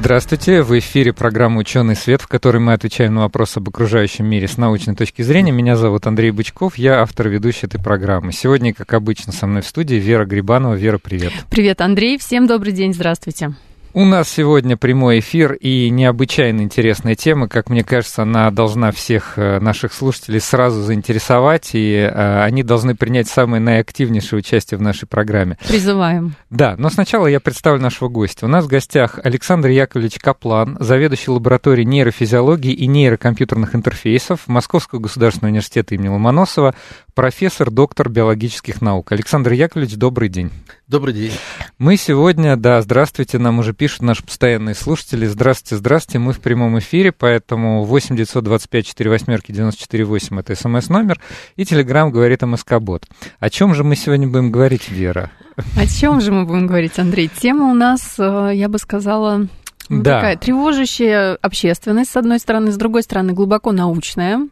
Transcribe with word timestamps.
Здравствуйте, 0.00 0.62
в 0.62 0.76
эфире 0.78 1.12
программа 1.12 1.58
«Ученый 1.58 1.94
свет», 1.94 2.22
в 2.22 2.26
которой 2.26 2.56
мы 2.56 2.72
отвечаем 2.72 3.16
на 3.16 3.20
вопросы 3.20 3.58
об 3.58 3.68
окружающем 3.68 4.24
мире 4.24 4.48
с 4.48 4.56
научной 4.56 4.96
точки 4.96 5.20
зрения. 5.20 5.52
Меня 5.52 5.76
зовут 5.76 6.06
Андрей 6.06 6.30
Бычков, 6.30 6.78
я 6.78 7.02
автор 7.02 7.28
и 7.28 7.32
ведущий 7.32 7.66
этой 7.66 7.82
программы. 7.82 8.32
Сегодня, 8.32 8.72
как 8.72 8.94
обычно, 8.94 9.34
со 9.34 9.46
мной 9.46 9.60
в 9.60 9.66
студии 9.66 9.96
Вера 9.96 10.24
Грибанова. 10.24 10.72
Вера, 10.72 10.96
привет. 10.96 11.34
Привет, 11.50 11.82
Андрей, 11.82 12.16
всем 12.18 12.46
добрый 12.46 12.72
день, 12.72 12.94
здравствуйте. 12.94 13.54
У 13.92 14.04
нас 14.04 14.28
сегодня 14.28 14.76
прямой 14.76 15.18
эфир 15.18 15.54
и 15.54 15.90
необычайно 15.90 16.60
интересная 16.60 17.16
тема. 17.16 17.48
Как 17.48 17.68
мне 17.68 17.82
кажется, 17.82 18.22
она 18.22 18.48
должна 18.52 18.92
всех 18.92 19.36
э, 19.36 19.58
наших 19.58 19.92
слушателей 19.92 20.38
сразу 20.38 20.80
заинтересовать, 20.80 21.70
и 21.72 21.94
э, 21.94 22.42
они 22.44 22.62
должны 22.62 22.94
принять 22.94 23.26
самое 23.26 23.60
наиактивнейшее 23.60 24.38
участие 24.38 24.78
в 24.78 24.80
нашей 24.80 25.08
программе. 25.08 25.58
Призываем. 25.66 26.36
Да, 26.50 26.76
но 26.78 26.88
сначала 26.88 27.26
я 27.26 27.40
представлю 27.40 27.82
нашего 27.82 28.08
гостя. 28.08 28.46
У 28.46 28.48
нас 28.48 28.64
в 28.64 28.68
гостях 28.68 29.18
Александр 29.24 29.70
Яковлевич 29.70 30.20
Каплан, 30.20 30.76
заведующий 30.78 31.32
лабораторией 31.32 31.84
нейрофизиологии 31.84 32.72
и 32.72 32.86
нейрокомпьютерных 32.86 33.74
интерфейсов 33.74 34.46
Московского 34.46 35.00
государственного 35.00 35.50
университета 35.50 35.96
имени 35.96 36.10
Ломоносова, 36.10 36.76
профессор, 37.14 37.70
доктор 37.70 38.08
биологических 38.08 38.80
наук. 38.80 39.12
Александр 39.12 39.52
Яковлевич, 39.52 39.96
добрый 39.96 40.28
день. 40.28 40.50
Добрый 40.88 41.14
день. 41.14 41.32
Мы 41.78 41.96
сегодня, 41.96 42.56
да, 42.56 42.80
здравствуйте, 42.82 43.38
нам 43.38 43.58
уже 43.58 43.72
пишут 43.72 44.02
наши 44.02 44.24
постоянные 44.24 44.74
слушатели. 44.74 45.26
Здравствуйте, 45.26 45.76
здравствуйте, 45.76 46.18
мы 46.18 46.32
в 46.32 46.40
прямом 46.40 46.78
эфире, 46.78 47.12
поэтому 47.12 47.84
8 47.84 48.16
925 48.16 48.86
4 48.86 49.10
восьмерки 49.10 49.52
94 49.52 50.04
8 50.04 50.40
это 50.40 50.54
смс-номер, 50.54 51.20
и 51.56 51.64
телеграмм 51.64 52.10
говорит 52.10 52.42
МСК-бот. 52.42 53.06
О 53.38 53.50
чем 53.50 53.74
же 53.74 53.84
мы 53.84 53.96
сегодня 53.96 54.26
будем 54.28 54.50
говорить, 54.50 54.88
Вера? 54.90 55.30
О 55.76 55.86
чем 55.86 56.20
же 56.20 56.32
мы 56.32 56.44
будем 56.44 56.66
говорить, 56.66 56.98
Андрей? 56.98 57.28
Тема 57.28 57.70
у 57.70 57.74
нас, 57.74 58.14
э, 58.18 58.52
я 58.54 58.68
бы 58.68 58.78
сказала, 58.78 59.46
Да. 59.88 60.14
такая 60.16 60.36
тревожащая 60.36 61.36
общественность, 61.40 62.10
с 62.12 62.16
одной 62.16 62.38
стороны, 62.38 62.72
с 62.72 62.76
другой 62.76 63.02
стороны, 63.02 63.32
глубоко 63.32 63.72
научная. 63.72 64.48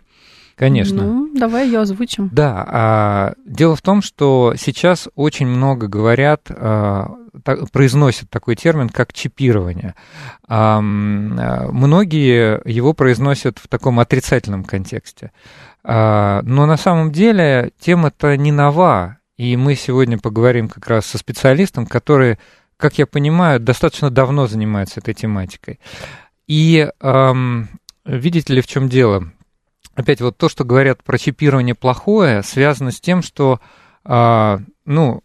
Конечно. 0.58 1.04
Ну, 1.04 1.30
давай 1.36 1.66
ее 1.66 1.80
озвучим. 1.80 2.28
Да, 2.32 2.66
а, 2.68 3.34
дело 3.46 3.76
в 3.76 3.82
том, 3.82 4.02
что 4.02 4.54
сейчас 4.58 5.08
очень 5.14 5.46
много 5.46 5.86
говорят, 5.86 6.50
а, 6.50 7.14
так- 7.44 7.70
произносят 7.70 8.28
такой 8.28 8.56
термин, 8.56 8.88
как 8.88 9.12
чипирование. 9.12 9.94
А, 10.48 10.80
многие 10.80 12.60
его 12.68 12.92
произносят 12.92 13.58
в 13.58 13.68
таком 13.68 14.00
отрицательном 14.00 14.64
контексте. 14.64 15.30
А, 15.84 16.42
но 16.42 16.66
на 16.66 16.76
самом 16.76 17.12
деле 17.12 17.70
тема-то 17.78 18.36
не 18.36 18.50
нова, 18.50 19.18
и 19.36 19.56
мы 19.56 19.76
сегодня 19.76 20.18
поговорим 20.18 20.68
как 20.68 20.88
раз 20.88 21.06
со 21.06 21.18
специалистом, 21.18 21.86
который, 21.86 22.36
как 22.76 22.98
я 22.98 23.06
понимаю, 23.06 23.60
достаточно 23.60 24.10
давно 24.10 24.48
занимается 24.48 24.98
этой 24.98 25.14
тематикой. 25.14 25.78
И 26.48 26.90
ам, 27.00 27.68
видите 28.04 28.54
ли, 28.54 28.60
в 28.60 28.66
чем 28.66 28.88
дело? 28.88 29.30
Опять 29.98 30.20
вот 30.20 30.36
то, 30.36 30.48
что 30.48 30.62
говорят 30.64 31.02
про 31.02 31.18
чипирование 31.18 31.74
плохое, 31.74 32.44
связано 32.44 32.92
с 32.92 33.00
тем, 33.00 33.20
что, 33.20 33.60
а, 34.04 34.60
ну, 34.84 35.22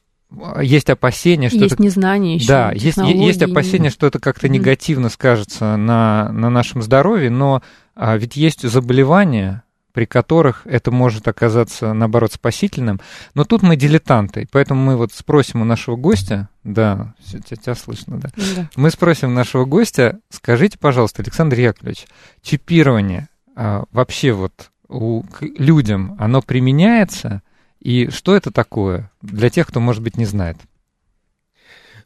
есть 0.59 0.89
опасения, 0.89 1.49
что 1.49 1.59
Есть 1.59 1.75
это... 1.75 1.83
незнание 1.83 2.35
еще. 2.35 2.47
Да, 2.47 2.71
есть, 2.71 2.97
есть 2.97 3.43
опасения, 3.43 3.91
что 3.91 4.07
это 4.07 4.19
как-то 4.19 4.49
негативно 4.49 5.09
скажется 5.09 5.77
на, 5.77 6.31
на 6.31 6.49
нашем 6.49 6.81
здоровье, 6.81 7.29
но 7.29 7.61
а, 7.95 8.17
ведь 8.17 8.35
есть 8.35 8.67
заболевания, 8.67 9.61
при 9.91 10.05
которых 10.05 10.65
это 10.65 10.89
может 10.89 11.27
оказаться, 11.27 11.93
наоборот, 11.93 12.33
спасительным. 12.33 12.99
Но 13.35 13.43
тут 13.43 13.61
мы 13.61 13.75
дилетанты, 13.75 14.47
поэтому 14.51 14.83
мы 14.83 14.97
вот 14.97 15.13
спросим 15.13 15.61
у 15.61 15.65
нашего 15.65 15.97
гостя, 15.97 16.49
да, 16.63 17.13
тебя 17.29 17.75
слышно, 17.75 18.17
да, 18.17 18.29
Да. 18.55 18.69
мы 18.75 18.89
спросим 18.89 19.35
нашего 19.35 19.65
гостя, 19.65 20.19
скажите, 20.31 20.79
пожалуйста, 20.79 21.21
Александр 21.21 21.59
Яковлевич, 21.59 22.07
чипирование 22.41 23.27
а, 23.55 23.83
вообще 23.91 24.31
вот 24.31 24.71
у, 24.87 25.23
к 25.23 25.41
людям, 25.41 26.15
оно 26.19 26.41
применяется? 26.41 27.41
И 27.79 28.09
что 28.09 28.35
это 28.35 28.51
такое 28.51 29.11
для 29.21 29.49
тех, 29.49 29.67
кто, 29.67 29.79
может 29.79 30.01
быть, 30.01 30.17
не 30.17 30.25
знает? 30.25 30.57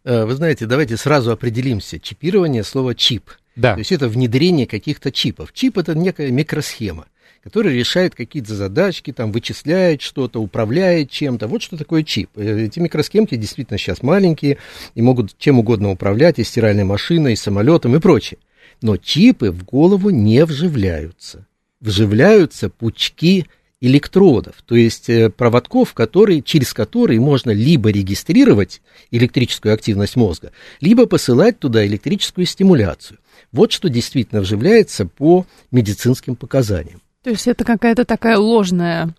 Э, 0.04 0.26
Вы 0.26 0.34
знаете, 0.36 0.66
давайте 0.66 0.98
сразу 0.98 1.32
определимся. 1.32 2.00
Чипирование, 2.00 2.64
слово 2.64 2.96
чип. 2.96 3.30
Да, 3.56 3.74
То 3.74 3.80
есть 3.80 3.92
это 3.92 4.08
внедрение 4.08 4.68
каких-то 4.68 5.12
чипов. 5.12 5.52
Чип 5.54 5.78
это 5.78 5.96
некая 5.96 6.32
микросхема, 6.32 7.08
которая 7.44 7.74
решает 7.74 8.14
какие-то 8.16 8.54
задачки, 8.56 9.12
там 9.12 9.32
вычисляет 9.32 10.02
что-то, 10.02 10.40
управляет 10.40 11.10
чем-то. 11.10 11.48
Вот 11.48 11.62
что 11.64 11.76
такое 11.76 12.04
чип. 12.04 12.30
Э, 12.36 12.66
Эти 12.66 12.80
микросхемки 12.80 13.36
действительно 13.36 13.78
сейчас 13.78 14.02
маленькие 14.02 14.58
и 14.96 15.02
могут 15.02 15.38
чем 15.38 15.60
угодно 15.60 15.92
управлять, 15.92 16.40
и 16.40 16.44
стиральной 16.44 16.86
машиной, 16.86 17.34
и 17.34 17.36
самолетом, 17.36 17.96
и 17.96 18.00
прочее. 18.00 18.40
Но 18.82 18.98
чипы 18.98 19.52
в 19.52 19.64
голову 19.64 20.10
не 20.10 20.46
вживляются. 20.46 21.46
Вживляются 21.80 22.70
пучки 22.70 23.46
электродов, 23.80 24.56
то 24.66 24.76
есть 24.76 25.10
э, 25.10 25.30
проводков, 25.30 25.94
которые, 25.94 26.42
через 26.42 26.74
которые 26.74 27.20
можно 27.20 27.52
либо 27.52 27.92
регистрировать 27.92 28.82
электрическую 29.12 29.74
активность 29.74 30.16
мозга, 30.16 30.52
либо 30.82 31.06
посылать 31.06 31.60
туда 31.60 31.86
электрическую 31.86 32.48
стимуляцию. 32.48 33.20
Вот 33.52 33.72
что 33.72 33.90
действительно 33.90 34.42
вживляется 34.42 35.06
по 35.06 35.46
медицинским 35.72 36.36
показаниям. 36.36 37.02
То 37.24 37.30
есть 37.30 37.48
это 37.48 37.64
какая-то 37.64 38.06
такая 38.06 38.38
ложная 38.38 39.14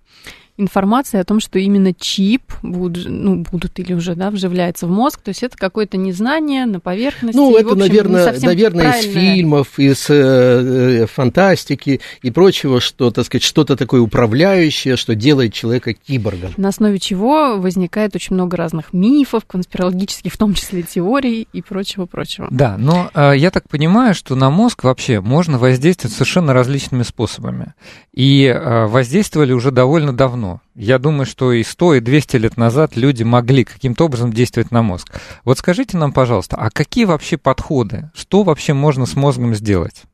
информация 0.59 1.21
о 1.21 1.25
том, 1.25 1.41
что 1.41 1.59
именно 1.59 1.95
чип 1.95 2.53
будут, 2.63 3.07
ну, 3.09 3.45
будут 3.51 3.79
или 3.79 3.95
уже 3.95 4.15
да, 4.15 4.31
вживляется 4.31 4.87
в 4.87 4.91
мозг. 4.91 5.21
То 5.23 5.31
есть 5.31 5.43
это 5.43 5.57
какое-то 5.57 5.97
незнание 5.97 6.67
на 6.67 6.81
поверхности. 6.81 7.37
Ну, 7.37 7.57
это, 7.57 7.71
общем, 7.71 7.79
наверное, 7.79 8.39
наверное 8.41 8.99
из 8.99 9.05
фильмов, 9.05 9.79
из 9.79 10.11
э, 10.11 11.03
э, 11.03 11.07
фантастики 11.07 12.01
и 12.23 12.31
прочего, 12.31 12.81
что, 12.81 13.11
так 13.11 13.25
сказать, 13.25 13.45
что-то 13.45 13.77
такое 13.77 14.01
управляющее, 14.01 14.97
что 14.97 15.15
делает 15.15 15.53
человека 15.55 15.95
киборгом. 15.95 16.53
На 16.57 16.69
основе 16.69 16.99
чего 16.99 17.57
возникает 17.57 18.15
очень 18.15 18.35
много 18.35 18.57
разных 18.57 18.93
мифов, 18.93 19.45
конспирологических, 19.47 20.33
в 20.33 20.37
том 20.37 20.55
числе 20.55 20.83
теорий 20.83 21.47
и 21.53 21.63
прочего-прочего. 21.63 22.49
да, 22.51 22.77
но 22.77 23.11
э, 23.15 23.35
я 23.37 23.51
так 23.51 23.69
понимаю, 23.69 24.15
что 24.15 24.35
на 24.35 24.51
мозг 24.51 24.85
вообще 24.85 25.21
можно 25.21 25.59
воздействовать 25.59 26.15
совершенно 26.15 26.53
различными 26.53 27.03
способами. 27.03 27.75
И 28.13 28.45
э, 28.45 28.87
воздействовали 28.87 29.53
уже 29.53 29.71
довольно 29.71 30.13
давно. 30.13 30.48
Я 30.75 30.99
думаю, 30.99 31.27
что 31.27 31.53
и 31.53 31.63
100, 31.63 31.95
и 31.95 32.01
200 32.01 32.37
лет 32.37 32.57
назад 32.57 32.97
люди 32.97 33.23
могли 33.23 33.65
каким-то 33.65 34.07
образом 34.07 34.33
действовать 34.33 34.71
на 34.71 34.83
мозг. 34.83 35.13
Вот 35.45 35.59
скажите 35.59 35.97
нам, 35.97 36.13
пожалуйста, 36.13 36.57
а 36.57 36.71
какие 36.71 37.05
вообще 37.05 37.37
подходы? 37.37 38.11
Что 38.15 38.43
вообще 38.43 38.73
можно 38.73 39.07
с 39.07 39.17
мозгом 39.17 39.55
сделать? 39.55 40.05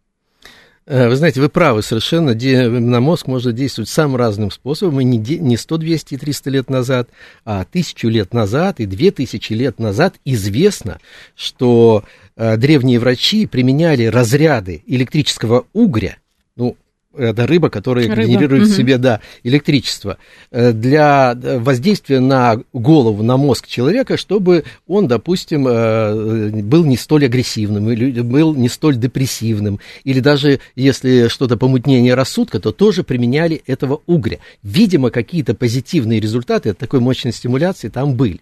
Э, 0.86 1.08
Вы 1.08 1.16
знаете, 1.16 1.40
вы 1.40 1.48
правы 1.48 1.82
совершенно. 1.82 2.34
На 2.34 3.00
мозг 3.00 3.26
можно 3.26 3.52
действовать 3.52 3.88
самым 3.88 4.16
разным 4.16 4.50
способом. 4.50 5.00
И 5.00 5.04
не 5.04 5.56
100, 5.56 5.76
200 5.78 6.14
и 6.14 6.16
300 6.18 6.50
лет 6.50 6.70
назад, 6.70 7.08
а 7.44 7.64
тысячу 7.64 8.08
лет 8.08 8.34
назад 8.34 8.80
и 8.80 8.86
две 8.86 9.10
тысячи 9.10 9.52
лет 9.52 9.78
назад 9.78 10.16
известно, 10.24 11.00
что 11.34 12.04
э, 12.36 12.56
древние 12.56 12.98
врачи 12.98 13.46
применяли 13.46 14.04
разряды 14.04 14.82
электрического 14.86 15.66
угря, 15.72 16.16
ну, 16.56 16.76
это 17.16 17.46
рыба, 17.46 17.70
которая 17.70 18.08
Рыба, 18.08 18.22
генерирует 18.22 18.64
в 18.64 18.66
мгм. 18.68 18.76
себе, 18.76 18.98
да, 18.98 19.20
электричество, 19.42 20.18
э, 20.50 20.72
для 20.72 21.34
воздействия 21.34 22.20
на 22.20 22.60
голову, 22.72 23.22
на 23.22 23.36
мозг 23.36 23.66
человека, 23.66 24.16
чтобы 24.16 24.64
он, 24.86 25.08
допустим, 25.08 25.66
э, 25.68 26.50
был 26.62 26.84
не 26.84 26.96
столь 26.96 27.26
агрессивным, 27.26 27.90
или 27.90 28.20
был 28.20 28.54
не 28.54 28.68
столь 28.68 28.96
депрессивным, 28.96 29.80
или 30.04 30.20
даже 30.20 30.60
если 30.76 31.28
что-то 31.28 31.56
помутнение 31.56 32.14
рассудка, 32.14 32.60
то 32.60 32.72
тоже 32.72 33.04
применяли 33.04 33.62
этого 33.66 34.00
угря. 34.06 34.38
Видимо, 34.62 35.10
какие-то 35.10 35.54
позитивные 35.54 36.20
результаты 36.20 36.70
от 36.70 36.78
такой 36.78 37.00
мощной 37.00 37.32
стимуляции 37.32 37.88
там 37.88 38.14
были. 38.14 38.40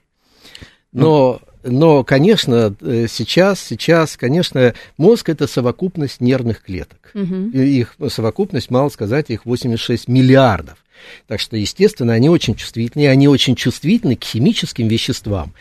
Но, 0.93 1.41
но 1.65 2.05
конечно, 2.05 2.75
э, 2.81 3.07
сейчас, 3.09 3.61
сейчас, 3.61 4.17
конечно, 4.17 4.75
мозг 4.97 5.29
это 5.29 5.47
совокупность 5.47 6.21
нервных 6.21 6.63
клеток. 6.63 7.11
И 7.53 7.81
Их 7.81 7.97
совокупность, 8.09 8.71
мало 8.71 8.89
сказать, 8.89 9.31
их 9.31 9.47
86 9.47 10.09
миллиардов. 10.09 10.79
Так 11.27 11.41
что, 11.41 11.57
естественно, 11.57 12.13
они 12.13 12.29
очень 12.29 12.55
чувствительны, 12.55 13.09
они 13.09 13.29
очень 13.29 13.57
чувствительны 13.57 14.17
к 14.17 14.25
химическим 14.25 14.89
веществам 14.89 15.53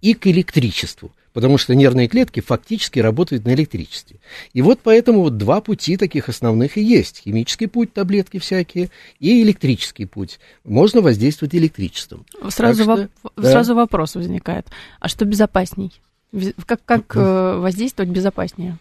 и 0.00 0.14
к 0.14 0.26
электричеству. 0.26 1.12
Потому 1.32 1.58
что 1.58 1.74
нервные 1.74 2.08
клетки 2.08 2.40
фактически 2.40 2.98
работают 2.98 3.44
на 3.44 3.54
электричестве. 3.54 4.18
И 4.52 4.62
вот 4.62 4.80
поэтому 4.82 5.22
вот 5.22 5.36
два 5.36 5.60
пути 5.60 5.96
таких 5.96 6.28
основных 6.28 6.76
и 6.76 6.82
есть. 6.82 7.22
Химический 7.24 7.68
путь, 7.68 7.92
таблетки 7.92 8.38
всякие, 8.38 8.90
и 9.18 9.42
электрический 9.42 10.06
путь. 10.06 10.40
Можно 10.64 11.00
воздействовать 11.00 11.54
электричеством. 11.54 12.24
Сразу, 12.48 12.82
что, 12.82 12.92
воп- 12.92 13.32
да. 13.36 13.50
сразу 13.50 13.74
вопрос 13.74 14.14
возникает. 14.14 14.66
А 14.98 15.08
что 15.08 15.24
безопасней? 15.24 15.92
Как, 16.66 16.80
как 16.84 17.16
э, 17.16 17.56
воздействовать 17.58 18.10
безопаснее? 18.10 18.78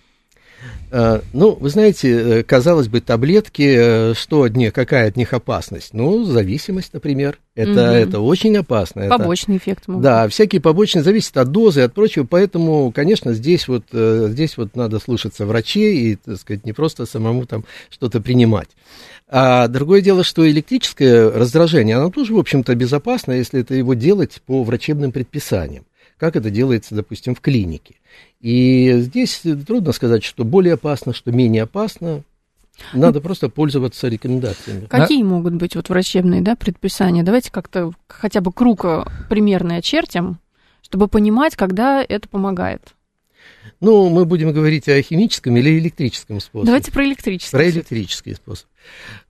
А, 0.91 1.21
ну, 1.33 1.55
вы 1.59 1.69
знаете, 1.69 2.39
э, 2.39 2.43
казалось 2.43 2.87
бы, 2.87 2.99
таблетки, 2.99 3.61
э, 3.61 4.13
что 4.15 4.43
от 4.43 4.55
них, 4.55 4.73
какая 4.73 5.07
от 5.07 5.17
них 5.17 5.33
опасность? 5.33 5.93
Ну, 5.93 6.23
зависимость, 6.23 6.93
например. 6.93 7.37
Это, 7.53 7.71
угу. 7.71 7.79
это 7.79 8.19
очень 8.21 8.57
опасно. 8.57 9.07
Побочный 9.07 9.57
это, 9.57 9.65
эффект. 9.65 9.87
Могут. 9.87 10.03
Да, 10.03 10.27
всякие 10.29 10.61
побочные 10.61 11.03
зависят 11.03 11.37
от 11.37 11.49
дозы, 11.51 11.81
от 11.81 11.93
прочего. 11.93 12.25
Поэтому, 12.25 12.91
конечно, 12.91 13.33
здесь 13.33 13.67
вот, 13.67 13.83
э, 13.91 14.27
здесь 14.29 14.57
вот 14.57 14.75
надо 14.75 14.99
слушаться 14.99 15.45
врачей 15.45 16.13
и, 16.13 16.15
так 16.15 16.37
сказать, 16.37 16.65
не 16.65 16.73
просто 16.73 17.05
самому 17.05 17.45
там 17.45 17.65
что-то 17.91 18.19
принимать. 18.19 18.69
А 19.27 19.67
другое 19.67 20.01
дело, 20.01 20.23
что 20.23 20.49
электрическое 20.49 21.29
раздражение, 21.29 21.97
оно 21.97 22.09
тоже, 22.09 22.33
в 22.33 22.39
общем-то, 22.39 22.73
безопасно, 22.73 23.33
если 23.33 23.61
это 23.61 23.75
его 23.75 23.93
делать 23.93 24.41
по 24.47 24.63
врачебным 24.63 25.11
предписаниям 25.11 25.85
как 26.19 26.35
это 26.35 26.49
делается, 26.49 26.95
допустим, 26.95 27.33
в 27.33 27.41
клинике. 27.41 27.95
И 28.41 28.93
здесь 28.99 29.41
трудно 29.65 29.93
сказать, 29.93 30.23
что 30.23 30.43
более 30.43 30.73
опасно, 30.73 31.13
что 31.13 31.31
менее 31.31 31.63
опасно. 31.63 32.23
Надо 32.93 33.19
просто 33.19 33.49
пользоваться 33.49 34.07
рекомендациями. 34.07 34.85
Какие 34.85 35.23
да? 35.23 35.29
могут 35.29 35.55
быть 35.55 35.75
вот 35.75 35.89
врачебные 35.89 36.41
да, 36.41 36.55
предписания? 36.55 37.23
Давайте 37.23 37.51
как-то 37.51 37.91
хотя 38.07 38.39
бы 38.39 38.53
круг 38.53 38.85
э, 38.85 39.05
примерный 39.29 39.77
очертим, 39.77 40.37
чтобы 40.81 41.07
понимать, 41.07 41.55
когда 41.55 42.01
это 42.01 42.29
помогает. 42.29 42.95
Ну, 43.81 44.09
мы 44.09 44.25
будем 44.25 44.51
говорить 44.51 44.89
о 44.89 45.01
химическом 45.01 45.55
или 45.55 45.79
электрическом 45.79 46.41
способе. 46.41 46.65
Давайте 46.65 46.91
про 46.91 47.05
электрический. 47.05 47.51
Про 47.51 47.69
электрический 47.69 48.33
способ. 48.33 48.67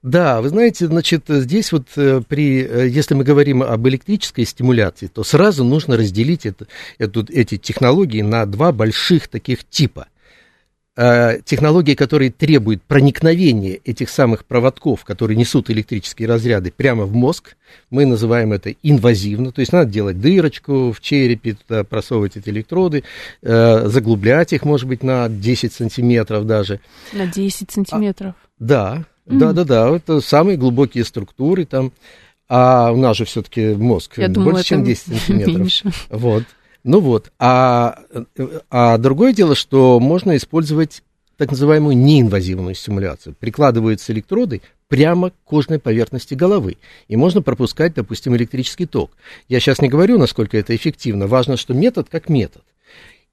Да, 0.01 0.41
вы 0.41 0.49
знаете, 0.49 0.87
значит, 0.87 1.25
здесь 1.27 1.71
вот 1.71 1.87
э, 1.97 2.21
при, 2.27 2.63
э, 2.63 2.87
если 2.87 3.13
мы 3.13 3.23
говорим 3.23 3.61
об 3.61 3.87
электрической 3.87 4.45
стимуляции, 4.45 5.07
то 5.07 5.23
сразу 5.23 5.63
нужно 5.63 5.97
разделить 5.97 6.45
это, 6.45 6.67
эту, 6.97 7.25
эти 7.29 7.57
технологии 7.57 8.21
на 8.21 8.45
два 8.45 8.71
больших 8.71 9.27
таких 9.27 9.65
типа– 9.65 10.07
технологии, 11.45 11.93
которые 11.95 12.29
требуют 12.29 12.81
проникновения 12.81 13.79
этих 13.85 14.09
самых 14.09 14.43
проводков, 14.43 15.05
которые 15.05 15.37
несут 15.37 15.69
электрические 15.69 16.27
разряды 16.27 16.73
прямо 16.75 17.05
в 17.05 17.13
мозг, 17.13 17.55
мы 17.89 18.05
называем 18.05 18.53
это 18.53 18.73
инвазивно, 18.83 19.51
то 19.51 19.61
есть 19.61 19.71
надо 19.71 19.89
делать 19.89 20.19
дырочку 20.19 20.91
в 20.91 20.99
черепе, 20.99 21.53
туда 21.53 21.83
просовывать 21.83 22.37
эти 22.37 22.49
электроды, 22.49 23.03
э, 23.41 23.87
заглублять 23.87 24.53
их, 24.53 24.65
может 24.65 24.87
быть, 24.87 25.03
на 25.03 25.29
10 25.29 25.71
сантиметров 25.71 26.45
даже. 26.45 26.79
На 27.13 27.27
10 27.27 27.71
сантиметров? 27.71 28.35
А, 28.35 28.47
да, 28.59 29.05
mm. 29.27 29.37
да, 29.37 29.53
да, 29.53 29.63
да, 29.63 29.95
это 29.95 30.21
самые 30.21 30.57
глубокие 30.57 31.05
структуры 31.05 31.65
там. 31.65 31.91
А 32.51 32.91
у 32.91 32.97
нас 32.97 33.15
же 33.15 33.25
все-таки 33.25 33.75
мозг 33.75 34.17
Я 34.17 34.27
больше, 34.27 34.33
думала, 34.33 34.63
чем 34.63 34.83
10 34.83 35.03
сантиметров. 35.03 35.55
Меньше. 35.55 35.91
Вот. 36.09 36.43
Ну 36.89 37.01
вот, 37.01 37.31
а, 37.37 37.99
а 38.71 38.97
другое 38.97 39.31
дело, 39.31 39.53
что 39.53 39.99
можно 39.99 40.35
использовать 40.35 41.03
так 41.37 41.51
называемую 41.51 41.95
неинвазивную 41.95 42.73
стимуляцию. 42.73 43.35
Прикладываются 43.39 44.11
электроды 44.11 44.63
прямо 44.87 45.29
к 45.29 45.35
кожной 45.43 45.77
поверхности 45.77 46.33
головы, 46.33 46.77
и 47.07 47.15
можно 47.15 47.43
пропускать, 47.43 47.93
допустим, 47.93 48.35
электрический 48.35 48.87
ток. 48.87 49.11
Я 49.47 49.59
сейчас 49.59 49.81
не 49.81 49.87
говорю, 49.87 50.17
насколько 50.17 50.57
это 50.57 50.75
эффективно, 50.75 51.27
важно, 51.27 51.57
что 51.57 51.75
метод 51.75 52.07
как 52.09 52.27
метод. 52.27 52.63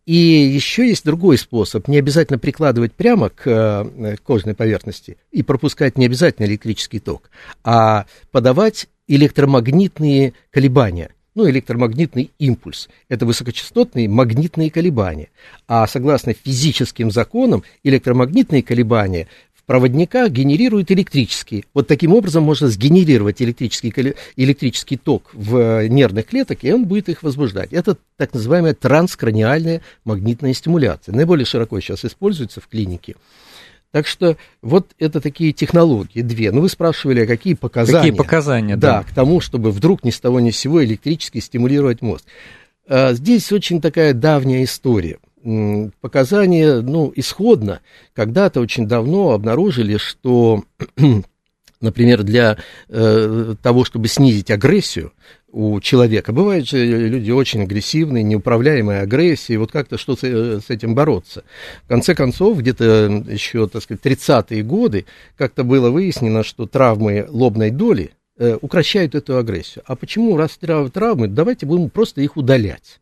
И 0.05 0.15
еще 0.15 0.87
есть 0.87 1.07
другой 1.07 1.39
способ, 1.39 1.89
не 1.89 1.97
обязательно 1.97 2.39
прикладывать 2.39 2.93
прямо 2.93 3.31
к 3.31 3.47
э, 3.47 4.17
кожной 4.23 4.55
поверхности 4.55 5.17
и 5.33 5.43
пропускать 5.43 5.97
не 5.97 6.05
обязательно 6.05 6.45
электрический 6.45 6.99
ток, 6.99 7.31
а 7.65 8.05
подавать 8.31 8.87
электромагнитные 9.09 10.35
колебания 10.51 11.13
ну, 11.37 11.49
электромагнитный 11.49 12.31
импульс. 12.39 12.89
Это 13.09 13.27
высокочастотные 13.27 14.09
магнитные 14.09 14.71
колебания. 14.71 15.29
А 15.69 15.87
согласно 15.87 16.33
физическим 16.33 17.11
законам, 17.13 17.63
электромагнитные 17.85 18.63
колебания 18.63 19.29
в 19.55 19.63
проводниках 19.65 20.31
генерируют 20.31 20.91
электрические. 20.91 21.65
Вот 21.75 21.89
таким 21.89 22.15
образом 22.15 22.43
можно 22.43 22.69
сгенерировать 22.69 23.43
электрический, 23.43 23.93
электрический 24.37 24.97
ток 24.97 25.31
в 25.35 25.87
нервных 25.89 26.27
клетках, 26.27 26.65
и 26.65 26.73
он 26.73 26.87
будет 26.87 27.11
их 27.11 27.23
возбуждать. 27.23 27.73
Это 27.73 27.99
так 28.17 28.33
называемая 28.33 28.73
транскраниальная 28.73 29.83
магнитная 30.05 30.55
стимуляция. 30.55 31.15
Наиболее 31.15 31.45
широко 31.45 31.79
сейчас 31.81 32.05
используется 32.07 32.63
в 32.63 32.67
клинике. 32.67 33.15
Так 33.93 34.07
что 34.07 34.37
вот 34.63 34.93
это 34.99 35.21
такие 35.21 35.53
технологии, 35.53 36.21
две. 36.21 36.51
Ну, 36.53 36.61
вы 36.61 36.69
спрашивали, 36.69 37.21
а 37.21 37.27
какие 37.27 37.55
показания? 37.55 37.99
Какие 37.99 38.13
показания, 38.13 38.77
да. 38.77 38.99
Да, 38.99 39.03
к 39.05 39.15
тому, 39.15 39.41
чтобы 39.41 39.71
вдруг 39.71 40.05
ни 40.05 40.11
с 40.11 40.21
того 40.21 40.41
ни 40.41 40.51
с 40.51 40.59
сего 40.59 40.85
электрически 40.85 41.39
стимулировать 41.39 42.03
мозг. 42.03 42.25
А, 42.89 43.13
здесь 43.15 43.51
очень 43.53 43.81
такая 43.81 44.13
давняя 44.13 44.65
история. 44.65 45.19
Показания, 46.01 46.81
ну, 46.81 47.13
исходно, 47.15 47.81
когда-то 48.15 48.61
очень 48.61 48.89
давно 48.89 49.31
обнаружили, 49.31 49.97
что 49.97 50.65
например, 51.81 52.23
для 52.23 52.59
э, 52.89 53.55
того, 53.63 53.85
чтобы 53.85 54.09
снизить 54.09 54.51
агрессию, 54.51 55.13
у 55.57 55.81
человека. 55.81 56.35
Бывают 56.35 56.69
же 56.69 56.85
люди 56.85 57.31
очень 57.31 57.63
агрессивные, 57.63 58.23
неуправляемые 58.23 59.01
агрессией, 59.01 59.57
вот 59.57 59.73
как-то 59.73 59.97
что 59.97 60.15
с, 60.15 60.23
с 60.23 60.69
этим 60.69 60.95
бороться. 60.95 61.45
В 61.85 61.89
конце 61.89 62.15
концов, 62.15 62.59
где-то 62.59 63.25
еще, 63.27 63.67
так 63.67 63.83
сказать, 63.83 64.03
30-е 64.05 64.63
годы 64.63 65.07
как-то 65.39 65.65
было 65.65 65.89
выяснено, 65.89 66.45
что 66.45 66.67
травмы 66.67 67.25
лобной 67.27 67.71
доли 67.71 68.11
э, 68.37 68.59
укращают 68.61 69.15
эту 69.15 69.39
агрессию. 69.39 69.83
А 69.87 69.97
почему, 69.97 70.37
раз 70.37 70.59
травмы, 70.59 71.27
давайте 71.27 71.65
будем 71.65 71.89
просто 71.89 72.21
их 72.21 72.37
удалять. 72.37 73.01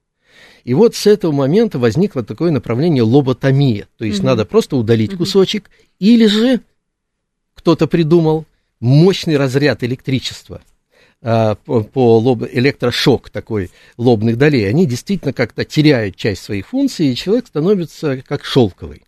И 0.63 0.75
вот 0.75 0.95
с 0.95 1.09
этого 1.09 1.33
момента 1.33 1.81
возникло 1.81 2.23
такое 2.23 2.53
направление 2.53 3.03
лоботомия. 3.03 3.89
То 3.99 4.05
есть 4.05 4.21
угу. 4.21 4.27
надо 4.27 4.45
просто 4.45 4.77
удалить 4.77 5.15
угу. 5.15 5.25
кусочек, 5.25 5.69
или 5.99 6.27
же 6.27 6.61
кто-то 7.57 7.89
придумал 7.89 8.45
мощный 8.79 9.37
разряд 9.37 9.83
электричества– 9.83 10.63
по, 11.25 11.55
по 11.83 12.19
лоб, 12.19 12.43
электрошок 12.53 13.31
такой 13.31 13.71
лобных 13.97 14.37
долей, 14.37 14.65
они 14.65 14.85
действительно 14.85 15.33
как-то 15.33 15.65
теряют 15.65 16.17
часть 16.17 16.43
своих 16.43 16.69
функций, 16.69 17.07
и 17.07 17.17
человек 17.17 17.47
становится 17.47 18.23
как 18.23 18.45
шелковый. 18.45 19.05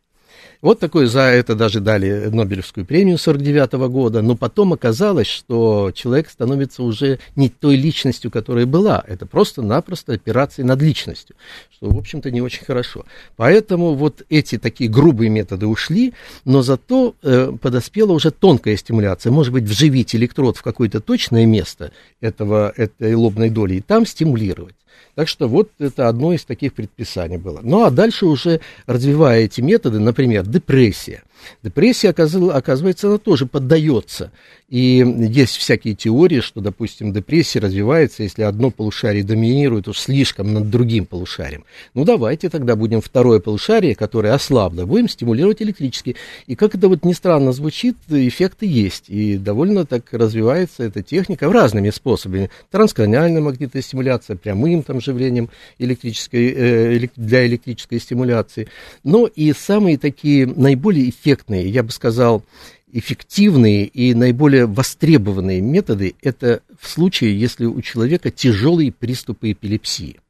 Вот 0.62 0.81
такое 0.81 1.06
за 1.06 1.20
это 1.20 1.55
даже 1.55 1.81
дали 1.81 2.26
Нобелевскую 2.26 2.87
премию 2.87 3.19
49 3.19 3.73
года, 3.88 4.23
но 4.23 4.37
потом 4.37 4.73
оказалось, 4.73 5.26
что 5.26 5.93
человек 5.94 6.31
становится 6.31 6.82
уже 6.82 7.19
не 7.35 7.49
той 7.49 7.76
личностью, 7.76 8.31
которая 8.31 8.67
была. 8.67 9.03
Это 9.06 9.27
просто-напросто 9.27 10.15
операция 10.15 10.65
над 10.65 10.81
личностью, 10.81 11.36
что, 11.70 11.91
в 11.91 11.98
общем-то, 11.98 12.31
не 12.31 12.41
очень 12.41 12.65
хорошо. 12.65 13.05
Поэтому 13.36 13.94
вот 13.94 14.22
эти 14.29 14.58
такие 14.58 14.91
грубые 14.91 15.31
методы 15.31 15.67
ушли, 15.67 16.15
но 16.44 16.63
зато 16.63 17.15
э, 17.22 17.53
подоспела 17.60 18.13
уже 18.13 18.31
тонкая 18.31 18.77
стимуляция. 18.77 19.31
Может 19.32 19.53
быть, 19.53 19.65
вживить 19.65 20.15
электрод 20.15 20.56
в 20.56 20.63
какое-то 20.63 21.01
точное 21.01 21.46
место 21.46 21.93
этого, 22.20 22.72
этой 22.77 23.15
лобной 23.15 23.51
доли 23.51 23.75
и 23.75 23.81
там 23.81 24.06
стимулировать. 24.06 24.75
Так 25.15 25.29
что 25.29 25.48
вот 25.48 25.70
это 25.79 26.08
одно 26.08 26.32
из 26.32 26.44
таких 26.44 26.74
предписаний 26.74 27.38
было. 27.38 27.60
Ну 27.62 27.84
а 27.84 27.91
дальше 27.91 28.26
уже 28.26 28.60
развивая 28.86 29.41
эти 29.41 29.60
методы, 29.60 29.98
например, 29.98 30.46
депрессия. 30.46 31.22
Депрессия, 31.62 32.10
оказывается, 32.10 33.08
она 33.08 33.19
тоже 33.19 33.46
поддается. 33.46 34.31
И 34.69 35.05
есть 35.31 35.56
всякие 35.56 35.94
теории, 35.94 36.41
что, 36.41 36.60
допустим, 36.60 37.12
депрессия 37.12 37.60
развивается, 37.60 38.24
если 38.24 38.43
одно 38.43 38.70
полушарие 38.72 39.22
доминирует 39.22 39.86
уж 39.86 39.98
слишком 39.98 40.53
над 40.53 40.70
другим 40.70 41.06
полушарием. 41.06 41.65
Ну, 41.94 42.05
давайте 42.05 42.48
тогда 42.50 42.74
будем 42.74 43.00
второе 43.00 43.38
полушарие, 43.38 43.94
которое 43.94 44.34
ослабло, 44.34 44.84
будем 44.84 45.08
стимулировать 45.08 45.62
электрически. 45.62 46.17
И 46.48 46.56
как 46.56 46.74
это 46.74 46.88
вот 46.88 47.05
ни 47.05 47.12
странно 47.12 47.53
звучит, 47.53 47.96
эффекты 48.08 48.67
есть. 48.67 49.05
И 49.08 49.36
довольно 49.36 49.86
так 49.86 50.12
развивается 50.12 50.82
эта 50.82 51.00
техника 51.00 51.50
разными 51.53 51.91
способами. 51.91 52.50
Транскраниальная 52.72 53.41
магнитная 53.41 53.82
стимуляция, 53.82 54.36
прямым 54.36 54.82
там 54.82 55.00
живлением 55.00 55.48
электрической, 55.79 56.53
э, 56.56 57.08
для 57.15 57.46
электрической 57.46 58.00
стимуляции. 58.00 58.69
Но 59.05 59.26
и 59.26 59.53
самые 59.53 59.96
такие 59.96 60.46
наиболее 60.46 61.08
эффективные 61.08 61.35
эффектные, 61.36 61.69
я 61.69 61.82
бы 61.82 61.90
сказал, 61.90 62.44
эффективные 62.90 63.84
и 63.84 64.14
наиболее 64.14 64.66
востребованные 64.66 65.60
методы– 65.60 66.14
это 66.22 66.60
в 66.81 66.88
случае, 66.88 67.38
если 67.38 67.66
у 67.66 67.81
человека 67.82 68.31
тяжелые 68.31 68.93
приступы 68.93 69.52
эпилепсии. 69.52 70.20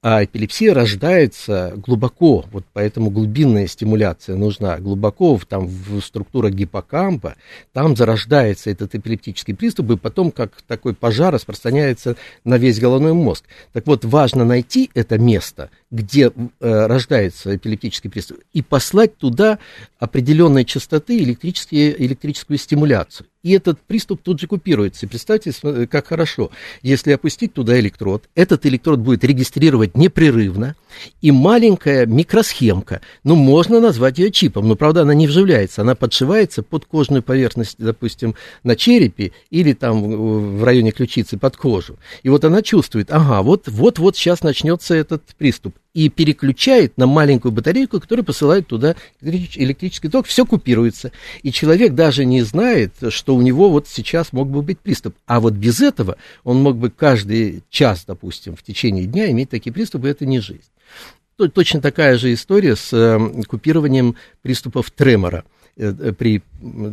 А 0.00 0.24
эпилепсия 0.24 0.74
рождается 0.74 1.72
глубоко, 1.76 2.44
вот 2.52 2.64
поэтому 2.72 3.10
глубинная 3.10 3.66
стимуляция 3.66 4.36
нужна 4.36 4.78
глубоко 4.78 5.40
там, 5.48 5.66
в 5.66 6.00
структурах 6.00 6.52
гиппокампа, 6.52 7.34
там 7.72 7.96
зарождается 7.96 8.70
этот 8.70 8.94
эпилептический 8.94 9.56
приступ, 9.56 9.90
и 9.90 9.96
потом, 9.96 10.30
как 10.30 10.62
такой 10.68 10.94
пожар, 10.94 11.34
распространяется 11.34 12.14
на 12.44 12.58
весь 12.58 12.78
головной 12.78 13.12
мозг. 13.12 13.44
Так 13.72 13.88
вот, 13.88 14.04
важно 14.04 14.44
найти 14.44 14.88
это 14.94 15.18
место, 15.18 15.68
где 15.90 16.30
э, 16.30 16.86
рождается 16.86 17.56
эпилептический 17.56 18.10
приступ, 18.10 18.38
и 18.52 18.60
послать 18.60 19.16
туда 19.16 19.58
определенной 19.98 20.64
частоты 20.64 21.18
электрическую 21.22 22.58
стимуляцию. 22.58 23.26
И 23.42 23.52
этот 23.52 23.80
приступ 23.80 24.20
тут 24.22 24.40
же 24.40 24.48
купируется. 24.48 25.06
Представьте, 25.06 25.52
как 25.86 26.08
хорошо. 26.08 26.50
Если 26.82 27.12
опустить 27.12 27.54
туда 27.54 27.78
электрод, 27.78 28.24
этот 28.34 28.66
электрод 28.66 28.98
будет 28.98 29.24
регистрировать 29.24 29.96
непрерывно, 29.96 30.74
и 31.22 31.30
маленькая 31.30 32.04
микросхемка, 32.04 33.00
ну, 33.24 33.36
можно 33.36 33.80
назвать 33.80 34.18
ее 34.18 34.30
чипом, 34.30 34.68
но, 34.68 34.74
правда, 34.74 35.02
она 35.02 35.14
не 35.14 35.26
вживляется, 35.26 35.82
она 35.82 35.94
подшивается 35.94 36.62
под 36.62 36.84
кожную 36.84 37.22
поверхность, 37.22 37.76
допустим, 37.78 38.34
на 38.64 38.76
черепе 38.76 39.32
или 39.50 39.72
там 39.72 40.58
в 40.58 40.64
районе 40.64 40.90
ключицы 40.90 41.38
под 41.38 41.56
кожу. 41.56 41.96
И 42.24 42.28
вот 42.28 42.44
она 42.44 42.60
чувствует, 42.60 43.10
ага, 43.10 43.42
вот-вот 43.42 44.16
сейчас 44.16 44.42
начнется 44.42 44.94
этот 44.94 45.22
приступ 45.38 45.77
и 45.94 46.08
переключает 46.08 46.96
на 46.96 47.06
маленькую 47.06 47.52
батарейку, 47.52 48.00
которая 48.00 48.24
посылает 48.24 48.66
туда 48.66 48.94
электрический 49.20 50.08
ток, 50.08 50.26
все 50.26 50.44
купируется. 50.44 51.12
И 51.42 51.50
человек 51.50 51.94
даже 51.94 52.24
не 52.24 52.42
знает, 52.42 52.94
что 53.08 53.34
у 53.34 53.42
него 53.42 53.70
вот 53.70 53.88
сейчас 53.88 54.32
мог 54.32 54.48
бы 54.48 54.62
быть 54.62 54.78
приступ. 54.78 55.16
А 55.26 55.40
вот 55.40 55.54
без 55.54 55.80
этого 55.80 56.16
он 56.44 56.62
мог 56.62 56.76
бы 56.76 56.90
каждый 56.90 57.62
час, 57.70 58.04
допустим, 58.06 58.54
в 58.54 58.62
течение 58.62 59.06
дня 59.06 59.30
иметь 59.30 59.50
такие 59.50 59.72
приступы, 59.72 60.08
это 60.08 60.26
не 60.26 60.40
жизнь. 60.40 60.70
Точно 61.36 61.80
такая 61.80 62.18
же 62.18 62.32
история 62.32 62.74
с 62.74 62.92
эм, 62.92 63.44
купированием 63.44 64.16
приступов 64.42 64.90
тремора– 64.90 65.44
при 65.78 66.42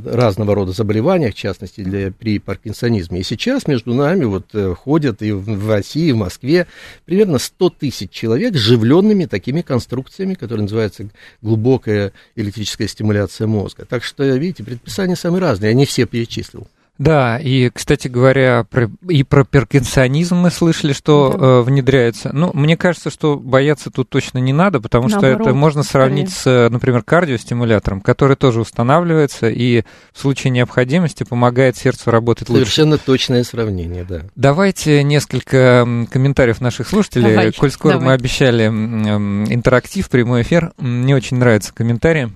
разного 0.05 0.53
рода 0.53 0.71
заболеваниях, 0.71 1.33
в 1.33 1.37
частности, 1.37 1.81
для, 1.81 2.11
при 2.11 2.37
паркинсонизме. 2.37 3.21
И 3.21 3.23
сейчас 3.23 3.67
между 3.67 3.93
нами 3.95 4.25
вот 4.25 4.53
э, 4.53 4.75
ходят 4.75 5.23
и 5.23 5.31
в 5.31 5.69
России, 5.69 6.09
и 6.09 6.11
в 6.11 6.17
Москве 6.17 6.67
примерно 7.05 7.39
100 7.39 7.69
тысяч 7.71 8.11
человек 8.11 8.55
с 8.55 8.59
живленными 8.59 9.25
такими 9.25 9.61
конструкциями, 9.61 10.35
которые 10.35 10.63
называются 10.63 11.09
глубокая 11.41 12.13
электрическая 12.35 12.87
стимуляция 12.87 13.47
мозга. 13.47 13.85
Так 13.85 14.03
что, 14.03 14.23
видите, 14.23 14.63
предписания 14.63 15.15
самые 15.15 15.41
разные, 15.41 15.69
я 15.69 15.75
не 15.75 15.85
все 15.85 16.05
перечислил. 16.05 16.67
Да, 16.97 17.37
и, 17.37 17.69
кстати 17.69 18.07
говоря, 18.07 18.65
про, 18.69 18.89
и 19.09 19.23
про 19.23 19.43
перкинсонизм 19.43 20.37
мы 20.37 20.49
слышали, 20.49 20.93
что 20.93 21.35
да. 21.37 21.45
э, 21.45 21.61
внедряется. 21.61 22.29
Ну, 22.31 22.51
мне 22.53 22.77
кажется, 22.77 23.09
что 23.09 23.37
бояться 23.37 23.91
тут 23.91 24.09
точно 24.09 24.37
не 24.37 24.53
надо, 24.53 24.79
потому 24.79 25.09
Наоборот, 25.09 25.35
что 25.35 25.49
это 25.49 25.53
можно 25.53 25.83
сравнить 25.83 26.31
скорее. 26.31 26.67
с, 26.67 26.71
например, 26.71 27.03
кардиостимулятором, 27.03 27.99
который 27.99 28.37
тоже 28.37 28.61
устанавливается 28.61 29.49
и 29.49 29.83
в 30.13 30.19
случае 30.19 30.51
необходимости 30.51 31.23
помогает 31.23 31.75
сердцу 31.75 32.11
работать 32.11 32.47
Совершенно 32.47 32.59
лучше. 32.59 32.71
Совершенно 32.71 32.97
точное 32.97 33.43
сравнение, 33.43 34.05
да. 34.07 34.21
Давайте 34.35 35.03
несколько 35.03 35.85
комментариев 36.09 36.61
наших 36.61 36.87
слушателей. 36.87 37.31
Давай, 37.31 37.51
Коль 37.51 37.71
скоро 37.71 37.93
давай. 37.93 38.07
мы 38.07 38.13
обещали 38.13 38.67
интерактив, 38.67 40.09
прямой 40.09 40.43
эфир, 40.43 40.71
мне 40.77 41.15
очень 41.15 41.37
нравятся 41.37 41.73
комментарии. 41.73 42.31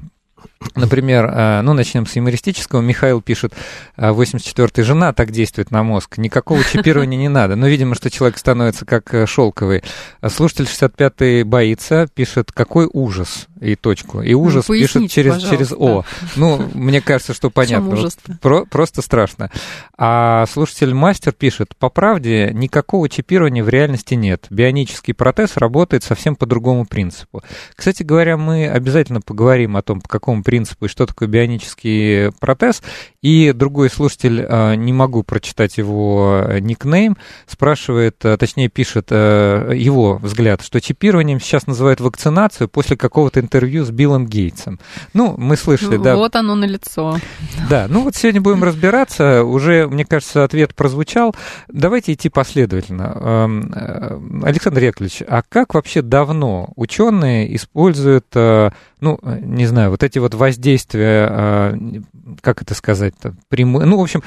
Например, 0.76 1.26
э, 1.26 1.62
ну, 1.62 1.74
начнем 1.74 2.06
с 2.06 2.16
юмористического. 2.16 2.82
Михаил 2.82 3.22
пишет, 3.22 3.54
84-й 3.98 4.82
э, 4.82 4.84
жена 4.84 5.14
так 5.14 5.32
действует 5.32 5.72
на 5.72 5.84
мозг. 5.84 6.18
Никакого 6.18 6.64
чипирования 6.64 7.18
не 7.18 7.30
надо. 7.30 7.56
Но, 7.56 7.68
видимо, 7.68 7.96
что 7.96 8.10
человек 8.10 8.38
становится 8.38 8.86
как 8.86 9.14
э, 9.14 9.26
шелковый. 9.26 9.84
Слушатель 10.28 10.66
65-й 10.66 11.44
боится, 11.44 12.08
пишет, 12.14 12.52
какой 12.52 12.90
ужас 12.92 13.48
и 13.62 13.76
точку. 13.76 14.22
И 14.22 14.34
ну, 14.34 14.42
ужас 14.42 14.68
ну, 14.68 14.76
пишет 14.76 15.10
через, 15.12 15.42
через 15.42 15.72
О. 15.72 16.02
Да. 16.02 16.28
Ну, 16.36 16.70
мне 16.74 17.02
кажется, 17.02 17.34
что 17.34 17.50
понятно. 17.50 17.96
Вот, 17.96 18.18
про, 18.42 18.66
просто 18.66 19.02
страшно. 19.02 19.52
А 19.98 20.46
слушатель 20.48 20.94
мастер 20.94 21.34
пишет, 21.34 21.76
по 21.78 21.90
правде, 21.90 22.52
никакого 22.54 23.10
чипирования 23.10 23.64
в 23.64 23.70
реальности 23.70 24.14
нет. 24.14 24.48
Бионический 24.50 25.14
протез 25.14 25.58
работает 25.58 26.04
совсем 26.04 26.36
по 26.36 26.46
другому 26.46 26.86
принципу. 26.86 27.44
Кстати 27.76 28.04
говоря, 28.04 28.38
мы 28.38 28.68
обязательно 28.68 29.22
поговорим 29.22 29.76
о 29.78 29.82
том, 29.82 30.02
по 30.02 30.08
какому 30.08 30.44
принципу 30.50 30.86
и 30.86 30.88
что 30.88 31.06
такое 31.06 31.28
бионический 31.28 32.32
протез. 32.40 32.82
И 33.22 33.52
другой 33.54 33.92
слушатель, 33.92 34.44
а, 34.50 34.74
не 34.74 34.92
могу 34.92 35.22
прочитать 35.22 35.78
его 35.78 36.42
э, 36.44 36.58
никнейм, 36.60 37.18
спрашивает, 37.46 38.26
э, 38.26 38.36
точнее 38.36 38.68
пишет 38.70 39.10
э, 39.12 39.74
его 39.76 40.16
взгляд, 40.16 40.64
что 40.64 40.82
чипированием 40.82 41.40
сейчас 41.40 41.68
называют 41.68 42.02
вакцинацию 42.02 42.68
после 42.68 42.98
какого-то 42.98 43.42
интервью 43.42 43.86
с 43.86 43.92
Биллом 43.92 44.26
Гейтсом. 44.26 44.80
Ну, 45.14 45.36
мы 45.38 45.56
слышали, 45.56 45.98
ну, 45.98 46.04
да. 46.04 46.16
Вот 46.16 46.36
оно 46.36 46.56
на 46.56 46.66
лицо. 46.66 47.20
Да, 47.70 47.86
ну 47.88 48.02
вот 48.06 48.16
сегодня 48.16 48.42
будем 48.42 48.64
разбираться. 48.64 49.44
Уже, 49.44 49.88
мне 49.88 50.04
кажется, 50.04 50.44
ответ 50.44 50.74
прозвучал. 50.74 51.36
Давайте 51.68 52.14
идти 52.14 52.30
последовательно. 52.30 53.14
Эм, 53.22 54.44
Александр 54.44 54.82
Яковлевич, 54.82 55.22
а 55.28 55.44
как 55.48 55.76
вообще 55.76 56.02
давно 56.02 56.72
ученые 56.76 57.56
используют, 57.56 58.34
ну, 58.34 59.20
не 59.42 59.68
знаю, 59.68 59.92
вот 59.92 60.02
эти 60.02 60.18
вот 60.18 60.34
воздействия, 60.40 61.78
как 62.42 62.62
это 62.64 62.74
сказать, 62.74 63.00
сказать, 63.00 63.14
прямое, 63.48 63.86
ну, 63.86 63.98
в 63.98 64.02
общем... 64.02 64.24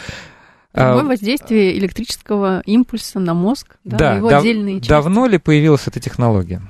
Прямое 0.72 1.02
а, 1.02 1.04
воздействие 1.04 1.76
электрического 1.76 2.62
импульса 2.64 3.20
на 3.20 3.34
мозг, 3.34 3.76
да, 3.84 3.98
да 3.98 4.16
его 4.16 4.30
дав- 4.30 4.40
отдельные 4.40 4.76
части. 4.76 4.88
Давно 4.88 5.26
ли 5.26 5.36
появилась 5.36 5.86
эта 5.86 6.00
технология? 6.00 6.62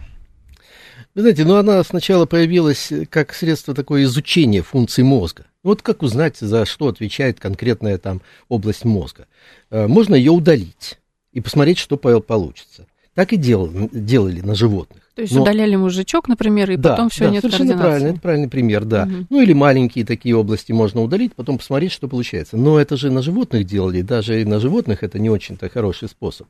Вы 1.15 1.21
знаете, 1.21 1.45
ну 1.45 1.55
она 1.55 1.85
сначала 1.85 2.27
появилась 2.27 2.91
как 3.11 3.33
средство 3.33 3.75
такое 3.75 4.05
изучения 4.05 4.63
функций 4.63 5.05
мозга. 5.05 5.45
Вот 5.63 5.83
как 5.83 6.03
узнать, 6.03 6.39
за 6.39 6.65
что 6.65 6.89
отвечает 6.89 7.39
конкретная 7.39 7.97
там 7.99 8.23
область 8.49 8.85
мозга. 8.85 9.29
Э, 9.71 9.87
можно 9.87 10.17
ее 10.17 10.33
удалить 10.33 10.99
и 11.33 11.41
посмотреть, 11.41 11.79
что 11.79 11.97
получится. 11.97 12.87
Так 13.15 13.33
и 13.33 13.37
делали, 13.37 13.89
делали 13.93 14.41
на 14.41 14.55
животных. 14.55 15.03
То 15.15 15.21
есть 15.21 15.35
Но... 15.35 15.43
удаляли 15.43 15.77
мужичок, 15.77 16.27
например, 16.29 16.71
и 16.71 16.77
да, 16.77 16.91
потом 16.91 17.11
все 17.11 17.25
да, 17.25 17.31
нет 17.31 17.43
совершенно 17.43 17.77
правильно, 17.77 18.09
это 18.09 18.21
правильный 18.21 18.49
пример, 18.49 18.85
да. 18.87 19.03
Угу. 19.03 19.27
Ну 19.29 19.43
или 19.43 19.53
маленькие 19.53 20.07
такие 20.07 20.35
области 20.35 20.73
можно 20.73 21.03
удалить, 21.03 21.35
потом 21.35 21.59
посмотреть, 21.59 21.93
что 21.93 22.09
получается. 22.09 22.57
Но 22.57 22.79
это 22.79 22.97
же 22.97 23.11
на 23.11 23.21
животных 23.21 23.67
делали, 23.67 24.01
даже 24.01 24.41
и 24.41 24.47
на 24.47 24.59
животных 24.59 25.03
это 25.03 25.19
не 25.19 25.29
очень-то 25.29 25.69
хороший 25.69 26.09
способ. 26.09 26.47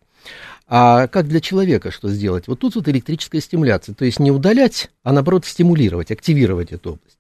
А 0.69 1.09
как 1.09 1.27
для 1.27 1.41
человека 1.41 1.91
что 1.91 2.09
сделать? 2.09 2.47
Вот 2.47 2.61
тут 2.61 2.77
вот 2.77 2.89
электрическая 2.89 3.41
стимуляция, 3.41 3.97
то 3.97 4.05
есть 4.05 4.21
не 4.21 4.31
удалять, 4.31 4.91
а 5.03 5.13
наоборот 5.13 5.45
стимулировать, 5.45 6.13
активировать 6.13 6.71
эту 6.71 6.91
область. 6.93 7.19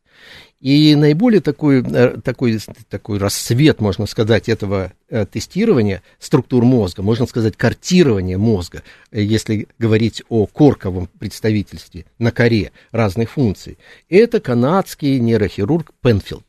И 0.62 0.94
наиболее 0.94 1.40
такой, 1.40 1.82
э, 1.82 2.20
такой, 2.22 2.60
такой 2.88 3.18
рассвет, 3.18 3.80
можно 3.80 4.06
сказать, 4.06 4.48
этого 4.48 4.92
э, 5.08 5.26
тестирования 5.26 6.02
структур 6.20 6.64
мозга, 6.64 7.02
можно 7.02 7.26
сказать, 7.26 7.56
картирования 7.56 8.38
мозга, 8.38 8.84
если 9.10 9.66
говорить 9.80 10.22
о 10.28 10.46
корковом 10.46 11.08
представительстве 11.18 12.04
на 12.20 12.30
коре 12.30 12.70
разных 12.92 13.32
функций, 13.32 13.76
это 14.08 14.38
канадский 14.38 15.18
нейрохирург 15.18 15.90
Пенфилд. 16.00 16.44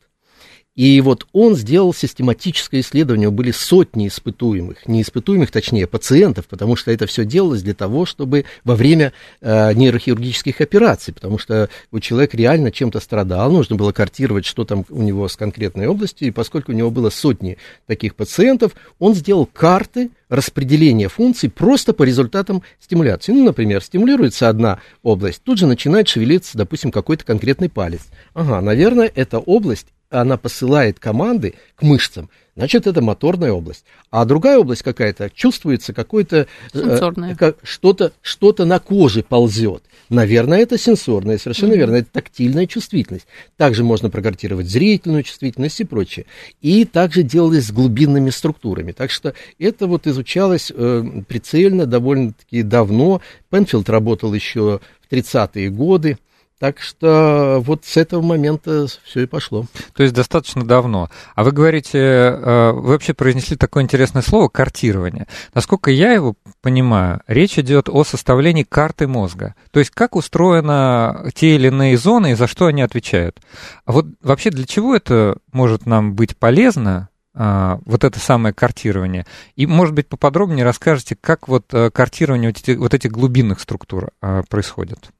И 0.74 1.00
вот 1.00 1.26
он 1.32 1.54
сделал 1.54 1.94
систематическое 1.94 2.80
исследование, 2.80 3.30
были 3.30 3.52
сотни 3.52 4.08
испытуемых, 4.08 4.88
не 4.88 5.02
испытуемых, 5.02 5.52
точнее, 5.52 5.86
пациентов, 5.86 6.48
потому 6.48 6.74
что 6.74 6.90
это 6.90 7.06
все 7.06 7.24
делалось 7.24 7.62
для 7.62 7.74
того, 7.74 8.06
чтобы 8.06 8.44
во 8.64 8.74
время 8.74 9.12
э, 9.40 9.72
нейрохирургических 9.72 10.60
операций, 10.60 11.14
потому 11.14 11.38
что 11.38 11.68
у 11.92 12.00
человека 12.00 12.36
реально 12.36 12.72
чем-то 12.72 12.98
страдал, 12.98 13.52
нужно 13.52 13.76
было 13.76 13.92
картировать, 13.92 14.46
что 14.46 14.64
там 14.64 14.84
у 14.88 15.02
него 15.02 15.28
с 15.28 15.36
конкретной 15.36 15.86
областью, 15.86 16.26
и 16.26 16.32
поскольку 16.32 16.72
у 16.72 16.74
него 16.74 16.90
было 16.90 17.08
сотни 17.08 17.56
таких 17.86 18.16
пациентов, 18.16 18.72
он 18.98 19.14
сделал 19.14 19.46
карты 19.46 20.10
распределения 20.28 21.08
функций 21.08 21.50
просто 21.50 21.92
по 21.92 22.02
результатам 22.02 22.64
стимуляции. 22.80 23.30
Ну, 23.32 23.44
например, 23.44 23.80
стимулируется 23.80 24.48
одна 24.48 24.80
область, 25.04 25.40
тут 25.44 25.58
же 25.58 25.68
начинает 25.68 26.08
шевелиться, 26.08 26.58
допустим, 26.58 26.90
какой-то 26.90 27.24
конкретный 27.24 27.68
палец. 27.68 28.00
Ага, 28.32 28.60
наверное, 28.60 29.10
эта 29.14 29.38
область 29.38 29.86
она 30.20 30.36
посылает 30.36 30.98
команды 30.98 31.54
к 31.76 31.82
мышцам, 31.82 32.30
значит, 32.56 32.86
это 32.86 33.02
моторная 33.02 33.52
область. 33.52 33.84
А 34.10 34.24
другая 34.24 34.58
область 34.58 34.82
какая-то, 34.82 35.30
чувствуется 35.30 35.92
какое-то... 35.92 36.46
Э, 36.72 37.34
как, 37.36 37.56
что-то, 37.62 38.12
что-то 38.22 38.64
на 38.64 38.78
коже 38.78 39.22
ползет. 39.22 39.82
Наверное, 40.08 40.60
это 40.60 40.78
сенсорная, 40.78 41.38
совершенно 41.38 41.72
mm-hmm. 41.72 41.76
верно, 41.76 41.96
это 41.96 42.08
тактильная 42.12 42.66
чувствительность. 42.66 43.26
Также 43.56 43.82
можно 43.84 44.10
прокартировать 44.10 44.68
зрительную 44.68 45.22
чувствительность 45.22 45.80
и 45.80 45.84
прочее. 45.84 46.26
И 46.60 46.84
также 46.84 47.22
делалось 47.22 47.66
с 47.66 47.72
глубинными 47.72 48.30
структурами. 48.30 48.92
Так 48.92 49.10
что 49.10 49.34
это 49.58 49.86
вот 49.86 50.06
изучалось 50.06 50.70
э, 50.74 51.04
прицельно 51.26 51.86
довольно-таки 51.86 52.62
давно. 52.62 53.20
Пенфилд 53.50 53.88
работал 53.88 54.32
еще 54.34 54.80
в 55.00 55.12
30-е 55.12 55.70
годы. 55.70 56.18
Так 56.60 56.80
что 56.80 57.60
вот 57.64 57.84
с 57.84 57.96
этого 57.96 58.22
момента 58.22 58.86
все 59.04 59.22
и 59.22 59.26
пошло. 59.26 59.66
То 59.94 60.02
есть 60.02 60.14
достаточно 60.14 60.64
давно. 60.64 61.10
А 61.34 61.42
вы 61.42 61.50
говорите, 61.50 61.98
э, 61.98 62.70
вы 62.72 62.92
вообще 62.92 63.12
произнесли 63.12 63.56
такое 63.56 63.82
интересное 63.82 64.22
слово 64.22 64.48
картирование. 64.48 65.26
Насколько 65.52 65.90
я 65.90 66.12
его 66.12 66.34
понимаю, 66.62 67.20
речь 67.26 67.58
идет 67.58 67.88
о 67.88 68.04
составлении 68.04 68.62
карты 68.62 69.08
мозга. 69.08 69.54
То 69.72 69.80
есть 69.80 69.90
как 69.90 70.14
устроены 70.14 71.30
те 71.34 71.56
или 71.56 71.66
иные 71.66 71.98
зоны 71.98 72.32
и 72.32 72.34
за 72.34 72.46
что 72.46 72.66
они 72.66 72.82
отвечают. 72.82 73.40
А 73.84 73.92
вот 73.92 74.06
вообще 74.22 74.50
для 74.50 74.64
чего 74.64 74.94
это 74.94 75.38
может 75.52 75.86
нам 75.86 76.14
быть 76.14 76.36
полезно, 76.36 77.08
а, 77.36 77.80
вот 77.84 78.04
это 78.04 78.20
самое 78.20 78.54
картирование. 78.54 79.26
И, 79.56 79.66
может 79.66 79.94
быть, 79.94 80.08
поподробнее 80.08 80.64
расскажете, 80.64 81.16
как 81.20 81.48
вот 81.48 81.66
э, 81.74 81.90
картирование 81.90 82.50
вот 82.50 82.58
этих, 82.58 82.78
вот 82.78 82.94
этих 82.94 83.10
глубинных 83.10 83.58
структур 83.58 84.10
а, 84.20 84.42
происходит. 84.48 85.10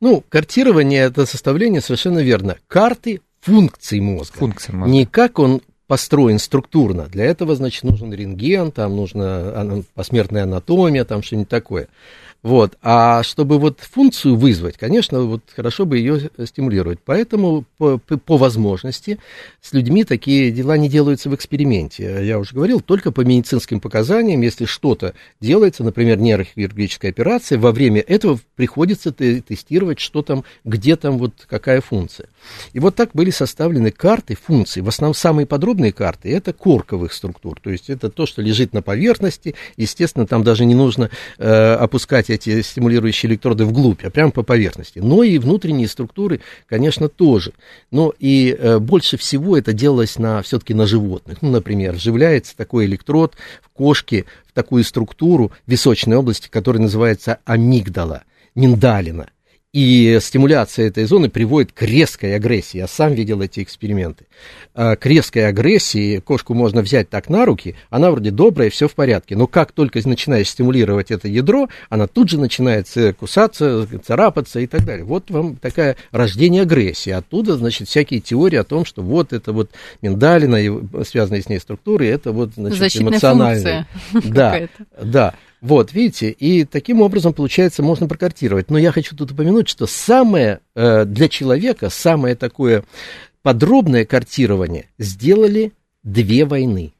Ну, 0.00 0.22
картирование 0.28 1.02
это 1.02 1.26
составление 1.26 1.80
совершенно 1.80 2.20
верно. 2.20 2.56
Карты 2.68 3.20
функций 3.40 4.00
мозга. 4.00 4.38
Функции 4.38 4.72
мозга. 4.72 4.90
Не 4.90 5.06
как 5.06 5.38
он 5.38 5.60
построен 5.88 6.38
структурно. 6.38 7.06
Для 7.06 7.24
этого, 7.24 7.56
значит, 7.56 7.82
нужен 7.82 8.12
рентген, 8.12 8.70
там 8.70 8.94
нужна 8.94 9.82
посмертная 9.94 10.44
анатомия, 10.44 11.04
там 11.04 11.22
что-нибудь 11.22 11.48
такое. 11.48 11.88
Вот. 12.42 12.78
А 12.82 13.24
чтобы 13.24 13.58
вот 13.58 13.80
функцию 13.80 14.36
вызвать, 14.36 14.78
конечно, 14.78 15.22
вот 15.22 15.42
хорошо 15.54 15.86
бы 15.86 15.98
ее 15.98 16.30
стимулировать. 16.44 17.00
Поэтому 17.04 17.64
по, 17.78 17.98
по 17.98 18.36
возможности 18.36 19.18
с 19.60 19.72
людьми 19.72 20.04
такие 20.04 20.52
дела 20.52 20.76
не 20.78 20.88
делаются 20.88 21.30
в 21.30 21.34
эксперименте. 21.34 22.24
Я 22.24 22.38
уже 22.38 22.54
говорил, 22.54 22.80
только 22.80 23.10
по 23.10 23.22
медицинским 23.22 23.80
показаниям, 23.80 24.40
если 24.42 24.66
что-то 24.66 25.14
делается, 25.40 25.82
например, 25.82 26.18
нейрохирургическая 26.18 27.10
операция, 27.10 27.58
во 27.58 27.72
время 27.72 28.00
этого 28.02 28.38
приходится 28.54 29.12
тестировать, 29.12 29.98
что 29.98 30.22
там, 30.22 30.44
где 30.64 30.94
там, 30.94 31.18
вот 31.18 31.32
какая 31.48 31.80
функция. 31.80 32.28
И 32.72 32.80
вот 32.80 32.94
так 32.94 33.10
были 33.12 33.30
составлены 33.30 33.90
карты 33.90 34.36
функций. 34.36 34.82
В 34.82 34.88
основном 34.88 35.14
самые 35.14 35.46
подробные 35.46 35.92
карты 35.92 36.32
это 36.32 36.52
корковых 36.52 37.12
структур, 37.12 37.60
то 37.60 37.70
есть 37.70 37.90
это 37.90 38.10
то, 38.10 38.26
что 38.26 38.42
лежит 38.42 38.72
на 38.72 38.82
поверхности. 38.82 39.54
Естественно, 39.76 40.26
там 40.26 40.44
даже 40.44 40.64
не 40.64 40.74
нужно 40.74 41.10
э, 41.38 41.74
опускать 41.74 42.30
эти 42.30 42.62
стимулирующие 42.62 43.30
электроды 43.30 43.64
вглубь, 43.64 44.04
а 44.04 44.10
прямо 44.10 44.30
по 44.30 44.42
поверхности. 44.42 44.98
Но 44.98 45.22
и 45.22 45.38
внутренние 45.38 45.88
структуры, 45.88 46.40
конечно, 46.66 47.08
тоже. 47.08 47.52
Но 47.90 48.12
и 48.18 48.56
э, 48.58 48.78
больше 48.78 49.16
всего 49.16 49.56
это 49.56 49.72
делалось 49.72 50.18
на, 50.18 50.42
все-таки 50.42 50.74
на 50.74 50.86
животных. 50.86 51.38
Ну, 51.42 51.50
например, 51.50 51.94
вживляется 51.94 52.56
такой 52.56 52.86
электрод 52.86 53.34
в 53.62 53.68
кошке 53.70 54.24
в 54.46 54.52
такую 54.52 54.84
структуру 54.84 55.52
височной 55.66 56.16
области, 56.16 56.48
которая 56.48 56.82
называется 56.82 57.38
амигдала, 57.44 58.24
миндалина. 58.54 59.28
И 59.74 60.18
стимуляция 60.22 60.88
этой 60.88 61.04
зоны 61.04 61.28
приводит 61.28 61.72
к 61.72 61.82
резкой 61.82 62.34
агрессии. 62.36 62.78
Я 62.78 62.86
сам 62.86 63.12
видел 63.12 63.42
эти 63.42 63.62
эксперименты. 63.62 64.24
А, 64.74 64.96
к 64.96 65.04
резкой 65.04 65.46
агрессии 65.46 66.20
кошку 66.20 66.54
можно 66.54 66.80
взять 66.80 67.10
так 67.10 67.28
на 67.28 67.44
руки, 67.44 67.76
она 67.90 68.10
вроде 68.10 68.30
добрая, 68.30 68.70
все 68.70 68.88
в 68.88 68.94
порядке. 68.94 69.36
Но 69.36 69.46
как 69.46 69.72
только 69.72 70.00
начинаешь 70.08 70.48
стимулировать 70.48 71.10
это 71.10 71.28
ядро, 71.28 71.68
она 71.90 72.06
тут 72.06 72.30
же 72.30 72.40
начинает 72.40 72.88
кусаться, 73.18 73.86
царапаться 74.02 74.58
и 74.60 74.66
так 74.66 74.86
далее. 74.86 75.04
Вот 75.04 75.30
вам 75.30 75.56
такая 75.56 75.96
рождение 76.12 76.62
агрессии. 76.62 77.10
Оттуда, 77.10 77.58
значит, 77.58 77.88
всякие 77.88 78.20
теории 78.20 78.56
о 78.56 78.64
том, 78.64 78.86
что 78.86 79.02
вот 79.02 79.34
это 79.34 79.52
вот 79.52 79.72
миндалина 80.00 80.56
и 80.56 81.04
связанные 81.04 81.42
с 81.42 81.48
ней 81.50 81.60
структуры, 81.60 82.06
это 82.06 82.32
вот, 82.32 82.54
значит, 82.54 82.78
Защитная 82.78 83.12
эмоциональные. 83.12 83.86
Да, 84.24 84.68
да. 85.02 85.34
Вот, 85.60 85.92
видите, 85.92 86.30
и 86.30 86.64
таким 86.64 87.00
образом, 87.00 87.32
получается, 87.32 87.82
можно 87.82 88.06
прокартировать. 88.06 88.70
Но 88.70 88.78
я 88.78 88.92
хочу 88.92 89.16
тут 89.16 89.32
упомянуть, 89.32 89.68
что 89.68 89.86
самое 89.86 90.60
э, 90.74 91.04
для 91.04 91.28
человека, 91.28 91.90
самое 91.90 92.36
такое 92.36 92.84
подробное 93.42 94.04
картирование 94.04 94.86
сделали 94.98 95.72
две 96.04 96.44
войны. 96.44 96.92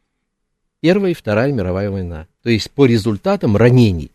Первая 0.80 1.12
и 1.12 1.14
Вторая 1.14 1.52
мировая 1.52 1.90
война. 1.90 2.26
То 2.42 2.50
есть 2.50 2.70
по 2.70 2.86
результатам 2.86 3.56
ранений. 3.56 4.10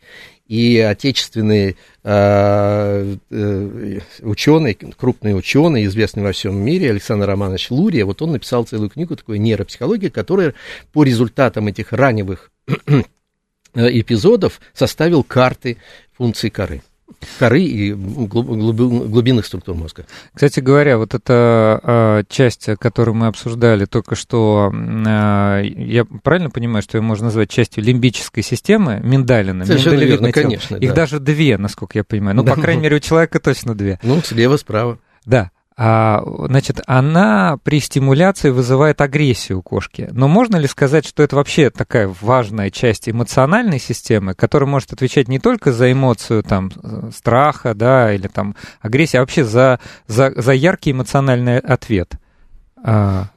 И 0.48 0.78
отечественные 0.78 1.78
э, 2.04 3.16
э, 3.30 4.00
ученые, 4.22 4.76
крупные 4.76 5.36
ученые, 5.36 5.86
известные 5.86 6.26
во 6.26 6.34
всем 6.34 6.56
мире, 6.58 6.90
Александр 6.90 7.28
Романович 7.28 7.72
Лурия, 7.72 8.06
вот 8.06 8.22
он 8.22 8.34
написал 8.34 8.66
целую 8.66 8.90
книгу, 8.90 9.16
такую 9.16 9.40
нейропсихология, 9.40 10.10
которая 10.10 10.54
по 10.92 11.04
результатам 11.04 11.68
этих 11.68 11.94
раневых 11.94 12.52
эпизодов 13.76 14.60
составил 14.74 15.24
карты 15.24 15.78
функций 16.16 16.50
коры 16.50 16.82
коры 17.40 17.62
и 17.62 17.94
глубинных 17.94 19.46
структур 19.46 19.76
мозга. 19.76 20.06
Кстати 20.34 20.60
говоря, 20.60 20.98
вот 20.98 21.14
эта 21.14 21.80
э, 21.84 22.24
часть, 22.30 22.70
которую 22.80 23.16
мы 23.16 23.28
обсуждали 23.28 23.86
только 23.86 24.16
что, 24.16 24.72
э, 24.74 25.64
я 25.64 26.06
правильно 26.06 26.50
понимаю, 26.50 26.84
что 26.84 26.98
ее 26.98 27.02
можно 27.02 27.26
назвать 27.26 27.50
частью 27.50 27.84
лимбической 27.84 28.44
системы, 28.44 29.00
миндалина, 29.04 29.66
Совершенно 29.66 30.02
верно, 30.02 30.32
конечно. 30.32 30.76
Их 30.76 30.90
да. 30.90 30.96
даже 30.96 31.20
две, 31.20 31.58
насколько 31.58 31.98
я 31.98 32.04
понимаю. 32.04 32.36
Ну, 32.36 32.44
да. 32.44 32.54
по 32.56 32.62
крайней 32.62 32.82
мере, 32.82 32.98
у 32.98 33.00
человека 33.00 33.40
точно 33.40 33.76
две. 33.76 34.00
Ну, 34.04 34.22
слева-справа. 34.22 35.00
Да. 35.26 35.52
А, 35.76 36.24
значит, 36.48 36.82
она 36.86 37.58
при 37.64 37.80
стимуляции 37.80 38.50
вызывает 38.52 39.02
агрессию 39.02 39.60
у 39.60 39.62
кошки. 39.62 40.08
Но 40.12 40.28
можно 40.28 40.58
ли 40.58 40.68
сказать, 40.68 41.06
что 41.06 41.24
это 41.24 41.36
вообще 41.36 41.72
такая 41.72 42.14
важная 42.22 42.70
часть 42.70 43.10
эмоциональной 43.10 43.80
системы, 43.80 44.36
которая 44.36 44.70
может 44.70 44.94
отвечать 44.94 45.28
не 45.28 45.40
только 45.40 45.72
за 45.72 45.92
эмоцию 45.92 46.44
там, 46.44 46.72
страха 47.12 47.74
да, 47.74 48.14
или 48.14 48.28
там, 48.28 48.56
агрессии, 48.82 49.18
а 49.18 49.22
вообще 49.22 49.44
за, 49.44 49.80
за, 50.08 50.32
за 50.36 50.54
яркий 50.54 50.92
эмоциональный 50.92 51.58
ответ? 51.58 52.14
А... 52.84 53.30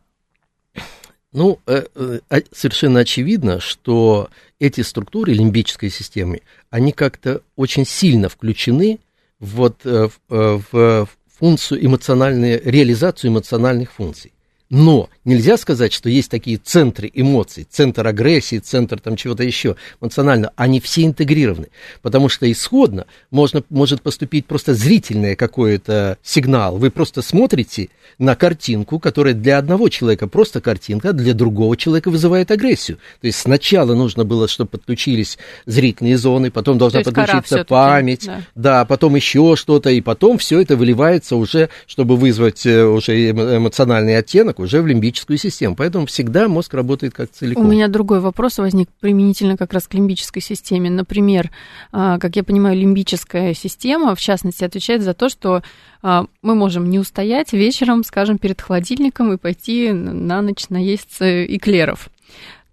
Ну, 1.33 1.59
э, 1.67 1.85
э, 1.95 2.41
совершенно 2.53 3.01
очевидно, 3.01 3.61
что 3.61 4.31
эти 4.59 4.81
структуры 4.81 5.33
лимбической 5.33 5.91
системы, 5.91 6.41
они 6.71 6.93
как-то 6.93 7.43
очень 7.57 7.85
сильно 7.85 8.31
включены 8.31 9.01
вот 9.39 9.85
э, 9.85 10.09
в, 10.29 10.63
в, 10.73 11.09
функцию 11.39 11.85
эмоциональной, 11.85 12.59
реализацию 12.59 13.31
эмоциональных 13.31 13.93
функций. 13.93 14.33
Но 14.69 15.09
нельзя 15.25 15.57
сказать, 15.57 15.93
что 15.93 16.09
есть 16.09 16.31
такие 16.31 16.57
центры 16.57 17.11
эмоций, 17.15 17.67
центр 17.71 18.07
агрессии, 18.07 18.59
центр 18.59 18.99
там 18.99 19.15
чего-то 19.15 19.45
еще 19.45 19.77
эмоционально. 20.01 20.53
Они 20.57 20.81
все 20.81 21.05
интегрированы, 21.05 21.69
потому 22.03 22.29
что 22.29 22.51
исходно 22.51 23.07
можно, 23.31 23.63
может 23.71 24.03
поступить 24.03 24.47
просто 24.47 24.75
зрительный 24.75 25.37
какой-то 25.37 26.19
сигнал. 26.23 26.79
Вы 26.79 26.91
просто 26.91 27.23
смотрите 27.23 27.91
на 28.19 28.35
картинку, 28.35 28.99
которая 28.99 29.35
для 29.35 29.59
одного 29.59 29.89
человека 29.89 30.27
просто 30.27 30.61
картинка, 30.61 31.11
а 31.11 31.13
для 31.13 31.33
другого 31.33 31.77
человека 31.77 32.11
вызывает 32.11 32.51
агрессию. 32.51 32.99
То 33.21 33.29
есть 33.29 33.39
сначала 33.39 33.95
нужно 33.95 34.25
было, 34.25 34.49
чтобы 34.49 34.71
подключились 34.71 35.39
зрительные 35.67 36.19
зоны, 36.19 36.51
потом 36.51 36.79
должна 36.79 37.03
подключиться 37.03 37.65
память, 37.65 38.27
да. 38.27 38.43
да, 38.55 38.85
потом 38.85 39.15
еще 39.15 39.55
что-то, 39.57 39.91
и 39.91 40.01
потом 40.01 40.39
все 40.39 40.61
это 40.61 40.77
выливается 40.77 41.37
уже, 41.37 41.69
чтобы 41.87 42.17
вызвать 42.17 42.67
э, 42.67 42.85
уже 42.85 43.31
эмоциональный 43.31 44.17
оттенок, 44.17 44.56
так 44.57 44.61
уже 44.61 44.81
в 44.81 44.87
лимбическую 44.87 45.37
систему. 45.37 45.77
Поэтому 45.77 46.07
всегда 46.07 46.49
мозг 46.49 46.75
работает 46.75 47.15
как 47.15 47.31
целиком. 47.31 47.67
У 47.67 47.69
меня 47.69 47.89
другой 47.89 48.21
вопрос 48.21 48.59
возник 48.59 48.89
применительно 49.01 49.57
как 49.57 49.73
раз 49.73 49.87
к 49.87 49.95
лимбической 49.95 50.43
системе. 50.43 50.91
Например, 50.91 51.51
а, 51.93 52.19
как 52.19 52.37
я 52.37 52.43
понимаю, 52.43 52.77
лимбическая 52.77 53.55
система, 53.55 54.15
в 54.15 54.21
частности, 54.21 54.65
отвечает 54.65 55.03
за 55.03 55.15
то, 55.15 55.29
что 55.29 55.63
а, 56.03 56.27
мы 56.43 56.55
можем 56.55 56.89
не 56.89 56.99
устоять 56.99 57.53
вечером, 57.53 58.05
скажем, 58.05 58.39
перед 58.39 58.61
холодильником 58.61 59.33
и 59.33 59.37
пойти 59.37 59.93
на 59.93 60.41
ночь 60.43 60.69
наесться 60.71 61.45
эклеров. 61.45 62.09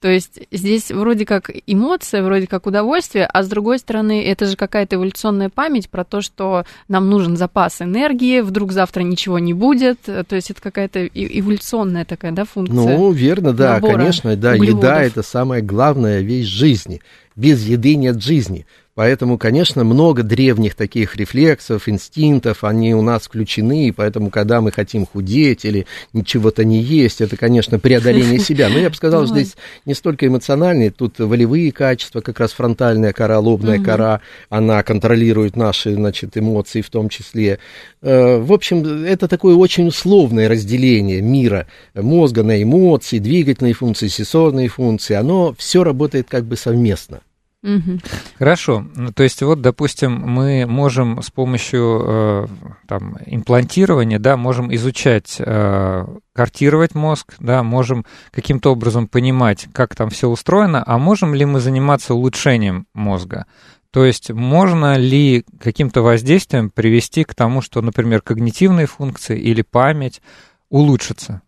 То 0.03 0.09
есть 0.09 0.37
здесь 0.51 0.91
вроде 0.91 1.25
как 1.25 1.49
эмоция, 1.65 2.23
вроде 2.23 2.45
как 2.45 2.65
удовольствие, 2.65 3.25
а 3.25 3.41
с 3.41 3.47
другой 3.47 3.79
стороны, 3.79 4.21
это 4.21 4.47
же 4.47 4.57
какая-то 4.57 4.97
эволюционная 4.97 5.47
память 5.47 5.89
про 5.89 6.03
то, 6.03 6.19
что 6.19 6.65
нам 6.89 7.09
нужен 7.09 7.37
запас 7.37 7.81
энергии, 7.81 8.41
вдруг 8.41 8.73
завтра 8.73 9.03
ничего 9.03 9.39
не 9.39 9.53
будет. 9.53 10.01
То 10.01 10.35
есть 10.35 10.51
это 10.51 10.61
какая-то 10.61 11.07
эволюционная 11.07 12.03
такая, 12.03 12.33
да, 12.33 12.43
функция. 12.43 12.75
Ну, 12.75 13.13
верно, 13.13 13.53
да, 13.53 13.79
конечно, 13.79 14.35
да, 14.35 14.55
углеводов. 14.55 14.83
еда 14.83 15.03
это 15.03 15.23
самая 15.23 15.61
главная 15.61 16.19
вещь 16.19 16.47
жизни. 16.47 16.99
Без 17.37 17.65
еды 17.65 17.95
нет 17.95 18.21
жизни. 18.21 18.65
Поэтому, 18.95 19.39
конечно, 19.39 19.83
много 19.83 20.21
древних 20.21 20.75
таких 20.75 21.15
рефлексов, 21.15 21.89
инстинктов, 21.89 22.63
они 22.63 22.93
у 22.93 23.01
нас 23.01 23.23
включены, 23.23 23.87
и 23.87 23.91
поэтому, 23.91 24.29
когда 24.29 24.61
мы 24.61 24.71
хотим 24.71 25.07
худеть 25.07 25.65
или 25.65 25.87
ничего-то 26.13 26.63
не 26.63 26.79
есть, 26.79 27.19
это, 27.19 27.35
конечно, 27.35 27.79
преодоление 27.79 28.37
себя. 28.43 28.69
Но 28.69 28.77
я 28.77 28.91
бы 28.91 28.95
сказал, 28.95 29.25
что 29.25 29.35
здесь 29.35 29.55
не 29.85 29.95
столько 29.95 30.27
эмоциональные, 30.27 30.91
тут 30.91 31.17
волевые 31.17 31.71
качества, 31.71 32.21
как 32.21 32.39
раз 32.39 32.53
фронтальная 32.53 33.13
кора, 33.13 33.39
лобная 33.39 33.79
кора, 33.79 34.21
она 34.49 34.83
контролирует 34.83 35.55
наши, 35.55 35.95
значит, 35.95 36.37
эмоции 36.37 36.81
в 36.81 36.91
том 36.91 37.09
числе. 37.09 37.57
Э, 38.03 38.37
в 38.37 38.53
общем, 38.53 39.05
это 39.05 39.27
такое 39.27 39.55
очень 39.55 39.87
условное 39.87 40.47
разделение 40.47 41.21
мира 41.21 41.65
мозга 41.95 42.43
на 42.43 42.61
эмоции, 42.61 43.17
двигательные 43.17 43.73
функции, 43.73 44.07
сенсорные 44.07 44.67
функции. 44.67 45.15
Оно 45.15 45.55
все 45.57 45.83
работает 45.83 46.27
как 46.29 46.45
бы 46.45 46.55
совместно. 46.57 47.21
Угу. 47.63 47.99
Хорошо. 48.37 48.85
Ну, 48.93 49.13
то 49.13 49.23
есть 49.23 49.41
вот, 49.41 49.61
допустим, 49.61 50.11
мы 50.13 50.65
можем 50.67 51.21
с 51.21 51.31
помощью 51.31 52.03
э, 52.05 52.47
там, 52.87 53.17
имплантирования, 53.25 54.19
да, 54.19 54.35
можем 54.35 54.73
изучать, 54.75 55.37
э, 55.39 56.05
картировать 56.33 56.93
мозг, 56.93 57.35
да, 57.39 57.63
можем 57.63 58.05
каким-то 58.31 58.73
образом 58.73 59.07
понимать, 59.07 59.67
как 59.73 59.95
там 59.95 60.09
все 60.09 60.27
устроено, 60.27 60.83
а 60.85 60.97
можем 60.97 61.33
ли 61.33 61.45
мы 61.45 61.61
заниматься 61.61 62.13
улучшением 62.13 62.85
мозга? 62.93 63.45
То 63.91 64.03
есть 64.03 64.29
можно 64.31 64.97
ли 64.97 65.45
каким-то 65.61 66.01
воздействием 66.01 66.69
привести 66.69 67.23
к 67.23 67.33
тому, 67.33 67.61
что, 67.61 67.81
например, 67.81 68.21
когнитивные 68.21 68.87
функции 68.87 69.39
или 69.39 69.61
память 69.61 70.21
улучшатся? 70.69 71.41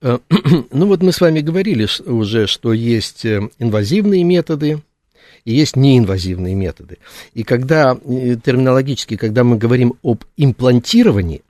Э, 0.00 0.18
ну 0.70 0.86
вот 0.86 1.02
мы 1.02 1.12
с 1.12 1.20
вами 1.20 1.40
говорили 1.40 1.86
уже, 2.06 2.46
что 2.46 2.72
есть 2.72 3.24
э, 3.24 3.48
инвазивные 3.58 4.24
методы, 4.24 4.82
и 5.44 5.52
есть 5.52 5.76
неинвазивные 5.76 6.54
методы. 6.54 6.98
И 7.34 7.42
когда 7.42 7.96
э, 7.96 8.36
терминологически, 8.36 9.16
когда 9.16 9.44
мы 9.44 9.56
говорим 9.56 9.94
об 10.02 10.24
имплантировании, 10.36 11.42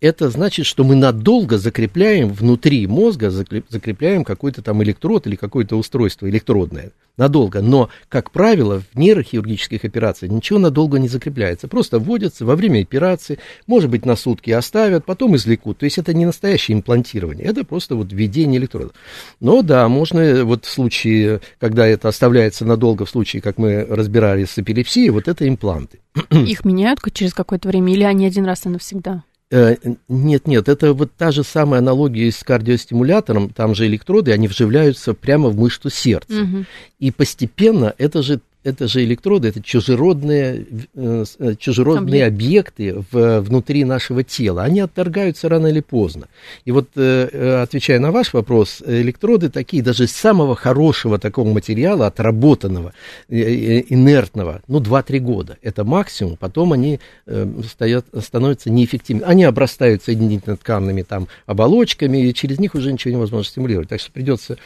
это 0.00 0.28
значит, 0.28 0.66
что 0.66 0.84
мы 0.84 0.96
надолго 0.96 1.56
закрепляем 1.56 2.32
внутри 2.32 2.86
мозга, 2.86 3.30
закрепляем 3.30 4.24
какой-то 4.24 4.62
там 4.62 4.82
электрод 4.82 5.26
или 5.26 5.36
какое-то 5.36 5.76
устройство 5.76 6.28
электродное. 6.28 6.92
Надолго. 7.16 7.62
Но, 7.62 7.90
как 8.08 8.32
правило, 8.32 8.80
в 8.80 8.98
нейрохирургических 8.98 9.84
операциях 9.84 10.32
ничего 10.32 10.58
надолго 10.58 10.98
не 10.98 11.06
закрепляется. 11.06 11.68
Просто 11.68 12.00
вводятся 12.00 12.44
во 12.44 12.56
время 12.56 12.82
операции, 12.82 13.38
может 13.68 13.88
быть, 13.88 14.04
на 14.04 14.16
сутки 14.16 14.50
оставят, 14.50 15.04
потом 15.04 15.36
извлекут. 15.36 15.78
То 15.78 15.84
есть 15.84 15.96
это 15.98 16.12
не 16.12 16.26
настоящее 16.26 16.76
имплантирование, 16.76 17.46
это 17.46 17.64
просто 17.64 17.94
вот 17.94 18.12
введение 18.12 18.60
электродов. 18.60 18.92
Но 19.40 19.62
да, 19.62 19.88
можно 19.88 20.44
вот 20.44 20.64
в 20.64 20.68
случае, 20.68 21.40
когда 21.60 21.86
это 21.86 22.08
оставляется 22.08 22.64
надолго, 22.64 23.04
в 23.04 23.10
случае, 23.10 23.42
как 23.42 23.58
мы 23.58 23.84
разбирали 23.84 24.44
с 24.44 24.58
эпилепсией, 24.58 25.10
вот 25.10 25.28
это 25.28 25.46
импланты. 25.48 26.00
Их 26.30 26.64
меняют 26.64 26.98
через 27.12 27.32
какое-то 27.32 27.68
время 27.68 27.92
или 27.92 28.02
они 28.02 28.26
один 28.26 28.44
раз 28.44 28.66
и 28.66 28.68
навсегда? 28.68 29.22
Э, 29.54 29.76
нет, 30.08 30.48
нет, 30.48 30.68
это 30.68 30.92
вот 30.94 31.12
та 31.16 31.30
же 31.30 31.44
самая 31.44 31.78
аналогия 31.78 32.32
с 32.32 32.42
кардиостимулятором, 32.42 33.50
там 33.50 33.72
же 33.76 33.86
электроды, 33.86 34.32
они 34.32 34.48
вживляются 34.48 35.14
прямо 35.14 35.48
в 35.48 35.56
мышцу 35.56 35.90
сердца. 35.90 36.42
Угу. 36.42 36.64
И 36.98 37.12
постепенно 37.12 37.94
это 37.96 38.20
же 38.24 38.40
это 38.64 38.88
же 38.88 39.04
электроды, 39.04 39.48
это 39.48 39.62
чужеродные, 39.62 40.66
э, 40.94 41.24
э, 41.38 41.54
чужеродные 41.58 42.26
объекты 42.26 43.04
в, 43.12 43.40
внутри 43.40 43.84
нашего 43.84 44.24
тела. 44.24 44.62
Они 44.62 44.80
отторгаются 44.80 45.48
рано 45.48 45.66
или 45.66 45.80
поздно. 45.80 46.28
И 46.64 46.72
вот, 46.72 46.88
э, 46.96 47.60
отвечая 47.62 48.00
на 48.00 48.10
ваш 48.10 48.32
вопрос, 48.32 48.82
электроды 48.84 49.50
такие, 49.50 49.82
даже 49.82 50.04
из 50.04 50.12
самого 50.12 50.56
хорошего 50.56 51.18
такого 51.18 51.52
материала, 51.52 52.06
отработанного, 52.06 52.94
инертного, 53.28 54.62
ну, 54.66 54.80
2-3 54.80 55.18
года. 55.20 55.58
Это 55.60 55.84
максимум. 55.84 56.36
Потом 56.36 56.72
они 56.72 57.00
стоят, 57.68 58.06
становятся 58.18 58.70
неэффективными. 58.70 59.28
Они 59.28 59.44
обрастают 59.44 60.02
соединительно-тканными 60.04 61.02
там 61.02 61.28
оболочками, 61.44 62.28
и 62.28 62.32
через 62.32 62.58
них 62.58 62.74
уже 62.74 62.92
ничего 62.92 63.12
невозможно 63.12 63.50
стимулировать. 63.50 63.90
Так 63.90 64.00
что 64.00 64.10
придется 64.10 64.56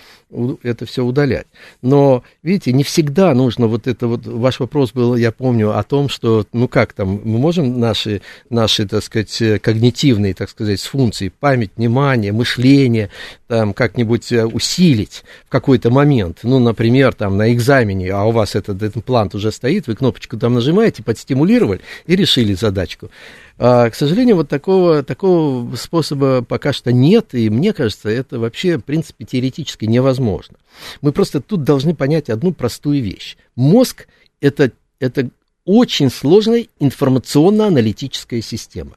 это 0.62 0.86
все 0.86 1.04
удалять. 1.04 1.46
Но, 1.82 2.22
видите, 2.42 2.72
не 2.72 2.84
всегда 2.84 3.34
нужно 3.34 3.66
вот 3.66 3.87
это 3.88 4.06
вот, 4.06 4.26
ваш 4.26 4.60
вопрос 4.60 4.92
был, 4.92 5.16
я 5.16 5.32
помню, 5.32 5.76
о 5.76 5.82
том, 5.82 6.08
что, 6.08 6.46
ну 6.52 6.68
как 6.68 6.92
там, 6.92 7.20
мы 7.24 7.38
можем 7.38 7.80
наши, 7.80 8.22
наши, 8.50 8.86
так 8.86 9.02
сказать, 9.02 9.60
когнитивные, 9.62 10.34
так 10.34 10.50
сказать, 10.50 10.80
функции, 10.80 11.32
память, 11.40 11.70
внимание, 11.76 12.32
мышление, 12.32 13.10
там, 13.48 13.72
как-нибудь 13.72 14.30
э, 14.30 14.44
усилить 14.44 15.24
в 15.46 15.50
какой-то 15.50 15.90
момент, 15.90 16.40
ну, 16.42 16.58
например, 16.58 17.14
там, 17.14 17.36
на 17.36 17.52
экзамене, 17.52 18.12
а 18.12 18.24
у 18.24 18.30
вас 18.30 18.54
этот, 18.54 18.76
этот 18.82 18.98
имплант 18.98 19.34
уже 19.34 19.50
стоит, 19.50 19.86
вы 19.86 19.96
кнопочку 19.96 20.36
там 20.36 20.54
нажимаете, 20.54 21.02
подстимулировали 21.02 21.80
и 22.06 22.14
решили 22.14 22.54
задачку. 22.54 23.10
А, 23.58 23.90
к 23.90 23.94
сожалению, 23.96 24.36
вот 24.36 24.48
такого, 24.48 25.02
такого 25.02 25.74
способа 25.74 26.42
пока 26.42 26.72
что 26.72 26.92
нет, 26.92 27.34
и 27.34 27.50
мне 27.50 27.72
кажется, 27.72 28.08
это 28.08 28.38
вообще, 28.38 28.78
в 28.78 28.82
принципе, 28.82 29.24
теоретически 29.24 29.84
невозможно. 29.84 30.56
Мы 31.00 31.10
просто 31.10 31.40
тут 31.40 31.64
должны 31.64 31.94
понять 31.94 32.30
одну 32.30 32.52
простую 32.52 33.02
вещь. 33.02 33.36
Мозг 33.56 34.06
это, 34.40 34.70
это 35.00 35.30
очень 35.64 36.08
сложная 36.08 36.66
информационно-аналитическая 36.78 38.42
система. 38.42 38.96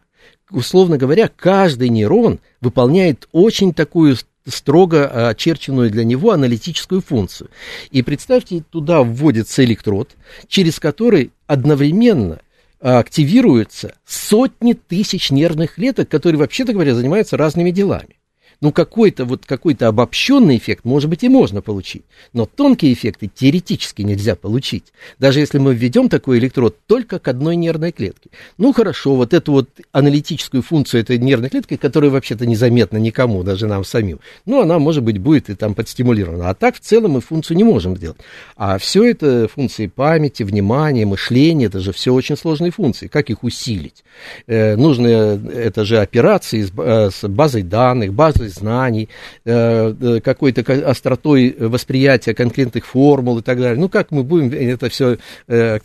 Условно 0.52 0.98
говоря, 0.98 1.28
каждый 1.28 1.90
нейрон 1.90 2.40
выполняет 2.60 3.28
очень 3.32 3.74
такую 3.74 4.16
строго 4.46 5.30
очерченную 5.30 5.90
для 5.90 6.04
него 6.04 6.32
аналитическую 6.32 7.02
функцию. 7.02 7.50
И 7.90 8.04
представьте, 8.04 8.64
туда 8.70 9.02
вводится 9.02 9.64
электрод, 9.64 10.12
через 10.48 10.80
который 10.80 11.32
одновременно– 11.48 12.42
активируются 12.82 13.96
сотни 14.06 14.74
тысяч 14.74 15.32
нервных 15.32 15.76
клеток, 15.76 16.10
которые, 16.10 16.40
вообще-то 16.40 16.74
говоря, 16.74 16.96
занимаются 16.96 17.38
разными 17.38 17.72
делами. 17.72 18.21
Ну, 18.62 18.72
какой-то 18.72 19.26
вот 19.26 19.46
какой-то 19.48 19.88
обобщенный 19.88 20.58
эффект, 20.58 20.86
может 20.86 21.10
быть, 21.10 21.24
и 21.24 21.30
можно 21.30 21.64
получить. 21.64 22.04
Но 22.32 22.46
тонкие 22.46 22.94
эффекты 22.94 23.28
теоретически 23.28 24.04
нельзя 24.04 24.36
получить. 24.36 24.94
Даже 25.18 25.40
если 25.40 25.58
мы 25.58 25.74
введем 25.74 26.10
такой 26.10 26.38
электрод 26.38 26.78
только 26.86 27.18
к 27.18 27.28
одной 27.28 27.56
нервной 27.56 27.92
клетке. 27.92 28.30
Ну, 28.60 28.72
хорошо, 28.72 29.16
вот 29.16 29.34
эту 29.34 29.52
вот 29.52 29.70
аналитическую 29.92 30.62
функцию 30.62 31.02
этой 31.02 31.18
нервной 31.18 31.50
клетки, 31.50 31.76
которая 31.76 32.12
вообще-то 32.12 32.46
незаметна 32.46 32.98
никому, 32.98 33.42
даже 33.42 33.66
нам 33.66 33.84
самим, 33.84 34.20
ну, 34.46 34.62
она, 34.62 34.78
может 34.78 35.04
быть, 35.04 35.18
будет 35.18 35.50
и 35.50 35.56
там 35.56 35.74
подстимулирована. 35.74 36.52
А 36.52 36.54
так, 36.54 36.76
в 36.76 36.80
целом, 36.82 37.12
мы 37.12 37.22
функцию 37.22 37.58
не 37.58 37.64
можем 37.64 37.98
сделать. 37.98 38.18
А 38.56 38.78
все 38.78 39.10
это 39.10 39.48
функции 39.48 39.88
памяти, 39.88 40.44
внимания, 40.44 41.08
мышления, 41.08 41.66
это 41.66 41.80
же 41.80 41.92
все 41.94 42.14
очень 42.14 42.38
сложные 42.38 42.72
функции. 42.72 43.08
Как 43.08 43.32
их 43.32 43.44
усилить? 43.44 44.04
Э, 44.46 44.76
нужны, 44.76 45.08
это 45.08 45.84
же 45.84 45.98
операции 45.98 46.62
с, 46.62 46.72
э, 46.78 47.10
с 47.12 47.28
базой 47.28 47.64
данных, 47.64 48.14
базой 48.14 48.51
знаний, 48.52 49.10
э, 49.46 49.94
э, 50.00 50.20
какой-то 50.22 50.90
остротой 50.90 51.56
восприятия 51.60 52.34
конкретных 52.34 52.86
формул 52.86 53.40
и 53.40 53.42
так 53.42 53.60
далее. 53.60 53.80
Ну, 53.80 53.90
как 53.90 54.12
мы 54.12 54.24
будем 54.24 54.52
это 54.52 54.90
все 54.90 55.18
э, 55.48 55.80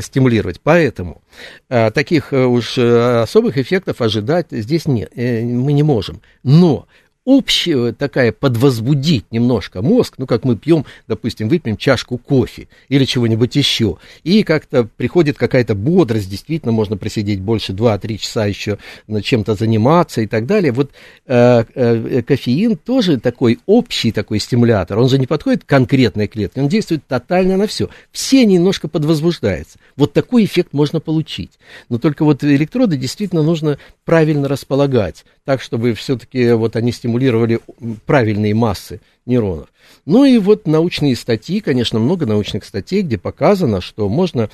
стимулировать? 0.00 0.60
Поэтому 0.62 1.20
таких 1.68 2.32
уж 2.32 2.78
особых 2.78 3.58
эффектов 3.58 4.00
ожидать 4.00 4.46
здесь 4.50 4.86
нет, 4.86 5.10
мы 5.16 5.72
не 5.72 5.82
можем. 5.82 6.20
Но 6.42 6.86
общая 7.24 7.92
такая 7.92 8.32
подвозбудить 8.32 9.24
немножко 9.30 9.82
мозг, 9.82 10.14
ну, 10.18 10.26
как 10.26 10.44
мы 10.44 10.56
пьем, 10.56 10.84
допустим, 11.08 11.48
выпьем 11.48 11.76
чашку 11.76 12.18
кофе 12.18 12.68
или 12.88 13.04
чего-нибудь 13.04 13.56
еще, 13.56 13.96
и 14.22 14.42
как-то 14.42 14.84
приходит 14.84 15.38
какая-то 15.38 15.74
бодрость, 15.74 16.30
действительно, 16.30 16.72
можно 16.72 16.96
просидеть 16.96 17.40
больше 17.40 17.72
2-3 17.72 18.18
часа 18.18 18.46
еще 18.46 18.78
чем-то 19.22 19.54
заниматься 19.54 20.20
и 20.20 20.26
так 20.26 20.46
далее. 20.46 20.72
Вот 20.72 20.90
э, 21.26 21.64
э, 21.74 22.22
кофеин 22.22 22.76
тоже 22.76 23.18
такой 23.18 23.58
общий 23.66 24.12
такой 24.12 24.38
стимулятор, 24.38 24.98
он 24.98 25.08
же 25.08 25.18
не 25.18 25.26
подходит 25.26 25.64
к 25.64 25.66
конкретной 25.66 26.26
клетке, 26.26 26.60
он 26.60 26.68
действует 26.68 27.06
тотально 27.06 27.56
на 27.56 27.66
все. 27.66 27.88
Все 28.12 28.44
немножко 28.44 28.88
подвозбуждаются. 28.88 29.78
Вот 29.96 30.12
такой 30.12 30.44
эффект 30.44 30.72
можно 30.72 31.00
получить. 31.00 31.52
Но 31.88 31.98
только 31.98 32.24
вот 32.24 32.44
электроды 32.44 32.96
действительно 32.96 33.42
нужно 33.42 33.78
правильно 34.04 34.48
располагать, 34.48 35.24
так, 35.44 35.60
чтобы 35.60 35.94
все-таки 35.94 36.52
вот 36.52 36.74
они 36.76 36.90
стимулировали 36.90 37.60
правильные 38.06 38.54
массы 38.54 39.00
нейронов. 39.26 39.68
Ну 40.06 40.24
и 40.24 40.38
вот 40.38 40.66
научные 40.66 41.16
статьи, 41.16 41.60
конечно, 41.60 41.98
много 41.98 42.26
научных 42.26 42.64
статей, 42.64 43.02
где 43.02 43.18
показано, 43.18 43.80
что 43.80 44.08
можно 44.08 44.48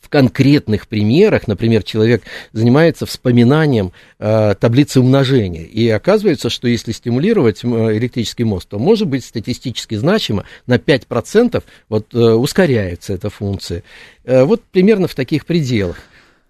в 0.00 0.08
конкретных 0.08 0.88
примерах, 0.88 1.46
например, 1.46 1.84
человек 1.84 2.24
занимается 2.52 3.06
вспоминанием 3.06 3.92
э, 4.18 4.56
таблицы 4.58 4.98
умножения, 4.98 5.62
и 5.62 5.88
оказывается, 5.88 6.50
что 6.50 6.66
если 6.66 6.90
стимулировать 6.90 7.64
электрический 7.64 8.42
мозг, 8.42 8.66
то 8.70 8.80
может 8.80 9.06
быть 9.06 9.24
статистически 9.24 9.94
значимо 9.94 10.44
на 10.66 10.74
5% 10.74 11.62
вот, 11.88 12.12
э, 12.12 12.18
ускоряется 12.18 13.12
эта 13.14 13.30
функция. 13.30 13.84
Э, 14.24 14.42
вот 14.42 14.62
примерно 14.64 15.06
в 15.06 15.14
таких 15.14 15.46
пределах. 15.46 15.98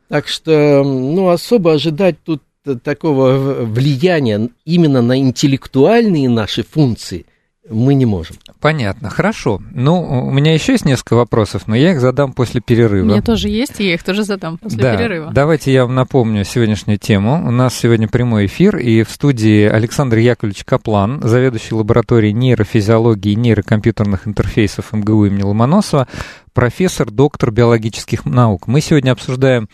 Так 0.09 0.29
что, 0.29 0.83
ну, 0.83 1.29
особо 1.29 1.75
ожидать 1.75 2.17
тут 2.25 2.43
такого 2.83 3.65
влияния 3.65 4.49
именно 4.65 5.03
на 5.03 5.19
интеллектуальные 5.19 6.29
наши 6.29 6.63
функции 6.63 7.27
мы 7.69 7.95
не 7.95 8.07
можем. 8.07 8.37
Понятно, 8.61 9.09
хорошо. 9.09 9.63
Ну, 9.71 10.27
у 10.27 10.31
меня 10.31 10.53
еще 10.53 10.73
есть 10.73 10.85
несколько 10.85 11.15
вопросов, 11.15 11.69
но 11.69 11.77
я 11.77 11.93
их 11.93 12.01
задам 12.01 12.33
после 12.33 12.61
перерыва. 12.61 13.05
У 13.05 13.09
меня 13.09 13.23
тоже 13.23 13.49
есть, 13.49 13.81
и 13.81 13.87
я 13.87 13.95
их 13.95 14.03
тоже 14.03 14.25
задам 14.25 14.59
после 14.59 14.79
да. 14.79 14.97
перерыва. 14.97 15.31
Давайте 15.33 15.73
я 15.73 15.85
вам 15.85 15.95
напомню 15.95 16.45
сегодняшнюю 16.45 16.99
тему. 16.99 17.47
У 17.47 17.51
нас 17.53 17.75
сегодня 17.75 18.09
прямой 18.09 18.47
эфир, 18.47 18.77
и 18.79 19.05
в 19.05 19.11
студии 19.11 19.65
Александр 19.65 20.19
Яковлевич 20.19 20.65
Каплан, 20.65 21.21
заведующий 21.23 21.75
лабораторией 21.75 22.33
нейрофизиологии 22.33 23.33
и 23.33 23.37
нейрокомпьютерных 23.37 24.27
интерфейсов 24.27 24.93
МГУ 24.93 25.27
имени 25.27 25.43
Ломоносова, 25.43 26.09
профессор, 26.53 27.11
доктор 27.11 27.53
биологических 27.53 28.25
наук. 28.25 28.67
Мы 28.67 28.81
сегодня 28.81 29.13
обсуждаем 29.13 29.69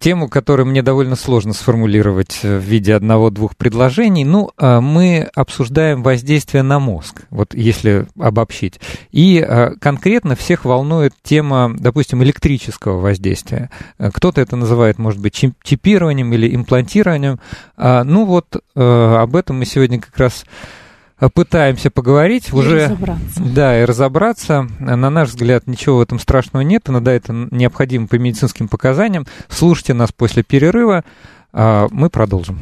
тему, 0.00 0.28
которую 0.28 0.66
мне 0.66 0.82
довольно 0.82 1.16
сложно 1.16 1.52
сформулировать 1.52 2.40
в 2.42 2.58
виде 2.58 2.94
одного-двух 2.94 3.56
предложений. 3.56 4.24
Ну, 4.24 4.50
а, 4.56 4.80
мы 4.80 5.28
обсуждаем 5.34 6.02
воздействие 6.02 6.62
на 6.62 6.78
мозг, 6.78 7.22
вот 7.30 7.54
если 7.54 8.06
обобщить. 8.18 8.80
И 9.10 9.40
а, 9.40 9.74
конкретно 9.80 10.36
всех 10.36 10.64
волнует 10.64 11.14
тема, 11.22 11.74
допустим, 11.78 12.22
электрического 12.22 13.00
воздействия. 13.00 13.70
Кто-то 13.98 14.40
это 14.40 14.56
называет, 14.56 14.98
может 14.98 15.20
быть, 15.20 15.34
чипированием 15.62 16.32
или 16.32 16.54
имплантированием. 16.54 17.40
А, 17.76 18.04
ну 18.04 18.24
вот 18.24 18.62
об 18.74 19.36
этом 19.36 19.58
мы 19.58 19.64
сегодня 19.64 20.00
как 20.00 20.16
раз 20.18 20.44
пытаемся 21.34 21.90
поговорить 21.90 22.50
и 22.50 22.54
уже. 22.54 22.84
Разобраться. 22.84 23.42
Да, 23.42 23.80
и 23.80 23.84
разобраться. 23.84 24.68
На 24.78 25.10
наш 25.10 25.30
взгляд, 25.30 25.66
ничего 25.66 25.98
в 25.98 26.00
этом 26.02 26.18
страшного 26.18 26.62
нет. 26.62 26.88
Иногда 26.88 27.12
это 27.12 27.32
необходимо 27.32 28.06
по 28.06 28.14
медицинским 28.16 28.68
показаниям. 28.68 29.26
Слушайте 29.48 29.94
нас 29.94 30.12
после 30.12 30.42
перерыва. 30.42 31.04
А, 31.52 31.88
мы 31.90 32.10
продолжим. 32.10 32.58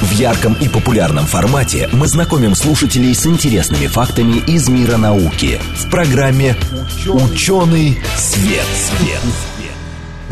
В 0.00 0.10
ярком 0.14 0.54
и 0.54 0.68
популярном 0.68 1.24
формате 1.26 1.88
мы 1.92 2.08
знакомим 2.08 2.56
слушателей 2.56 3.14
с 3.14 3.24
интересными 3.24 3.86
фактами 3.86 4.38
из 4.48 4.68
мира 4.68 4.96
науки 4.96 5.60
в 5.76 5.88
программе 5.90 6.56
«Ученый 7.06 7.98
свет». 8.16 8.66
свет. 8.74 9.51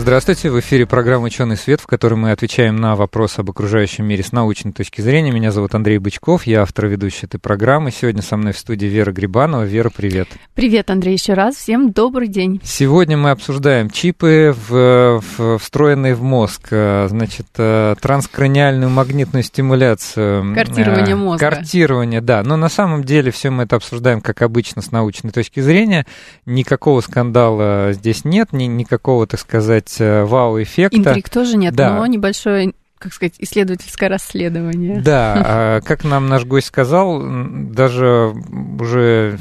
Здравствуйте, 0.01 0.49
в 0.49 0.59
эфире 0.59 0.87
программа 0.87 1.27
«Ученый 1.27 1.59
свет», 1.59 1.83
в 1.83 1.87
которой 1.87 2.15
мы 2.15 2.31
отвечаем 2.31 2.75
на 2.77 2.97
вопросы 2.97 3.41
об 3.41 3.51
окружающем 3.51 4.07
мире 4.07 4.23
с 4.25 4.33
научной 4.33 4.73
точки 4.73 5.03
зрения. 5.03 5.31
Меня 5.31 5.53
зовут 5.53 5.75
Андрей 5.75 5.99
Бычков, 5.99 6.47
я 6.47 6.63
автор 6.63 6.87
и 6.87 6.89
ведущий 6.89 7.27
этой 7.27 7.39
программы. 7.39 7.91
Сегодня 7.91 8.23
со 8.23 8.39
мной 8.39 8.55
в 8.55 8.59
студии 8.59 8.87
Вера 8.87 9.13
Грибанова. 9.13 9.65
Вера, 9.65 9.91
привет. 9.95 10.27
Привет, 10.55 10.89
Андрей, 10.89 11.13
еще 11.13 11.35
раз. 11.35 11.57
Всем 11.57 11.93
добрый 11.93 12.29
день. 12.29 12.63
Сегодня 12.65 13.19
мы 13.19 13.29
обсуждаем 13.29 13.91
чипы, 13.91 14.57
в, 14.69 15.21
в, 15.37 15.59
встроенные 15.59 16.15
в 16.15 16.23
мозг, 16.23 16.69
э, 16.71 17.07
значит, 17.11 17.49
э, 17.59 17.95
транскраниальную 18.01 18.89
магнитную 18.89 19.43
стимуляцию. 19.43 20.55
Картирование 20.55 21.15
мозга. 21.15 21.51
Картирование, 21.51 22.23
да. 22.23 22.43
Но 22.43 22.57
на 22.57 22.71
самом 22.71 23.05
деле 23.05 23.31
все 23.31 23.51
мы 23.51 23.65
это 23.65 23.77
обсуждаем, 23.77 24.23
как 24.23 24.41
обычно, 24.41 24.81
с 24.81 24.93
научной 24.93 25.31
точки 25.31 25.61
зрения. 25.61 26.07
Никакого 26.47 27.03
скандала 27.03 27.93
здесь 27.93 28.25
нет, 28.25 28.55
ни, 28.55 28.65
никакого, 28.65 29.27
так 29.27 29.41
сказать, 29.41 29.90
сказать, 29.91 30.01
э, 30.01 30.25
вау-эффекта. 30.25 30.97
Интриг 30.97 31.29
тоже 31.29 31.57
нет, 31.57 31.75
да. 31.75 31.97
но 31.97 32.07
небольшое 32.07 32.73
как 32.99 33.15
сказать, 33.15 33.37
исследовательское 33.39 34.11
расследование. 34.11 35.01
Да, 35.01 35.33
а 35.47 35.81
как 35.81 36.05
нам 36.05 36.29
наш 36.29 36.45
гость 36.45 36.67
сказал, 36.67 37.23
даже 37.23 38.35
уже 38.79 39.39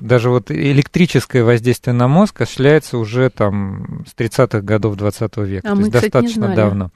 даже 0.00 0.30
вот 0.30 0.50
электрическое 0.50 1.44
воздействие 1.44 1.94
на 1.94 2.08
мозг 2.08 2.40
осуществляется 2.40 2.98
уже 2.98 3.30
там 3.30 4.04
с 4.08 4.20
30-х 4.20 4.62
годов 4.62 4.96
20 4.96 5.36
века, 5.36 5.68
а 5.68 5.70
то 5.70 5.76
мы, 5.76 5.82
есть 5.82 5.94
кстати, 5.94 6.10
достаточно 6.10 6.56
давно. 6.56 6.90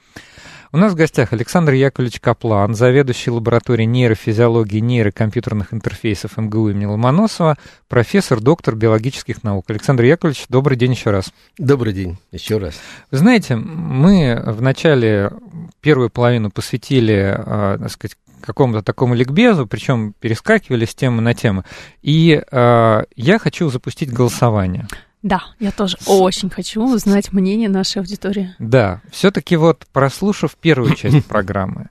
У 0.73 0.77
нас 0.77 0.91
в 0.91 0.95
гостях 0.95 1.31
Александр 1.31 1.71
Яковлевич 1.73 2.19
Каплан, 2.19 2.75
заведующий 2.75 3.31
лабораторией 3.31 3.85
нейрофизиологии 3.85 4.79
и 4.79 4.81
нейрокомпьютерных 4.81 5.73
интерфейсов 5.73 6.35
МГУ 6.35 6.71
имени 6.71 6.85
Ломоносова, 6.85 7.57
профессор, 7.87 8.41
доктор 8.41 8.75
биологических 8.75 9.43
наук. 9.43 9.69
Александр 9.69 10.03
Яковлевич, 10.03 10.45
добрый 10.49 10.77
день 10.77 10.91
еще 10.91 11.11
раз. 11.11 11.31
Добрый 11.57 11.93
день 11.93 12.17
еще 12.33 12.57
раз. 12.57 12.75
Вы 13.11 13.17
знаете, 13.17 13.55
мы 13.55 14.43
в 14.45 14.61
начале 14.61 15.31
первую 15.79 16.09
половину 16.09 16.51
посвятили, 16.51 17.33
э, 17.37 17.77
так 17.79 17.91
сказать, 17.91 18.17
какому-то 18.41 18.81
такому 18.81 19.13
ликбезу, 19.13 19.67
причем 19.67 20.13
перескакивали 20.19 20.83
с 20.83 20.93
темы 20.93 21.21
на 21.21 21.33
тему. 21.33 21.63
И 22.01 22.41
э, 22.51 23.03
я 23.15 23.39
хочу 23.39 23.69
запустить 23.69 24.11
голосование. 24.11 24.87
Да, 25.23 25.43
я 25.59 25.71
тоже 25.71 25.97
очень 26.05 26.49
хочу 26.49 26.83
узнать 26.83 27.33
мнение 27.33 27.69
нашей 27.69 27.99
аудитории. 27.99 28.55
Да, 28.59 29.01
все-таки 29.11 29.55
вот 29.55 29.85
прослушав 29.91 30.55
первую 30.55 30.95
часть 30.95 31.25
программы, 31.27 31.89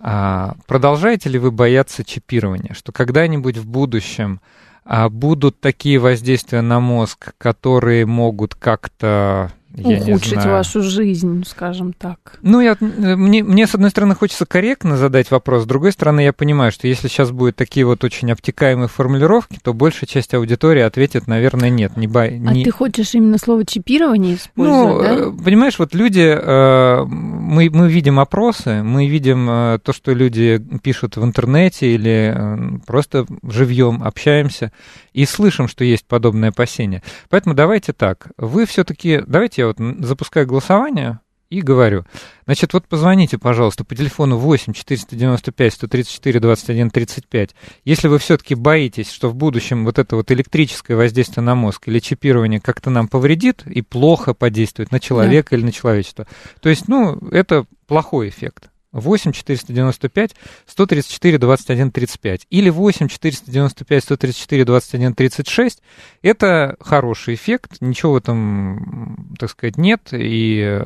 а, 0.00 0.54
продолжаете 0.66 1.28
ли 1.28 1.38
вы 1.38 1.50
бояться 1.50 2.04
чипирования, 2.04 2.74
что 2.74 2.92
когда-нибудь 2.92 3.58
в 3.58 3.66
будущем 3.66 4.40
а, 4.84 5.08
будут 5.08 5.60
такие 5.60 5.98
воздействия 5.98 6.60
на 6.60 6.78
мозг, 6.80 7.34
которые 7.36 8.06
могут 8.06 8.54
как-то 8.54 9.52
ухудшить 9.76 10.44
вашу 10.44 10.82
жизнь, 10.82 11.44
скажем 11.46 11.92
так. 11.92 12.38
Ну, 12.42 12.60
я, 12.60 12.76
мне, 12.80 13.42
мне, 13.42 13.66
с 13.66 13.74
одной 13.74 13.90
стороны, 13.90 14.14
хочется 14.14 14.46
корректно 14.46 14.96
задать 14.96 15.30
вопрос, 15.30 15.64
с 15.64 15.66
другой 15.66 15.92
стороны, 15.92 16.20
я 16.20 16.32
понимаю, 16.32 16.72
что 16.72 16.88
если 16.88 17.08
сейчас 17.08 17.30
будут 17.30 17.56
такие 17.56 17.84
вот 17.86 18.04
очень 18.04 18.30
обтекаемые 18.32 18.88
формулировки, 18.88 19.58
то 19.62 19.74
большая 19.74 20.08
часть 20.08 20.34
аудитории 20.34 20.82
ответит, 20.82 21.26
наверное, 21.26 21.70
нет. 21.70 21.96
Не 21.96 22.06
бо... 22.06 22.24
А 22.24 22.54
ты 22.54 22.70
хочешь 22.70 23.14
именно 23.14 23.38
слово 23.38 23.64
чипирование 23.64 24.36
использовать, 24.36 25.08
ну, 25.08 25.32
да? 25.32 25.44
понимаешь, 25.44 25.78
вот 25.78 25.94
люди, 25.94 26.20
э, 26.20 27.04
мы, 27.04 27.70
мы 27.70 27.88
видим 27.88 28.20
опросы, 28.20 28.82
мы 28.82 29.06
видим 29.06 29.48
э, 29.48 29.78
то, 29.82 29.92
что 29.92 30.12
люди 30.12 30.60
пишут 30.82 31.16
в 31.16 31.24
интернете 31.24 31.94
или 31.94 32.34
э, 32.34 32.78
просто 32.86 33.26
живьем 33.42 34.02
общаемся, 34.02 34.72
и 35.12 35.24
слышим, 35.24 35.68
что 35.68 35.84
есть 35.84 36.06
подобное 36.06 36.50
опасение. 36.50 37.02
Поэтому 37.28 37.54
давайте 37.54 37.92
так, 37.92 38.28
вы 38.36 38.66
все-таки, 38.66 39.22
давайте 39.26 39.57
я 39.58 39.66
вот 39.66 39.78
запускаю 39.78 40.46
голосование 40.46 41.20
и 41.50 41.62
говорю. 41.62 42.04
Значит, 42.44 42.72
вот 42.74 42.86
позвоните, 42.86 43.38
пожалуйста, 43.38 43.84
по 43.84 43.94
телефону 43.94 44.36
8 44.36 44.72
495 44.72 45.72
134 45.72 46.40
21 46.40 46.90
35. 46.90 47.54
Если 47.84 48.08
вы 48.08 48.18
все-таки 48.18 48.54
боитесь, 48.54 49.10
что 49.10 49.28
в 49.28 49.34
будущем 49.34 49.84
вот 49.84 49.98
это 49.98 50.16
вот 50.16 50.30
электрическое 50.30 50.96
воздействие 50.96 51.42
на 51.42 51.54
мозг 51.54 51.88
или 51.88 52.00
чипирование 52.00 52.60
как-то 52.60 52.90
нам 52.90 53.08
повредит 53.08 53.66
и 53.66 53.82
плохо 53.82 54.34
подействует 54.34 54.92
на 54.92 55.00
человека 55.00 55.50
да. 55.50 55.56
или 55.56 55.64
на 55.64 55.72
человечество. 55.72 56.26
То 56.60 56.68
есть, 56.68 56.88
ну, 56.88 57.16
это 57.30 57.64
плохой 57.86 58.28
эффект. 58.28 58.70
8 58.98 59.32
495 59.32 60.34
134 60.66 61.38
21 61.38 61.90
35 61.90 62.46
или 62.50 62.70
8 62.70 63.08
495 63.08 64.02
134 64.02 64.64
21 64.64 65.14
36 65.14 65.82
это 66.22 66.76
хороший 66.80 67.34
эффект, 67.34 67.78
ничего 67.80 68.12
в 68.12 68.16
этом, 68.16 69.34
так 69.38 69.50
сказать, 69.50 69.76
нет, 69.76 70.08
и 70.12 70.80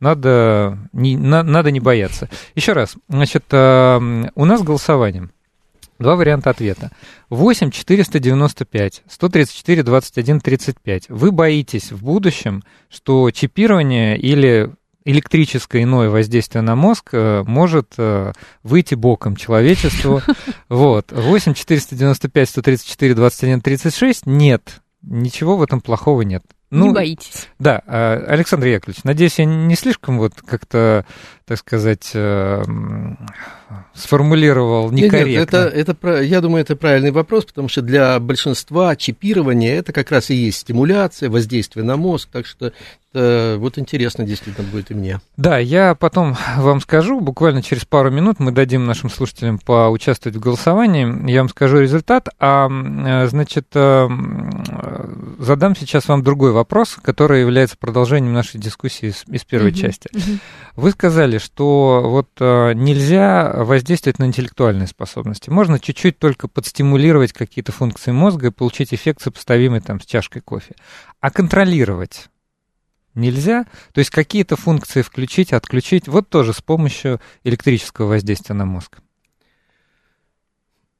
надо 0.00 0.78
не, 0.92 1.16
на, 1.16 1.42
надо 1.42 1.70
не 1.70 1.80
бояться. 1.80 2.28
Еще 2.54 2.72
раз, 2.72 2.96
значит, 3.08 3.44
э, 3.50 4.28
у 4.34 4.44
нас 4.44 4.62
голосование. 4.62 5.30
Два 5.98 6.14
варианта 6.14 6.50
ответа. 6.50 6.92
8 7.28 7.70
495 7.72 9.02
134 9.08 9.82
21 9.82 10.40
35. 10.40 11.08
Вы 11.08 11.32
боитесь 11.32 11.90
в 11.90 12.04
будущем, 12.04 12.62
что 12.88 13.30
чипирование 13.32 14.16
или 14.16 14.70
электрическое 15.08 15.84
иное 15.84 16.10
воздействие 16.10 16.60
на 16.60 16.76
мозг 16.76 17.08
э, 17.12 17.42
может 17.46 17.94
э, 17.96 18.32
выйти 18.62 18.94
боком 18.94 19.36
человечеству. 19.36 20.22
Вот. 20.68 21.12
8 21.12 21.54
495 21.54 22.48
134 22.48 23.14
21 23.14 23.60
36 23.62 24.26
нет. 24.26 24.82
Ничего 25.02 25.56
в 25.56 25.62
этом 25.62 25.80
плохого 25.80 26.22
нет. 26.22 26.42
Ну, 26.70 26.88
не 26.88 26.92
боитесь. 26.92 27.48
Да, 27.58 27.82
э, 27.86 28.24
Александр 28.26 28.66
Яковлевич, 28.66 29.04
надеюсь, 29.04 29.38
я 29.38 29.46
не 29.46 29.74
слишком 29.74 30.18
вот 30.18 30.34
как-то, 30.46 31.06
так 31.48 31.58
сказать, 31.58 32.14
сформулировал 33.94 34.90
некорректно. 34.90 35.28
Нет, 35.28 35.52
нет 35.52 35.88
это, 35.88 35.96
это, 35.98 36.22
я 36.22 36.40
думаю, 36.40 36.62
это 36.62 36.76
правильный 36.76 37.10
вопрос, 37.10 37.46
потому 37.46 37.68
что 37.68 37.82
для 37.82 38.20
большинства 38.20 38.94
чипирование 38.96 39.76
это 39.76 39.92
как 39.92 40.10
раз 40.10 40.30
и 40.30 40.34
есть 40.34 40.58
стимуляция, 40.58 41.30
воздействие 41.30 41.84
на 41.84 41.96
мозг, 41.96 42.28
так 42.30 42.46
что 42.46 42.72
это 43.12 43.56
вот 43.58 43.78
интересно 43.78 44.24
действительно 44.24 44.66
будет 44.68 44.90
и 44.90 44.94
мне. 44.94 45.20
Да, 45.36 45.58
я 45.58 45.94
потом 45.94 46.36
вам 46.56 46.80
скажу, 46.80 47.20
буквально 47.20 47.62
через 47.62 47.84
пару 47.84 48.10
минут 48.10 48.38
мы 48.38 48.52
дадим 48.52 48.84
нашим 48.84 49.08
слушателям 49.08 49.58
поучаствовать 49.58 50.36
в 50.36 50.40
голосовании, 50.40 51.30
я 51.30 51.40
вам 51.40 51.48
скажу 51.48 51.80
результат, 51.80 52.28
а, 52.38 52.68
значит, 53.28 53.68
э, 53.74 54.08
задам 55.38 55.74
сейчас 55.74 56.08
вам 56.08 56.22
другой 56.22 56.52
вопрос, 56.52 56.98
который 57.00 57.40
является 57.40 57.76
продолжением 57.78 58.34
нашей 58.34 58.60
дискуссии 58.60 59.08
из, 59.08 59.24
из 59.26 59.44
первой 59.44 59.70
uh-huh, 59.70 59.80
части. 59.80 60.08
Uh-huh. 60.12 60.38
Вы 60.76 60.90
сказали, 60.90 61.37
что 61.38 62.02
вот 62.04 62.28
э, 62.40 62.72
нельзя 62.74 63.52
воздействовать 63.54 64.18
на 64.18 64.24
интеллектуальные 64.24 64.86
способности. 64.86 65.50
Можно 65.50 65.78
чуть-чуть 65.78 66.18
только 66.18 66.48
подстимулировать 66.48 67.32
какие-то 67.32 67.72
функции 67.72 68.12
мозга 68.12 68.48
и 68.48 68.50
получить 68.50 68.94
эффект, 68.94 69.22
сопоставимый 69.22 69.80
там, 69.80 70.00
с 70.00 70.06
чашкой 70.06 70.40
кофе. 70.40 70.74
А 71.20 71.30
контролировать 71.30 72.28
нельзя. 73.14 73.66
То 73.92 73.98
есть 73.98 74.10
какие-то 74.10 74.56
функции 74.56 75.02
включить, 75.02 75.52
отключить, 75.52 76.08
вот 76.08 76.28
тоже 76.28 76.52
с 76.52 76.62
помощью 76.62 77.20
электрического 77.44 78.08
воздействия 78.08 78.54
на 78.54 78.64
мозг. 78.64 78.98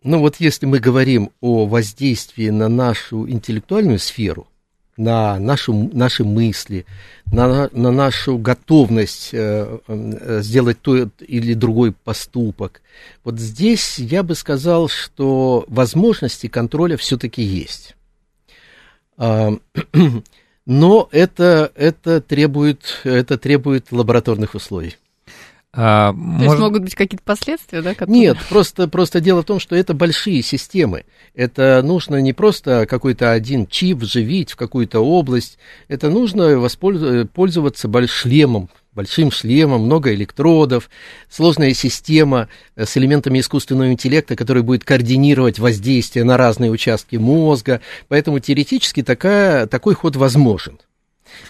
Ну 0.02 0.20
вот 0.20 0.36
если 0.36 0.66
мы 0.66 0.78
говорим 0.78 1.30
о 1.40 1.66
воздействии 1.66 2.50
на 2.50 2.68
нашу 2.68 3.28
интеллектуальную 3.28 3.98
сферу, 3.98 4.46
на 4.98 5.38
нашу, 5.38 5.90
наши 5.92 6.24
мысли, 6.24 6.84
на, 7.32 7.70
на 7.72 7.90
нашу 7.90 8.36
готовность 8.36 9.30
э, 9.32 9.78
э, 9.86 10.40
сделать 10.42 10.80
тот 10.82 11.10
или 11.20 11.54
другой 11.54 11.92
поступок. 11.92 12.82
Вот 13.24 13.38
здесь 13.38 13.98
я 13.98 14.22
бы 14.22 14.34
сказал, 14.34 14.88
что 14.88 15.64
возможности 15.68 16.48
контроля 16.48 16.96
все-таки 16.96 17.42
есть. 17.42 17.94
А, 19.16 19.52
но 20.66 21.08
это, 21.12 21.72
это, 21.76 22.20
требует, 22.20 23.00
это 23.04 23.38
требует 23.38 23.92
лабораторных 23.92 24.54
условий. 24.54 24.96
А, 25.80 26.10
То 26.10 26.18
может... 26.18 26.42
есть 26.42 26.58
могут 26.58 26.82
быть 26.82 26.94
какие-то 26.96 27.22
последствия, 27.22 27.82
да? 27.82 27.94
Которые... 27.94 28.20
Нет, 28.20 28.38
просто, 28.48 28.88
просто 28.88 29.20
дело 29.20 29.42
в 29.42 29.44
том, 29.44 29.60
что 29.60 29.76
это 29.76 29.94
большие 29.94 30.42
системы. 30.42 31.04
Это 31.36 31.82
нужно 31.84 32.16
не 32.20 32.32
просто 32.32 32.84
какой-то 32.86 33.30
один 33.30 33.64
чип 33.64 33.98
вживить 33.98 34.50
в 34.50 34.56
какую-то 34.56 34.98
область. 34.98 35.56
Это 35.86 36.10
нужно 36.10 36.68
пользоваться 37.32 37.86
большим 37.86 38.08
шлемом, 38.08 38.70
большим 38.92 39.30
шлемом, 39.30 39.82
много 39.82 40.12
электродов, 40.12 40.90
сложная 41.30 41.72
система 41.74 42.48
э, 42.74 42.84
с 42.84 42.96
элементами 42.96 43.38
искусственного 43.38 43.92
интеллекта, 43.92 44.34
который 44.34 44.64
будет 44.64 44.82
координировать 44.82 45.60
воздействие 45.60 46.24
на 46.24 46.36
разные 46.36 46.72
участки 46.72 47.14
мозга. 47.14 47.80
Поэтому 48.08 48.40
теоретически 48.40 49.04
такая, 49.04 49.68
такой 49.68 49.94
ход 49.94 50.16
возможен. 50.16 50.80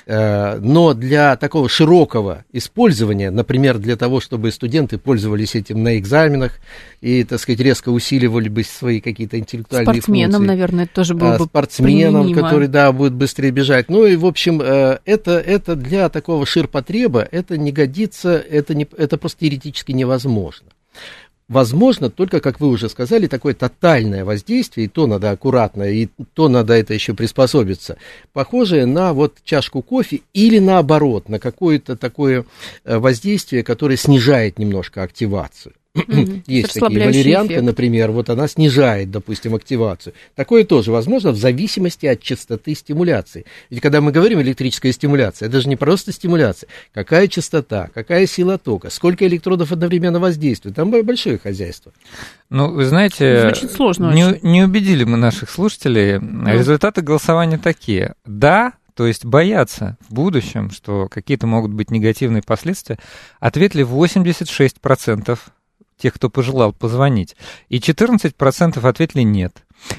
Э, 0.06 0.58
но 0.60 0.94
для 0.94 1.36
такого 1.36 1.68
широкого 1.68 2.44
использования, 2.52 3.30
например, 3.30 3.78
для 3.78 3.96
того, 3.96 4.20
чтобы 4.20 4.50
студенты 4.52 4.98
пользовались 4.98 5.54
этим 5.54 5.82
на 5.82 5.98
экзаменах 5.98 6.60
и, 7.00 7.24
так 7.24 7.40
сказать, 7.40 7.60
резко 7.60 7.90
усиливали 7.90 8.48
бы 8.48 8.62
свои 8.64 9.00
какие-то 9.00 9.38
интеллектуальные 9.38 9.94
Спортсменам, 9.94 10.32
функции. 10.32 10.46
наверное, 10.48 10.84
это 10.84 10.94
тоже 10.94 11.14
было 11.14 11.34
А, 11.34 11.38
бы 11.38 11.44
Спортсменам, 11.44 12.22
применимо. 12.24 12.42
который, 12.42 12.68
да, 12.68 12.92
будет 12.92 13.14
быстрее 13.14 13.50
бежать. 13.50 13.88
Ну 13.88 14.06
и, 14.06 14.16
в 14.16 14.26
общем, 14.26 14.60
э, 14.62 14.98
это, 15.04 15.32
это 15.38 15.76
для 15.76 16.08
такого 16.08 16.46
ширпотреба, 16.46 17.26
это 17.30 17.56
не 17.56 17.72
годится, 17.72 18.36
это, 18.38 18.74
не, 18.74 18.86
это 18.96 19.16
просто 19.18 19.40
теоретически 19.40 19.92
невозможно. 19.92 20.68
Возможно 21.48 22.10
только, 22.10 22.40
как 22.40 22.60
вы 22.60 22.68
уже 22.68 22.90
сказали, 22.90 23.26
такое 23.26 23.54
тотальное 23.54 24.22
воздействие, 24.22 24.84
и 24.84 24.88
то 24.88 25.06
надо 25.06 25.30
аккуратно, 25.30 25.84
и 25.84 26.08
то 26.34 26.50
надо 26.50 26.74
это 26.74 26.92
еще 26.92 27.14
приспособиться, 27.14 27.96
похожее 28.34 28.84
на 28.84 29.14
вот 29.14 29.38
чашку 29.44 29.80
кофе 29.80 30.20
или 30.34 30.58
наоборот, 30.58 31.30
на 31.30 31.38
какое-то 31.38 31.96
такое 31.96 32.44
э, 32.84 32.98
воздействие, 32.98 33.62
которое 33.62 33.96
снижает 33.96 34.58
немножко 34.58 35.02
активацию. 35.02 35.72
Есть 36.46 36.74
такие. 36.74 37.04
Валерьянка, 37.04 37.54
эффект. 37.54 37.64
например, 37.64 38.10
вот 38.10 38.30
она 38.30 38.48
снижает, 38.48 39.10
допустим, 39.10 39.54
активацию. 39.54 40.14
Такое 40.34 40.64
тоже 40.64 40.92
возможно 40.92 41.32
в 41.32 41.36
зависимости 41.36 42.06
от 42.06 42.22
частоты 42.22 42.74
стимуляции. 42.74 43.44
Ведь 43.70 43.80
когда 43.80 44.00
мы 44.00 44.12
говорим 44.12 44.40
электрическая 44.40 44.92
стимуляция, 44.92 45.48
это 45.48 45.60
же 45.60 45.68
не 45.68 45.76
просто 45.76 46.12
стимуляция. 46.12 46.68
Какая 46.92 47.28
частота, 47.28 47.88
какая 47.92 48.26
сила 48.26 48.58
тока, 48.58 48.90
сколько 48.90 49.26
электродов 49.26 49.72
одновременно 49.72 50.20
воздействует. 50.20 50.76
Там 50.76 50.90
большое 50.90 51.38
хозяйство. 51.38 51.92
Ну, 52.50 52.70
вы 52.72 52.84
знаете, 52.84 53.42
Звучит 53.42 53.72
сложно 53.72 54.12
не, 54.12 54.24
очень. 54.24 54.40
не 54.42 54.62
убедили 54.62 55.04
мы 55.04 55.16
наших 55.16 55.50
слушателей. 55.50 56.18
Результаты 56.50 57.02
голосования 57.02 57.58
такие. 57.58 58.14
Да, 58.24 58.72
то 58.98 59.06
есть 59.06 59.24
боятся 59.24 59.96
в 60.08 60.12
будущем, 60.12 60.70
что 60.72 61.08
какие-то 61.08 61.46
могут 61.46 61.72
быть 61.72 61.92
негативные 61.92 62.42
последствия, 62.42 62.98
ответили 63.38 63.84
86% 63.84 65.38
тех, 65.98 66.14
кто 66.14 66.30
пожелал 66.30 66.72
позвонить, 66.72 67.36
и 67.68 67.78
14% 67.78 68.86
ответили 68.88 69.22
нет. 69.22 69.52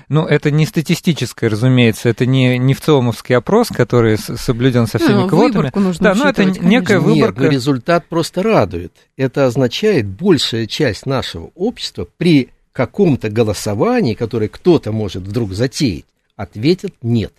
Ну, 0.09 0.25
это 0.25 0.51
не 0.51 0.65
статистическое, 0.65 1.49
разумеется, 1.49 2.09
это 2.09 2.25
не, 2.25 2.57
не 2.57 2.73
в 2.73 2.81
ЦИОМовский 2.81 3.35
опрос, 3.35 3.69
который 3.69 4.17
соблюден 4.17 4.87
со 4.87 4.97
всеми 4.99 5.21
Ну, 5.21 5.27
квотами. 5.29 5.53
выборку 5.57 5.79
нужно 5.79 6.03
Да, 6.03 6.15
ну 6.15 6.25
это 6.25 6.43
некая 6.45 6.99
конечно. 6.99 6.99
выборка. 6.99 7.41
Нет, 7.41 7.49
но 7.49 7.55
результат 7.55 8.05
просто 8.07 8.43
радует. 8.43 8.91
Это 9.15 9.45
означает, 9.45 10.05
большая 10.05 10.65
часть 10.65 11.05
нашего 11.05 11.51
общества 11.55 12.07
при 12.17 12.49
каком-то 12.73 13.29
голосовании, 13.29 14.13
которое 14.15 14.49
кто-то 14.49 14.91
может 14.91 15.23
вдруг 15.23 15.53
затеять, 15.53 16.05
ответит 16.35 16.93
нет. 17.01 17.33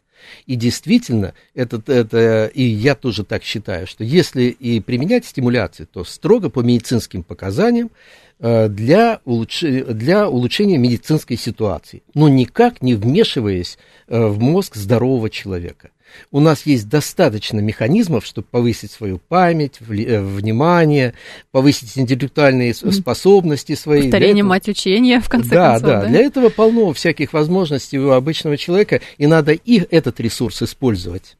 И 0.47 0.55
действительно, 0.57 1.35
это, 1.55 1.83
это, 1.87 2.47
и 2.53 2.63
я 2.63 2.95
тоже 2.95 3.25
так 3.25 3.43
считаю, 3.43 3.87
что 3.87 4.05
если 4.05 4.45
и 4.45 4.81
применять 4.81 5.25
стимуляции, 5.25 5.87
то 5.91 6.05
строго 6.05 6.51
по 6.51 6.61
медицинским 6.61 7.23
показаниям 7.23 7.91
для, 8.41 9.21
улучш- 9.27 9.93
для 9.93 10.29
улучшения 10.29 10.79
медицинской 10.79 11.37
ситуации, 11.37 12.03
но 12.15 12.29
никак 12.29 12.81
не 12.83 12.95
вмешиваясь 12.95 13.79
э, 14.09 14.27
в 14.27 14.41
мозг 14.41 14.77
здорового 14.77 15.29
человека. 15.29 15.91
У 16.33 16.41
нас 16.41 16.67
есть 16.67 16.89
достаточно 16.89 17.61
механизмов, 17.61 18.27
чтобы 18.27 18.49
повысить 18.51 18.91
свою 18.91 19.19
память, 19.19 19.79
э, 19.81 20.21
внимание, 20.21 21.15
повысить 21.53 21.97
интеллектуальные 21.97 22.75
способности 22.75 23.75
свои. 23.77 24.03
Повторение 24.03 24.41
этого- 24.41 24.49
мать 24.49 24.69
учения, 24.69 25.21
в 25.21 25.29
конце 25.29 25.51
да, 25.51 25.73
концов. 25.73 25.89
да, 25.89 26.07
для 26.07 26.21
этого 26.21 26.49
полно 26.49 26.93
всяких 26.93 27.33
возможностей 27.33 27.99
у 27.99 28.11
обычного 28.11 28.57
человека, 28.57 29.01
и 29.19 29.27
надо 29.27 29.53
их 29.53 29.85
этот 29.91 30.19
ресурс 30.19 30.63
использовать. 30.63 31.37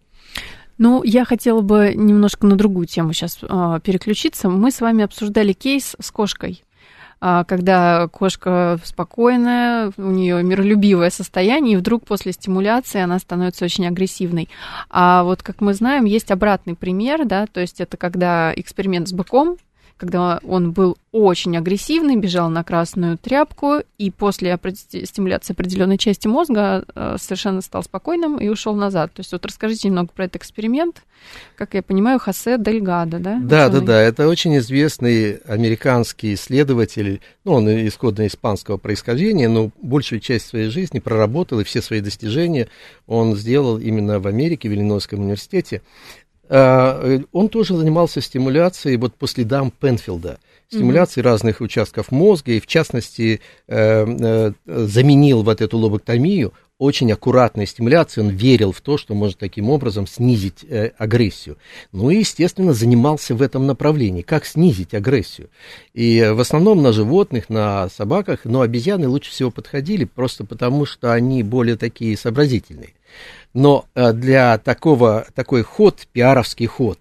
Ну, 0.79 1.03
я 1.03 1.25
хотела 1.25 1.61
бы 1.61 1.93
немножко 1.95 2.47
на 2.47 2.57
другую 2.57 2.87
тему 2.87 3.13
сейчас 3.13 3.37
переключиться. 3.37 4.49
Мы 4.49 4.71
с 4.71 4.81
вами 4.81 5.05
обсуждали 5.05 5.53
кейс 5.53 5.95
с 6.01 6.11
кошкой. 6.11 6.63
А, 7.21 7.45
когда 7.45 8.09
кошка 8.09 8.79
спокойная, 8.83 9.93
у 9.99 10.11
нее 10.11 10.43
миролюбивое 10.43 11.11
состояние, 11.11 11.75
и 11.75 11.77
вдруг 11.77 12.07
после 12.07 12.33
стимуляции 12.33 13.01
она 13.01 13.19
становится 13.19 13.65
очень 13.65 13.87
агрессивной. 13.87 14.49
А 14.89 15.23
вот, 15.25 15.43
как 15.43 15.61
мы 15.61 15.75
знаем, 15.75 16.07
есть 16.07 16.31
обратный 16.31 16.75
пример, 16.75 17.27
да, 17.27 17.47
то 17.47 17.61
есть 17.61 17.81
это 17.81 17.97
когда 17.97 18.53
эксперимент 18.57 19.09
с 19.09 19.13
быком, 19.13 19.57
когда 20.01 20.41
он 20.49 20.73
был 20.73 20.97
очень 21.13 21.57
агрессивный, 21.59 22.17
бежал 22.17 22.49
на 22.49 22.65
красную 22.65 23.19
тряпку, 23.19 23.83
и 23.99 24.11
после 24.11 24.59
стимуляции 25.05 25.53
определенной 25.53 25.99
части 25.99 26.27
мозга 26.27 26.85
э, 26.95 27.17
совершенно 27.21 27.61
стал 27.61 27.83
спокойным 27.83 28.39
и 28.39 28.49
ушел 28.49 28.75
назад. 28.75 29.13
То 29.13 29.21
есть 29.21 29.33
вот 29.33 29.45
расскажите 29.45 29.89
немного 29.89 30.09
про 30.15 30.25
этот 30.25 30.37
эксперимент. 30.37 31.03
Как 31.55 31.75
я 31.75 31.83
понимаю, 31.83 32.19
Хосе 32.19 32.57
Дельгадо, 32.57 33.19
да? 33.19 33.39
Да, 33.43 33.69
да, 33.69 33.69
ученый? 33.69 33.87
да, 33.87 34.01
это 34.01 34.27
очень 34.27 34.57
известный 34.57 35.35
американский 35.47 36.33
исследователь, 36.33 37.21
ну, 37.45 37.53
он 37.53 37.69
исходно 37.87 38.27
испанского 38.27 38.79
происхождения, 38.79 39.49
но 39.49 39.71
большую 39.83 40.21
часть 40.21 40.47
своей 40.47 40.71
жизни 40.71 40.99
проработал, 40.99 41.61
и 41.61 41.65
все 41.65 41.83
свои 41.83 42.01
достижения 42.01 42.69
он 43.07 43.37
сделал 43.37 43.79
именно 43.79 44.19
в 44.19 44.27
Америке, 44.27 44.71
в 44.71 44.73
Иллинойском 44.73 45.21
университете. 45.21 45.83
Э, 46.51 47.21
Он 47.33 47.49
тоже 47.49 47.77
занимался 47.77 48.21
стимуляцией 48.21 48.97
вот 48.97 49.15
по 49.15 49.29
следам 49.29 49.71
Пенфилда, 49.71 50.39
стимуляцией 50.69 51.25
разных 51.25 51.61
участков 51.61 52.11
мозга, 52.11 52.53
и 52.53 52.61
в 52.61 52.67
частности 52.67 53.41
э, 53.69 54.07
э, 54.07 54.53
заменил 54.67 55.43
вот 55.43 55.61
эту 55.61 55.79
лоботомию 55.79 56.53
очень 56.79 57.13
аккуратной 57.13 57.67
стимуляцией, 57.67 58.27
он 58.27 58.33
верил 58.33 58.73
в 58.73 58.81
то, 58.81 58.97
что 58.97 59.15
может 59.15 59.39
таким 59.39 59.69
образом 59.69 60.07
снизить 60.07 60.65
э, 60.67 60.93
агрессию. 60.97 61.59
Ну 61.93 62.11
и, 62.11 62.19
естественно, 62.19 62.73
занимался 62.73 63.35
в 63.35 63.43
этом 63.43 63.67
направлении, 63.67 64.23
как 64.23 64.47
снизить 64.47 64.95
агрессию. 64.95 65.51
И 65.93 66.33
в 66.33 66.41
основном 66.41 66.83
на 66.83 66.93
животных, 66.93 67.51
на 67.51 67.89
собаках, 67.91 68.41
но 68.45 68.63
обезьяны 68.63 69.09
лучше 69.09 69.31
всего 69.31 69.51
подходили, 69.51 70.05
просто 70.05 70.45
потому 70.45 70.87
что 70.87 71.13
они 71.13 71.43
более 71.43 71.77
такие 71.77 72.17
сообразительные. 72.17 72.95
Но 73.53 73.87
э, 73.95 74.13
для 74.13 74.59
такого, 74.59 75.27
такой 75.35 75.63
ход, 75.63 76.07
пиаровский 76.13 76.67
ход, 76.67 76.99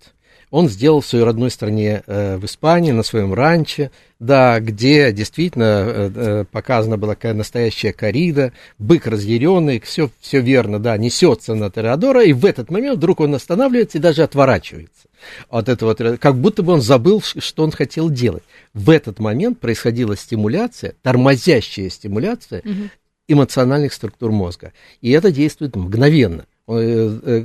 он 0.51 0.67
сделал 0.67 1.01
в 1.01 1.05
своей 1.05 1.23
родной 1.23 1.51
стране, 1.51 2.01
э, 2.07 2.37
в 2.37 2.45
Испании, 2.45 2.91
на 2.91 3.03
своем 3.03 3.33
ранче, 3.33 3.91
да, 4.19 4.59
где 4.59 5.11
действительно 5.11 5.85
э, 5.85 6.45
показана 6.51 6.97
была 6.97 7.13
какая 7.13 7.35
настоящая 7.35 7.93
корида, 7.93 8.51
бык 8.79 9.05
разъяренный, 9.05 9.79
все, 9.79 10.09
все 10.19 10.41
верно, 10.41 10.79
да, 10.79 10.97
несется 10.97 11.53
на 11.53 11.69
Тореадора, 11.69 12.23
и 12.23 12.33
в 12.33 12.45
этот 12.45 12.71
момент 12.71 12.97
вдруг 12.97 13.19
он 13.19 13.35
останавливается 13.35 13.99
и 13.99 14.01
даже 14.01 14.23
отворачивается 14.23 15.07
от 15.49 15.69
этого, 15.69 15.93
как 16.17 16.35
будто 16.35 16.63
бы 16.63 16.73
он 16.73 16.81
забыл, 16.81 17.21
что 17.21 17.63
он 17.63 17.71
хотел 17.71 18.09
делать. 18.09 18.43
В 18.73 18.89
этот 18.89 19.19
момент 19.19 19.59
происходила 19.59 20.17
стимуляция, 20.17 20.95
тормозящая 21.03 21.89
стимуляция 21.89 22.61
Мгм. 22.63 22.89
Эмоциональных 23.29 23.93
структур 23.93 24.31
мозга. 24.31 24.73
И 25.01 25.11
это 25.11 25.31
действует 25.31 25.75
мгновенно. 25.75 26.45
Э, 26.67 27.19
э, 27.23 27.43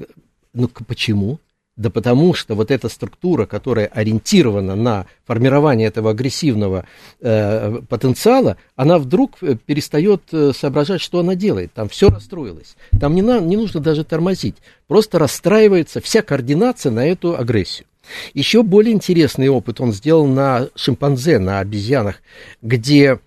Ну, 0.53 0.69
почему? 0.87 1.39
Да 1.77 1.91
потому 1.91 2.35
что 2.35 2.55
вот 2.55 2.71
эта 2.71 2.89
структура, 2.89 3.47
которая 3.47 3.87
ориентирована 3.87 4.77
на 4.77 5.07
формирование 5.27 5.89
этого 5.89 6.11
агрессивного 6.11 6.87
э, 7.21 7.81
потенциала, 7.89 8.57
она 8.77 8.99
вдруг 8.99 9.39
э, 9.43 9.57
перестает 9.57 10.23
соображать, 10.57 11.01
что 11.01 11.19
она 11.19 11.35
делает. 11.35 11.73
Там 11.73 11.89
все 11.89 12.11
расстроилось. 12.11 12.77
Там 13.01 13.15
не, 13.15 13.23
на, 13.23 13.41
не 13.41 13.57
нужно 13.57 13.81
даже 13.81 14.05
тормозить. 14.05 14.57
Просто 14.87 15.19
расстраивается 15.19 16.01
вся 16.01 16.23
координация 16.23 16.93
на 16.93 17.05
эту 17.07 17.37
агрессию. 17.37 17.87
Еще 18.35 18.63
более 18.63 18.93
интересный 18.93 19.49
опыт 19.49 19.81
он 19.81 19.93
сделал 19.93 20.27
на 20.27 20.69
шимпанзе, 20.75 21.39
на 21.39 21.61
обезьянах, 21.61 22.17
где, 22.63 23.19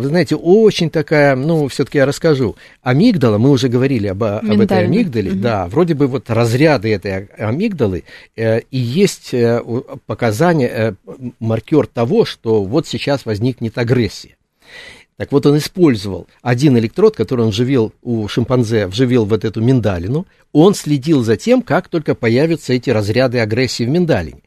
вы 0.00 0.08
знаете, 0.08 0.36
очень 0.36 0.88
такая, 0.88 1.36
ну, 1.36 1.68
все-таки 1.68 1.98
я 1.98 2.06
расскажу. 2.06 2.56
Амигдала, 2.82 3.36
мы 3.36 3.50
уже 3.50 3.68
говорили 3.68 4.06
об, 4.06 4.22
об 4.24 4.60
этой 4.60 4.84
амигдале, 4.84 5.32
Мгм. 5.32 5.40
да, 5.42 5.66
вроде 5.68 5.92
бы 5.94 6.06
вот 6.06 6.30
разряды 6.30 6.92
этой 6.92 7.26
а- 7.36 7.48
амигдалы, 7.48 8.04
э, 8.36 8.60
и 8.70 8.78
есть 8.78 9.34
э, 9.34 9.62
показания, 10.06 10.68
э, 10.68 10.92
маркер 11.40 11.86
того, 11.86 12.24
что 12.24 12.64
вот 12.64 12.86
сейчас 12.86 13.26
возникнет 13.26 13.76
агрессия. 13.76 14.36
Так 15.18 15.32
вот, 15.32 15.44
он 15.44 15.58
использовал 15.58 16.26
один 16.40 16.78
электрод, 16.78 17.14
который 17.14 17.42
он 17.42 17.50
вживил 17.50 17.92
у 18.02 18.26
шимпанзе, 18.28 18.86
вживил 18.86 19.26
вот 19.26 19.44
эту 19.44 19.60
миндалину. 19.60 20.26
Он 20.52 20.74
следил 20.74 21.22
за 21.22 21.36
тем, 21.36 21.60
как 21.60 21.88
только 21.88 22.14
появятся 22.14 22.72
эти 22.72 22.88
разряды 22.88 23.38
агрессии 23.40 23.84
в 23.84 23.90
миндалине. 23.90 24.40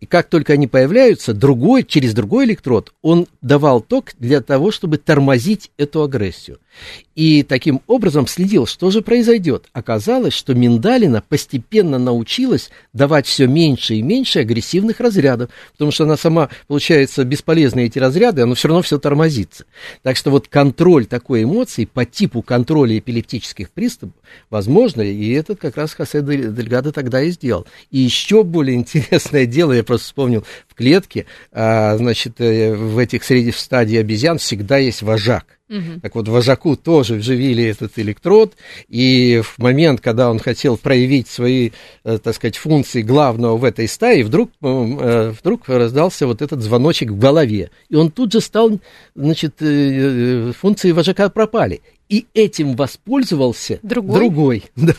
И 0.00 0.06
как 0.06 0.28
только 0.28 0.54
они 0.54 0.66
появляются, 0.66 1.34
другой, 1.34 1.84
через 1.84 2.14
другой 2.14 2.46
электрод 2.46 2.92
он 3.02 3.26
давал 3.42 3.80
ток 3.80 4.12
для 4.18 4.40
того, 4.40 4.70
чтобы 4.70 4.98
тормозить 4.98 5.70
эту 5.76 6.02
агрессию. 6.02 6.58
И 7.14 7.42
таким 7.42 7.82
образом 7.86 8.26
следил, 8.26 8.66
что 8.66 8.90
же 8.90 9.02
произойдет. 9.02 9.66
Оказалось, 9.72 10.32
что 10.32 10.54
миндалина 10.54 11.22
постепенно 11.28 11.98
научилась 11.98 12.70
давать 12.92 13.26
все 13.26 13.46
меньше 13.46 13.94
и 13.94 14.02
меньше 14.02 14.40
агрессивных 14.40 15.00
разрядов, 15.00 15.50
потому 15.72 15.90
что 15.90 16.04
она 16.04 16.16
сама, 16.16 16.48
получается, 16.66 17.24
бесполезные 17.24 17.86
эти 17.86 17.98
разряды, 17.98 18.42
оно 18.42 18.54
все 18.54 18.68
равно 18.68 18.82
все 18.82 18.98
тормозится. 18.98 19.64
Так 20.02 20.16
что 20.16 20.30
вот 20.30 20.48
контроль 20.48 21.06
такой 21.06 21.44
эмоции 21.44 21.84
по 21.84 22.04
типу 22.04 22.42
контроля 22.42 22.98
эпилептических 22.98 23.70
приступов 23.70 24.14
возможно, 24.48 25.02
и 25.02 25.32
этот 25.32 25.60
как 25.60 25.76
раз 25.76 25.94
Хосе 25.94 26.20
Дельгадо 26.22 26.92
тогда 26.92 27.22
и 27.22 27.30
сделал. 27.30 27.66
И 27.90 27.98
еще 27.98 28.44
более 28.44 28.76
интересное 28.76 29.46
дело, 29.46 29.72
я 29.72 29.84
просто 29.84 30.06
вспомнил, 30.06 30.44
в 30.68 30.74
клетке, 30.74 31.26
а, 31.52 31.96
значит, 31.96 32.40
э, 32.40 32.74
в 32.74 32.98
этих 32.98 33.24
средних 33.24 33.56
стадий 33.56 34.00
обезьян 34.00 34.38
всегда 34.38 34.78
есть 34.78 35.02
вожак. 35.02 35.59
Угу. 35.70 36.00
Так 36.02 36.14
вот, 36.16 36.26
вожаку 36.26 36.76
тоже 36.76 37.14
вживили 37.14 37.64
этот 37.64 37.96
электрод, 37.98 38.54
и 38.88 39.40
в 39.44 39.58
момент, 39.58 40.00
когда 40.00 40.28
он 40.28 40.40
хотел 40.40 40.76
проявить 40.76 41.28
свои, 41.28 41.70
э, 42.04 42.18
так 42.18 42.34
сказать, 42.34 42.56
функции 42.56 43.02
главного 43.02 43.56
в 43.56 43.62
этой 43.62 43.86
стае, 43.86 44.24
вдруг, 44.24 44.50
э, 44.62 45.32
вдруг 45.38 45.68
раздался 45.68 46.26
вот 46.26 46.42
этот 46.42 46.60
звоночек 46.60 47.10
в 47.10 47.18
голове, 47.18 47.70
и 47.88 47.94
он 47.94 48.10
тут 48.10 48.32
же 48.32 48.40
стал, 48.40 48.80
значит, 49.14 49.54
функции 50.56 50.90
вожака 50.90 51.28
пропали 51.28 51.80
и 52.10 52.26
этим 52.34 52.74
воспользовался 52.74 53.78
другой. 53.82 54.18
другой 54.18 54.64
да. 54.76 54.94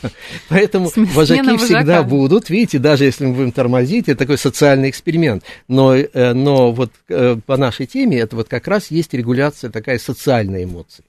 Поэтому 0.47 0.89
вожаки 0.95 1.57
всегда 1.57 2.01
будут, 2.03 2.49
видите, 2.49 2.79
даже 2.79 3.03
если 3.03 3.25
мы 3.25 3.35
будем 3.35 3.51
тормозить, 3.51 4.07
это 4.07 4.19
такой 4.19 4.37
социальный 4.37 4.89
эксперимент. 4.89 5.43
Но, 5.67 5.93
э, 5.93 6.33
но 6.33 6.71
вот 6.71 6.91
э, 7.09 7.35
по 7.45 7.57
нашей 7.57 7.85
теме 7.85 8.17
это 8.17 8.37
вот 8.37 8.47
как 8.47 8.67
раз 8.67 8.89
есть 8.89 9.13
регуляция 9.13 9.69
такая 9.69 9.99
социальной 9.99 10.63
эмоции. 10.63 11.03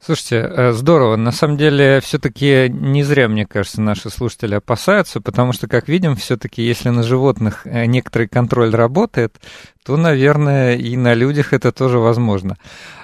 Слушайте, 0.00 0.36
э, 0.36 0.72
здорово. 0.72 1.16
На 1.16 1.32
самом 1.32 1.56
деле, 1.56 2.00
все-таки 2.00 2.68
не 2.70 3.02
зря, 3.02 3.28
мне 3.28 3.46
кажется, 3.46 3.80
наши 3.80 4.10
слушатели 4.10 4.54
опасаются, 4.54 5.20
потому 5.20 5.52
что, 5.52 5.66
как 5.66 5.88
видим, 5.88 6.16
все-таки, 6.16 6.62
если 6.62 6.90
на 6.90 7.02
животных 7.02 7.66
некоторый 7.66 8.28
контроль 8.28 8.70
работает, 8.74 9.36
то, 9.84 9.96
наверное, 9.96 10.76
и 10.76 10.96
на 10.96 11.14
людях 11.14 11.52
это 11.52 11.70
тоже 11.70 11.98
возможно. 11.98 12.56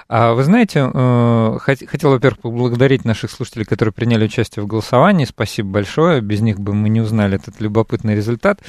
А 0.07 0.33
вы 0.33 0.43
знаете, 0.43 0.89
э, 0.93 1.57
хотел, 1.61 2.11
во-первых, 2.11 2.39
поблагодарить 2.39 3.05
наших 3.05 3.31
слушателей, 3.31 3.65
которые 3.65 3.93
приняли 3.93 4.25
участие 4.25 4.63
в 4.63 4.67
голосовании. 4.67 5.25
Спасибо 5.25 5.69
большое. 5.69 6.21
Без 6.21 6.41
них 6.41 6.59
бы 6.59 6.73
мы 6.73 6.89
не 6.89 7.01
узнали 7.01 7.35
этот 7.35 7.61
любопытный 7.61 8.15
результат. 8.15 8.61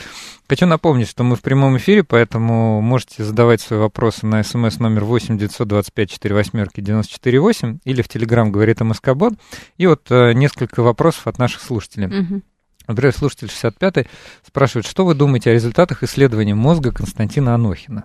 Хочу 0.49 0.67
напомнить, 0.67 1.09
что 1.09 1.25
мы 1.25 1.37
в 1.37 1.43
прямом 1.43 1.77
эфире, 1.79 2.05
поэтому 2.05 2.81
можете 2.81 3.25
задавать 3.25 3.61
свои 3.61 3.79
вопросы 3.79 4.27
на 4.27 4.43
смс 4.43 4.79
номер 4.79 5.05
8 5.05 5.39
925 5.39 6.19
48 6.23 6.69
94 6.77 7.41
8 7.41 7.79
или 7.85 8.03
в 8.03 8.09
Телеграм 8.09 8.53
говорит 8.53 8.81
МСК-бот. 8.81 9.35
И 9.77 9.87
вот 9.87 10.11
э, 10.11 10.33
несколько 10.35 10.83
вопросов 10.83 11.27
от 11.27 11.39
наших 11.39 11.63
слушателей. 11.63 12.07
Угу. 12.07 12.43
Например, 12.87 13.15
слушатель 13.15 13.49
65 13.49 14.07
спрашивает, 14.47 14.87
что 14.87 15.05
вы 15.05 15.15
думаете 15.15 15.51
о 15.51 15.55
результатах 15.55 16.03
исследования 16.03 16.55
мозга 16.55 16.93
Константина 16.93 17.55
Анохина? 17.55 18.05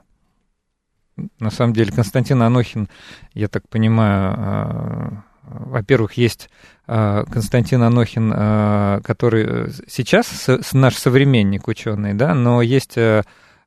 На 1.39 1.51
самом 1.51 1.73
деле 1.73 1.91
Константин 1.91 2.41
Анохин, 2.41 2.89
я 3.33 3.47
так 3.47 3.67
понимаю, 3.69 4.33
а, 4.37 5.23
во-первых, 5.43 6.13
есть 6.13 6.49
а, 6.87 7.25
Константин 7.25 7.81
Анохин, 7.83 8.31
а, 8.35 9.01
который 9.01 9.71
сейчас 9.87 10.47
наш 10.73 10.95
современник 10.95 11.67
ученый, 11.67 12.13
да, 12.13 12.33
но 12.33 12.61
есть 12.61 12.97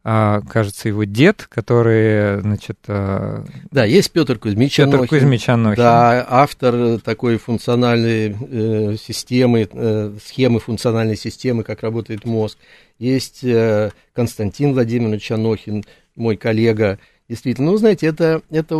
кажется, 0.04 0.88
его 0.88 1.04
дед, 1.04 1.46
который, 1.48 2.40
значит... 2.40 2.76
Да, 2.88 3.84
есть 3.84 4.10
Петр 4.10 4.36
Кузьмич 4.36 4.76
Петр 4.76 4.96
Анохин. 4.96 5.06
Кузьмич 5.06 5.48
Анохин. 5.48 5.76
Да, 5.76 6.26
автор 6.28 6.98
такой 6.98 7.36
функциональной 7.38 8.36
э, 8.50 8.96
системы, 8.96 9.68
э, 9.72 10.12
схемы 10.24 10.58
функциональной 10.58 11.16
системы, 11.16 11.62
как 11.62 11.82
работает 11.82 12.24
мозг. 12.24 12.58
Есть 12.98 13.44
э, 13.44 13.90
Константин 14.12 14.72
Владимирович 14.72 15.30
Анохин, 15.30 15.84
мой 16.16 16.36
коллега, 16.36 16.98
Действительно, 17.28 17.70
ну, 17.70 17.76
знаете, 17.76 18.06
это, 18.06 18.42
это 18.50 18.74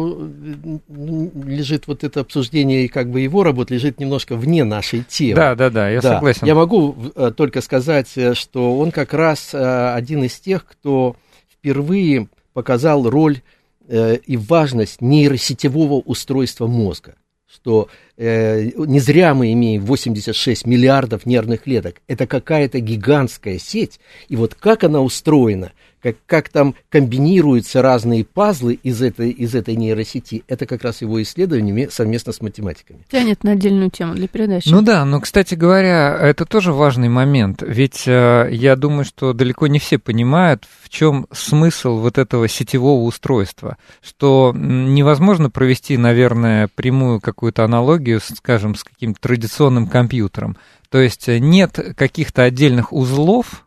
лежит, 1.47 1.87
вот 1.87 2.05
это 2.05 2.21
обсуждение 2.21 2.85
и 2.85 2.89
как 2.89 3.11
бы 3.11 3.21
его 3.21 3.45
работа 3.45 3.73
лежит 3.73 4.01
немножко 4.01 4.37
вне 4.37 4.65
нашей 4.65 5.05
темы. 5.05 5.37
Да, 5.37 5.55
да, 5.55 5.71
да, 5.71 5.89
я 5.89 6.01
да. 6.01 6.15
согласен. 6.15 6.47
Я 6.47 6.55
могу 6.55 6.95
э, 7.15 7.33
только 7.35 7.61
сказать, 7.61 8.11
э, 8.17 8.35
что 8.35 8.79
он 8.79 8.91
как 8.91 9.15
раз 9.15 9.55
э, 9.55 9.95
один 9.95 10.25
из 10.25 10.39
тех, 10.39 10.67
кто 10.67 11.17
впервые 11.51 12.29
показал 12.53 13.09
роль 13.09 13.41
и 13.89 14.37
важность 14.37 15.01
нейросетевого 15.01 15.95
устройства 15.95 16.67
мозга 16.67 17.17
что 17.53 17.89
э, 18.17 18.71
не 18.77 18.99
зря 18.99 19.35
мы 19.35 19.53
имеем 19.53 19.85
86 19.85 20.67
миллиардов 20.67 21.27
нервных 21.27 21.63
клеток. 21.63 21.97
Это 22.09 22.27
какая-то 22.27 22.81
гигантская 22.81 23.59
сеть. 23.59 24.01
И 24.29 24.37
вот 24.37 24.55
как 24.55 24.85
она 24.85 25.01
устроена, 25.01 25.73
как, 26.03 26.17
как 26.27 26.49
там 26.49 26.75
комбинируются 26.91 27.81
разные 27.81 28.25
пазлы 28.25 28.75
из 28.75 29.01
этой, 29.03 29.31
из 29.31 29.55
этой 29.55 29.77
нейросети, 29.77 30.45
это 30.49 30.67
как 30.67 30.83
раз 30.83 31.03
его 31.03 31.23
исследование 31.23 31.89
совместно 31.91 32.33
с 32.33 32.41
математиками. 32.41 33.01
Тянет 33.11 33.45
на 33.45 33.53
отдельную 33.53 33.91
тему 33.91 34.15
для 34.15 34.29
передачи. 34.29 34.69
Ну 34.69 34.83
да, 34.83 35.05
но, 35.05 35.21
кстати 35.21 35.55
говоря, 35.55 36.17
это 36.21 36.45
тоже 36.45 36.73
важный 36.73 37.09
момент, 37.09 37.63
ведь 37.63 38.05
э, 38.07 38.49
я 38.51 38.77
думаю, 38.77 39.05
что 39.05 39.33
далеко 39.33 39.67
не 39.69 39.79
все 39.79 39.99
понимают, 39.99 40.67
в 40.83 40.89
чем 40.89 41.27
смысл 41.31 41.99
вот 41.99 42.19
этого 42.19 42.49
сетевого 42.49 43.05
устройства, 43.05 43.77
что 44.03 44.53
невозможно 44.55 45.51
провести, 45.51 45.97
наверное, 45.97 46.69
прямую 46.75 47.21
какую-то 47.21 47.65
аналогию, 47.65 48.21
скажем, 48.21 48.75
с 48.75 48.85
каким-то 48.85 49.21
традиционным 49.21 49.87
компьютером. 49.87 50.57
То 50.91 50.99
есть 50.99 51.29
нет 51.29 51.79
каких-то 51.97 52.43
отдельных 52.43 52.93
узлов, 52.93 53.65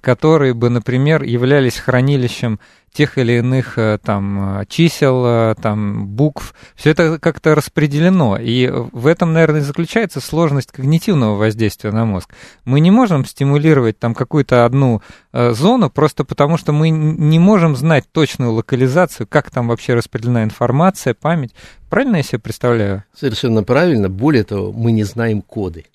которые 0.00 0.54
бы, 0.54 0.70
например, 0.70 1.22
являлись 1.22 1.78
хранилищем 1.78 2.58
тех 2.92 3.18
или 3.18 3.38
иных 3.38 3.78
э, 3.78 3.98
там 4.02 4.64
чисел, 4.68 5.24
э, 5.24 5.54
там 5.60 6.08
букв, 6.08 6.54
все 6.74 6.90
это 6.90 7.18
как-то 7.18 7.54
распределено. 7.54 8.36
И 8.36 8.68
в 8.68 9.06
этом, 9.06 9.32
наверное, 9.32 9.60
заключается 9.60 10.20
сложность 10.20 10.72
когнитивного 10.72 11.36
воздействия 11.36 11.92
на 11.92 12.04
мозг. 12.04 12.34
Мы 12.64 12.80
не 12.80 12.90
можем 12.90 13.24
стимулировать 13.24 13.98
там 13.98 14.14
какую-то 14.14 14.64
одну 14.64 15.02
э, 15.32 15.52
зону 15.52 15.90
просто 15.90 16.24
потому, 16.24 16.56
что 16.56 16.72
мы 16.72 16.90
не 16.90 17.38
можем 17.38 17.76
знать 17.76 18.04
точную 18.10 18.52
локализацию, 18.52 19.26
как 19.28 19.50
там 19.50 19.68
вообще 19.68 19.94
распределена 19.94 20.42
информация, 20.42 21.14
память. 21.14 21.54
Правильно 21.88 22.16
я 22.16 22.22
себе 22.22 22.38
представляю? 22.38 23.04
Совершенно 23.14 23.62
правильно. 23.62 24.08
Более 24.08 24.44
того, 24.44 24.72
мы 24.72 24.92
не 24.92 25.04
знаем 25.04 25.42
коды. 25.42 25.86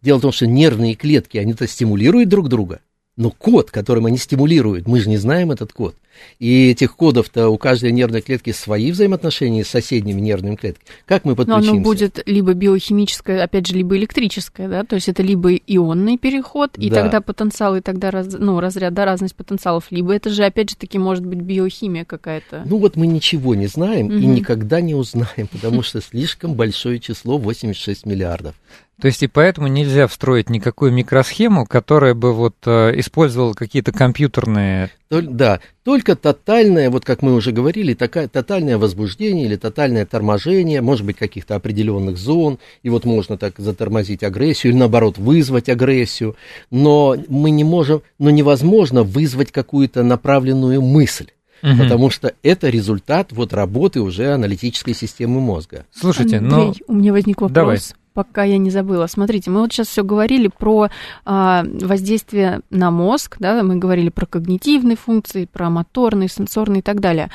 Дело 0.00 0.18
в 0.18 0.22
том, 0.22 0.32
что 0.32 0.46
нервные 0.46 0.94
клетки, 0.94 1.38
они-то 1.38 1.66
стимулируют 1.66 2.28
друг 2.28 2.48
друга, 2.48 2.80
но 3.18 3.30
код, 3.32 3.70
которым 3.70 4.06
они 4.06 4.16
стимулируют, 4.16 4.86
мы 4.86 5.00
же 5.00 5.08
не 5.08 5.16
знаем 5.18 5.50
этот 5.50 5.72
код. 5.72 5.96
И 6.38 6.70
этих 6.70 6.96
кодов-то 6.96 7.48
у 7.48 7.58
каждой 7.58 7.92
нервной 7.92 8.20
клетки 8.20 8.52
свои 8.52 8.92
взаимоотношения 8.92 9.64
с 9.64 9.68
соседними 9.68 10.20
нервными 10.20 10.56
клетками. 10.56 10.86
Как 11.06 11.24
мы 11.24 11.34
подключимся? 11.34 11.70
Но 11.70 11.76
оно 11.76 11.82
будет 11.82 12.22
либо 12.26 12.54
биохимическое, 12.54 13.42
опять 13.42 13.66
же, 13.66 13.74
либо 13.74 13.96
электрическое, 13.96 14.68
да, 14.68 14.84
то 14.84 14.96
есть 14.96 15.08
это 15.08 15.22
либо 15.22 15.54
ионный 15.54 16.18
переход, 16.18 16.76
и 16.76 16.90
да. 16.90 17.02
тогда 17.02 17.20
потенциал, 17.20 17.76
и 17.76 17.80
тогда 17.80 18.10
раз, 18.10 18.28
ну, 18.38 18.60
разряд, 18.60 18.94
да, 18.94 19.04
разность 19.04 19.34
потенциалов, 19.34 19.86
либо 19.90 20.14
это 20.14 20.30
же, 20.30 20.44
опять 20.44 20.70
же 20.70 20.76
таки, 20.76 20.98
может 20.98 21.24
быть 21.24 21.40
биохимия 21.40 22.04
какая-то. 22.04 22.62
Ну 22.64 22.78
вот 22.78 22.96
мы 22.96 23.06
ничего 23.06 23.54
не 23.54 23.66
знаем 23.66 24.06
угу. 24.06 24.14
и 24.14 24.26
никогда 24.26 24.80
не 24.80 24.94
узнаем, 24.94 25.48
потому 25.50 25.82
что 25.82 26.00
слишком 26.00 26.54
большое 26.54 26.98
число, 27.00 27.38
86 27.38 28.06
миллиардов. 28.06 28.54
То 29.00 29.06
есть 29.06 29.22
и 29.22 29.28
поэтому 29.28 29.68
нельзя 29.68 30.08
встроить 30.08 30.50
никакую 30.50 30.92
микросхему, 30.92 31.66
которая 31.66 32.14
бы 32.14 32.32
вот 32.32 32.56
э, 32.66 32.98
использовала 32.98 33.52
какие-то 33.52 33.92
компьютерные... 33.92 34.90
Да, 35.08 35.60
только 35.88 36.16
тотальное, 36.16 36.90
вот 36.90 37.06
как 37.06 37.22
мы 37.22 37.34
уже 37.34 37.50
говорили, 37.50 37.94
такая, 37.94 38.28
тотальное 38.28 38.76
возбуждение 38.76 39.46
или 39.46 39.56
тотальное 39.56 40.04
торможение, 40.04 40.82
может 40.82 41.06
быть, 41.06 41.16
каких-то 41.16 41.54
определенных 41.54 42.18
зон, 42.18 42.58
и 42.82 42.90
вот 42.90 43.06
можно 43.06 43.38
так 43.38 43.54
затормозить 43.56 44.22
агрессию 44.22 44.72
или 44.72 44.80
наоборот 44.80 45.16
вызвать 45.16 45.70
агрессию, 45.70 46.36
но 46.70 47.16
мы 47.30 47.50
не 47.50 47.64
можем, 47.64 48.02
но 48.18 48.28
невозможно 48.28 49.02
вызвать 49.02 49.50
какую-то 49.50 50.02
направленную 50.02 50.82
мысль. 50.82 51.28
Угу. 51.62 51.78
Потому 51.78 52.10
что 52.10 52.34
это 52.42 52.68
результат 52.68 53.32
вот 53.32 53.54
работы 53.54 54.02
уже 54.02 54.34
аналитической 54.34 54.92
системы 54.92 55.40
мозга. 55.40 55.86
Слушайте, 55.90 56.36
Андрей, 56.36 56.66
но... 56.66 56.74
у 56.86 56.92
меня 56.92 57.12
возник 57.12 57.40
вопрос. 57.40 57.54
Давай 57.54 57.78
пока 58.18 58.42
я 58.42 58.58
не 58.58 58.70
забыла. 58.70 59.06
Смотрите, 59.06 59.48
мы 59.48 59.60
вот 59.60 59.72
сейчас 59.72 59.86
все 59.86 60.02
говорили 60.02 60.48
про 60.48 60.88
а, 61.24 61.64
воздействие 61.64 62.62
на 62.68 62.90
мозг, 62.90 63.36
да, 63.38 63.62
мы 63.62 63.76
говорили 63.76 64.08
про 64.08 64.26
когнитивные 64.26 64.96
функции, 64.96 65.44
про 65.44 65.70
моторные, 65.70 66.28
сенсорные 66.28 66.80
и 66.80 66.82
так 66.82 66.98
далее. 66.98 67.30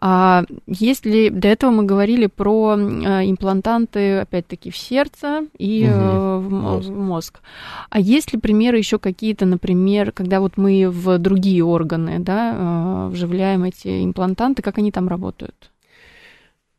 А 0.00 0.44
если 0.68 1.28
до 1.28 1.48
этого 1.48 1.72
мы 1.72 1.82
говорили 1.82 2.26
про 2.26 2.76
а, 2.76 3.24
имплантанты, 3.24 4.18
опять-таки, 4.20 4.70
в 4.70 4.76
сердце 4.76 5.48
и 5.58 5.88
угу, 5.88 6.38
в, 6.38 6.50
мозг. 6.52 6.88
мозг. 6.88 7.40
А 7.90 7.98
есть 7.98 8.32
ли 8.32 8.38
примеры 8.38 8.78
еще 8.78 9.00
какие-то, 9.00 9.44
например, 9.44 10.12
когда 10.12 10.38
вот 10.38 10.56
мы 10.56 10.88
в 10.88 11.18
другие 11.18 11.64
органы 11.64 12.20
да, 12.20 12.54
а, 12.54 13.08
вживляем 13.08 13.64
эти 13.64 14.04
имплантанты, 14.04 14.62
как 14.62 14.78
они 14.78 14.92
там 14.92 15.08
работают? 15.08 15.72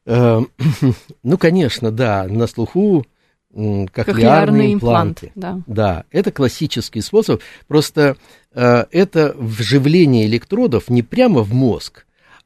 Э, 0.06 0.42
ну, 1.24 1.38
конечно, 1.38 1.92
да, 1.92 2.26
на 2.30 2.48
слуху 2.48 3.06
м, 3.54 3.88
кохлеарные 3.88 4.74
импланты. 4.74 5.28
имплант, 5.36 5.64
да. 5.68 5.74
Да, 5.74 6.04
это 6.12 6.32
классический 6.32 7.02
способ. 7.02 7.42
Просто 7.68 8.18
э, 8.54 8.86
это 8.92 9.36
вживление 9.38 10.26
электродов 10.26 10.90
не 10.90 11.04
прямо 11.04 11.42
в 11.42 11.54
мозг, 11.54 12.06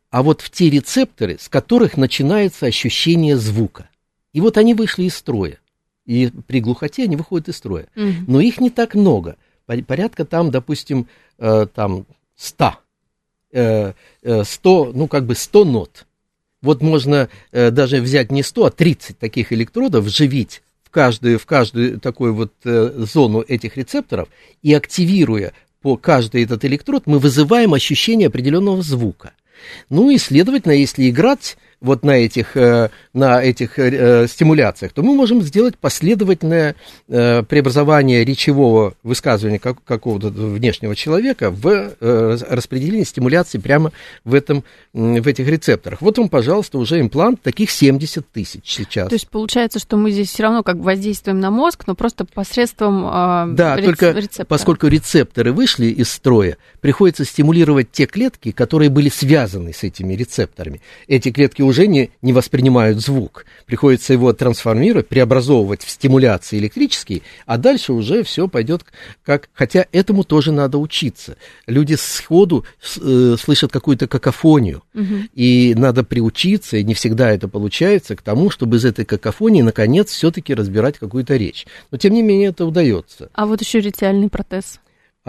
а 0.10 0.24
вот 0.24 0.42
в 0.42 0.50
те 0.50 0.70
рецепторы, 0.70 1.38
с 1.40 1.50
которых 1.50 1.98
начинается 1.98 2.66
ощущение 2.66 3.38
звука. 3.38 3.90
И 4.34 4.42
вот 4.42 4.58
они 4.58 4.74
вышли 4.74 5.04
из 5.04 5.16
строя. 5.16 5.60
И 6.06 6.32
при 6.48 6.62
глухоте 6.62 7.04
они 7.04 7.16
выходят 7.16 7.50
из 7.50 7.58
строя. 7.58 7.88
Мгм. 7.96 8.26
Но 8.28 8.40
их 8.40 8.60
не 8.62 8.70
так 8.70 8.96
много. 8.96 9.36
По- 9.66 9.76
Порядка 9.84 10.24
там, 10.26 10.52
допустим, 10.52 11.08
э, 11.38 11.68
там 11.74 12.06
100. 12.38 12.76
Э, 13.52 13.94
э, 14.24 14.44
100, 14.44 14.92
ну 14.94 15.08
как 15.08 15.26
бы 15.26 15.36
100 15.36 15.66
нот. 15.66 16.06
Вот 16.62 16.82
можно 16.82 17.30
э, 17.52 17.72
даже 17.72 18.00
взять 18.02 18.32
не 18.32 18.44
100, 18.44 18.66
а 18.66 18.72
30 18.72 19.20
таких 19.20 19.52
электродов, 19.54 20.06
вживить 20.06 20.62
каждую, 20.98 21.38
в 21.38 21.46
каждую 21.46 22.00
такую 22.00 22.34
вот 22.34 22.54
э, 22.64 22.92
зону 23.14 23.42
этих 23.48 23.78
рецепторов 23.78 24.30
и 24.64 24.74
активируя 24.74 25.54
по 25.84 25.96
каждый 25.96 26.44
этот 26.44 26.66
электрод, 26.66 27.04
мы 27.06 27.20
вызываем 27.20 27.76
ощущение 27.76 28.30
определенного 28.30 28.82
звука. 28.82 29.34
Ну 29.92 30.10
и, 30.10 30.18
следовательно, 30.18 30.72
если 30.72 31.08
играть 31.08 31.56
вот 31.80 32.04
на 32.04 32.12
этих, 32.18 32.58
э, 32.58 32.90
на 33.14 33.44
этих 33.44 33.78
э, 33.78 34.28
стимуляциях, 34.28 34.94
то 34.94 35.04
мы 35.04 35.14
можем 35.14 35.42
сделать 35.44 35.78
последовательное 35.78 36.76
э, 37.08 37.44
преобразование 37.44 38.26
речевого 38.26 38.96
высказывания 39.04 39.60
как- 39.60 39.84
какого-то 39.84 40.30
внешнего 40.30 40.96
человека 40.96 41.52
в 41.52 41.68
э, 42.00 42.38
распределение 42.50 43.06
стимуляции 43.06 43.60
прямо 43.60 43.92
в, 44.24 44.34
этом, 44.34 44.64
в 44.94 45.28
этих 45.28 45.48
рецепторах. 45.48 46.02
Вот 46.02 46.18
вам, 46.18 46.30
пожалуйста, 46.30 46.80
уже 46.80 47.00
имплант, 47.00 47.42
таких 47.44 47.70
70 47.70 48.28
тысяч 48.32 48.62
сейчас. 48.66 49.10
То 49.10 49.16
есть 49.16 49.30
получается, 49.30 49.80
что 49.80 49.98
мы 49.98 50.12
здесь 50.12 50.30
все 50.30 50.44
равно 50.44 50.64
как 50.64 50.78
бы 50.78 50.84
воздействуем 50.86 51.40
на 51.40 51.52
мозг, 51.52 51.84
но 51.86 51.94
просто 51.96 52.26
посредством 52.26 53.56
Да, 53.56 53.76
рец- 53.78 53.86
только 53.86 54.12
рецептора. 54.12 54.46
поскольку 54.48 54.88
рецепторы 54.88 55.52
вышли 55.54 55.86
из 55.88 56.10
строя, 56.10 56.58
приходится 56.82 57.24
стимулировать 57.26 57.92
те 57.92 58.06
клетки, 58.08 58.52
которые 58.52 58.90
были 58.90 59.10
связаны 59.10 59.74
с 59.74 59.84
этими 59.84 60.14
рецепторами. 60.16 60.82
Эти 61.08 61.32
клетки 61.32 61.62
уже 61.68 61.88
не, 61.88 62.10
не 62.22 62.34
воспринимают 62.34 63.00
звук. 63.00 63.46
Приходится 63.66 64.14
его 64.14 64.34
трансформировать, 64.34 65.08
преобразовывать 65.08 65.84
в 65.84 65.90
стимуляции 65.90 66.58
электрические, 66.58 67.22
а 67.46 67.58
дальше 67.58 67.94
уже 67.94 68.24
все 68.24 68.48
пойдет 68.48 68.84
как... 69.24 69.50
Хотя 69.54 69.86
этому 69.92 70.24
тоже 70.24 70.52
надо 70.52 70.78
учиться. 70.78 71.38
Люди 71.68 71.96
сходу 71.96 72.66
э, 73.02 73.36
слышат 73.40 73.72
какую-то 73.72 74.08
какофонию, 74.08 74.84
Мгм. 74.94 75.30
и 75.34 75.74
надо 75.78 76.04
приучиться, 76.04 76.78
и 76.78 76.84
не 76.84 76.94
всегда 76.94 77.32
это 77.32 77.48
получается, 77.48 78.16
к 78.16 78.22
тому, 78.22 78.50
чтобы 78.50 78.78
из 78.78 78.86
этой 78.86 79.06
какофонии, 79.06 79.62
наконец, 79.62 80.10
все-таки 80.12 80.54
разбирать 80.54 80.98
какую-то 80.98 81.36
речь. 81.36 81.68
Но, 81.92 81.98
тем 81.98 82.14
не 82.14 82.24
менее, 82.24 82.50
это 82.50 82.66
удается. 82.66 83.30
А 83.34 83.46
вот 83.46 83.62
еще 83.62 83.80
ретиальный 83.80 84.30
протез. 84.30 84.80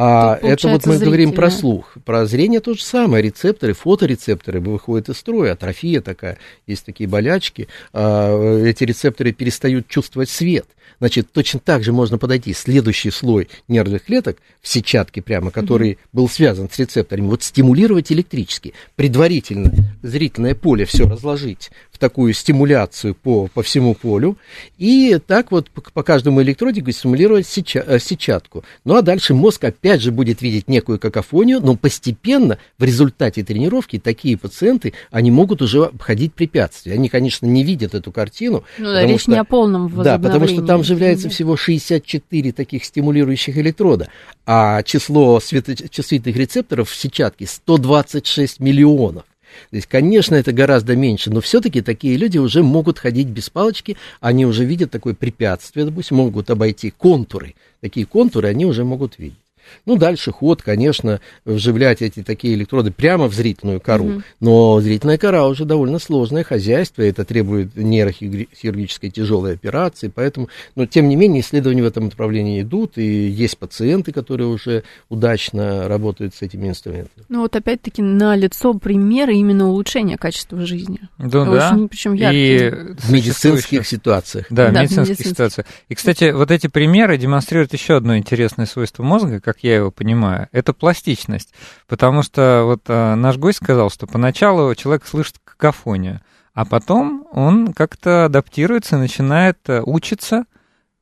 А 0.01 0.39
это 0.41 0.69
вот 0.69 0.87
мы 0.87 0.97
говорим 0.97 1.33
про 1.33 1.51
слух. 1.51 1.97
Про 2.05 2.25
зрение 2.25 2.61
то 2.61 2.75
же 2.75 2.83
самое. 2.85 3.21
Рецепторы, 3.21 3.73
фоторецепторы 3.73 4.61
выходят 4.61 5.09
из 5.09 5.19
строя. 5.19 5.55
Атрофия 5.55 6.01
такая. 6.01 6.39
Есть 6.69 6.85
такие 6.85 7.09
болячки. 7.09 7.67
А, 7.93 8.63
эти 8.63 8.85
рецепторы 8.85 9.33
перестают 9.33 9.89
чувствовать 9.89 10.31
свет. 10.31 10.67
Значит, 11.01 11.33
точно 11.33 11.59
так 11.59 11.83
же 11.83 11.93
можно 11.93 12.17
подойти. 12.17 12.53
Следующий 12.53 13.11
слой 13.11 13.49
нервных 13.67 14.05
клеток 14.05 14.39
в 14.61 14.69
сетчатке 14.69 15.21
прямо, 15.21 15.51
который 15.51 15.99
был 16.13 16.29
связан 16.29 16.71
с 16.71 16.79
рецепторами, 16.79 17.27
вот 17.27 17.43
стимулировать 17.43 18.13
электрически. 18.13 18.75
Предварительно 18.95 19.73
зрительное 20.03 20.55
поле 20.55 20.85
все 20.85 21.09
разложить 21.09 21.71
в 21.99 22.01
такую 22.01 22.33
стимуляцию 22.33 23.17
по, 23.17 23.49
по 23.53 23.63
всему 23.65 23.95
полю. 23.95 24.39
И 24.79 25.19
так 25.27 25.51
вот 25.51 25.69
по, 25.71 25.81
по 25.81 26.03
каждому 26.05 26.41
электродику 26.43 26.93
стимулировать 26.93 27.45
сетча- 27.47 27.85
э, 27.85 27.99
сетчатку. 27.99 28.63
Ну 28.85 28.95
а 28.95 29.03
дальше 29.03 29.35
мозг 29.35 29.65
опять 29.65 30.01
же 30.01 30.13
будет 30.13 30.41
видеть 30.41 30.69
некую 30.69 31.01
какофонию, 31.01 31.61
но 31.61 31.75
постепенно 31.75 32.59
в 32.79 32.85
результате 32.85 33.43
тренировки 33.43 33.99
такие 33.99 34.37
пациенты, 34.37 34.93
они 35.11 35.33
могут 35.33 35.61
уже 35.61 35.87
обходить 35.87 36.35
препятствия. 36.35 36.93
Они, 36.93 37.09
конечно, 37.09 37.47
не 37.47 37.65
видят 37.65 37.95
эту 37.97 38.13
картину. 38.13 38.63
Ну 38.79 38.85
да, 38.85 39.05
речь 39.05 39.23
что- 39.23 39.33
не 39.33 39.39
о 39.39 39.45
полном 39.45 39.89
да, 39.89 40.19
потому 40.19 40.47
что 40.47 40.57
там 40.59 40.79
возобновлении. 40.79 40.83
вживляется 40.83 41.29
всего 41.31 41.57
64 41.57 42.53
таких 42.53 42.85
стимулирующих 42.85 43.59
электрода, 43.59 44.09
а 44.47 44.85
число 44.85 45.41
светочувствительных 45.41 46.37
рецепторов 46.37 46.91
в 46.91 46.95
сетчатке 46.95 47.47
126 47.47 48.61
миллионов. 48.61 49.25
То 49.71 49.77
есть, 49.77 49.87
конечно, 49.87 50.35
это 50.35 50.53
гораздо 50.53 50.97
меньше, 50.97 51.31
но 51.31 51.41
все-таки 51.41 51.81
такие 51.83 52.17
люди 52.17 52.39
уже 52.39 52.63
могут 52.63 52.99
ходить 52.99 53.29
без 53.29 53.51
палочки, 53.51 53.97
они 54.21 54.47
уже 54.47 54.65
видят 54.65 54.91
такое 54.91 55.15
препятствие, 55.15 55.87
допустим, 55.87 56.19
могут 56.19 56.51
обойти 56.51 56.91
контуры. 56.91 57.55
Такие 57.81 58.07
контуры 58.07 58.49
они 58.49 58.67
уже 58.67 58.85
могут 58.85 59.19
видеть. 59.19 59.39
Ну, 59.87 59.97
дальше 59.97 60.33
ход, 60.33 60.63
конечно, 60.63 61.21
вживлять 61.45 62.03
эти 62.03 62.23
такие 62.23 62.55
электроды 62.55 62.91
прямо 62.91 63.29
в 63.29 63.35
зрительную 63.35 63.81
кору. 63.81 64.05
Мгм. 64.05 64.25
Но 64.41 64.81
зрительная 64.81 65.19
кора 65.19 65.47
уже 65.47 65.65
довольно 65.65 65.99
сложное 65.99 66.45
хозяйство, 66.45 67.03
это 67.03 67.25
требует 67.25 67.77
нейрохирургической 67.77 69.11
тяжелой 69.11 69.55
операции, 69.55 70.11
поэтому, 70.15 70.49
но 70.77 70.87
тем 70.87 71.09
не 71.09 71.17
менее 71.17 71.43
исследования 71.43 71.83
в 71.83 71.87
этом 71.87 72.05
направлении 72.05 72.63
идут, 72.63 72.99
и 72.99 73.29
есть 73.29 73.59
пациенты, 73.59 74.13
которые 74.13 74.49
уже 74.49 74.85
удачно 75.09 75.89
работают 75.89 76.35
с 76.35 76.43
этими 76.43 76.69
инструментами. 76.69 77.25
Ну 77.29 77.41
вот 77.41 77.57
опять-таки 77.57 78.03
на 78.03 78.37
лицо 78.37 78.75
примеры 78.75 79.35
именно 79.35 79.69
улучшения 79.69 80.17
качества 80.17 80.65
жизни. 80.67 81.01
Да, 81.19 81.45
да. 81.45 81.73
Очень, 81.73 81.89
причем 81.89 82.15
И 82.15 82.19
яркие. 82.19 82.97
В 82.99 83.13
медицинских 83.13 83.87
ситуациях. 83.87 84.47
Да, 84.51 84.69
в 84.69 84.73
Да, 84.73 84.81
в 84.81 84.83
медицинских 84.83 85.11
медицинских. 85.11 85.31
ситуациях. 85.31 85.67
И, 85.89 85.95
кстати, 85.95 86.31
вот 86.33 86.51
эти 86.51 86.67
примеры 86.67 87.17
демонстрируют 87.19 87.73
еще 87.73 87.97
одно 87.97 88.17
интересное 88.17 88.67
свойство 88.67 89.03
мозга, 89.03 89.41
как 89.41 89.58
я 89.63 89.77
его 89.77 89.91
понимаю, 89.91 90.49
это 90.53 90.73
пластичность. 90.73 91.53
Потому 91.87 92.23
что 92.23 92.63
вот 92.65 92.83
а, 92.89 93.15
наш 93.15 93.37
гость 93.37 93.59
сказал, 93.59 93.91
что 93.91 94.07
поначалу 94.07 94.75
человек 94.75 95.07
слышит 95.07 95.37
какофонию, 95.45 96.21
а 96.55 96.65
потом 96.65 97.27
он 97.33 97.73
как-то 97.73 98.27
адаптируется, 98.27 98.99
начинает 98.99 99.59
а, 99.69 99.83
учиться, 99.83 100.45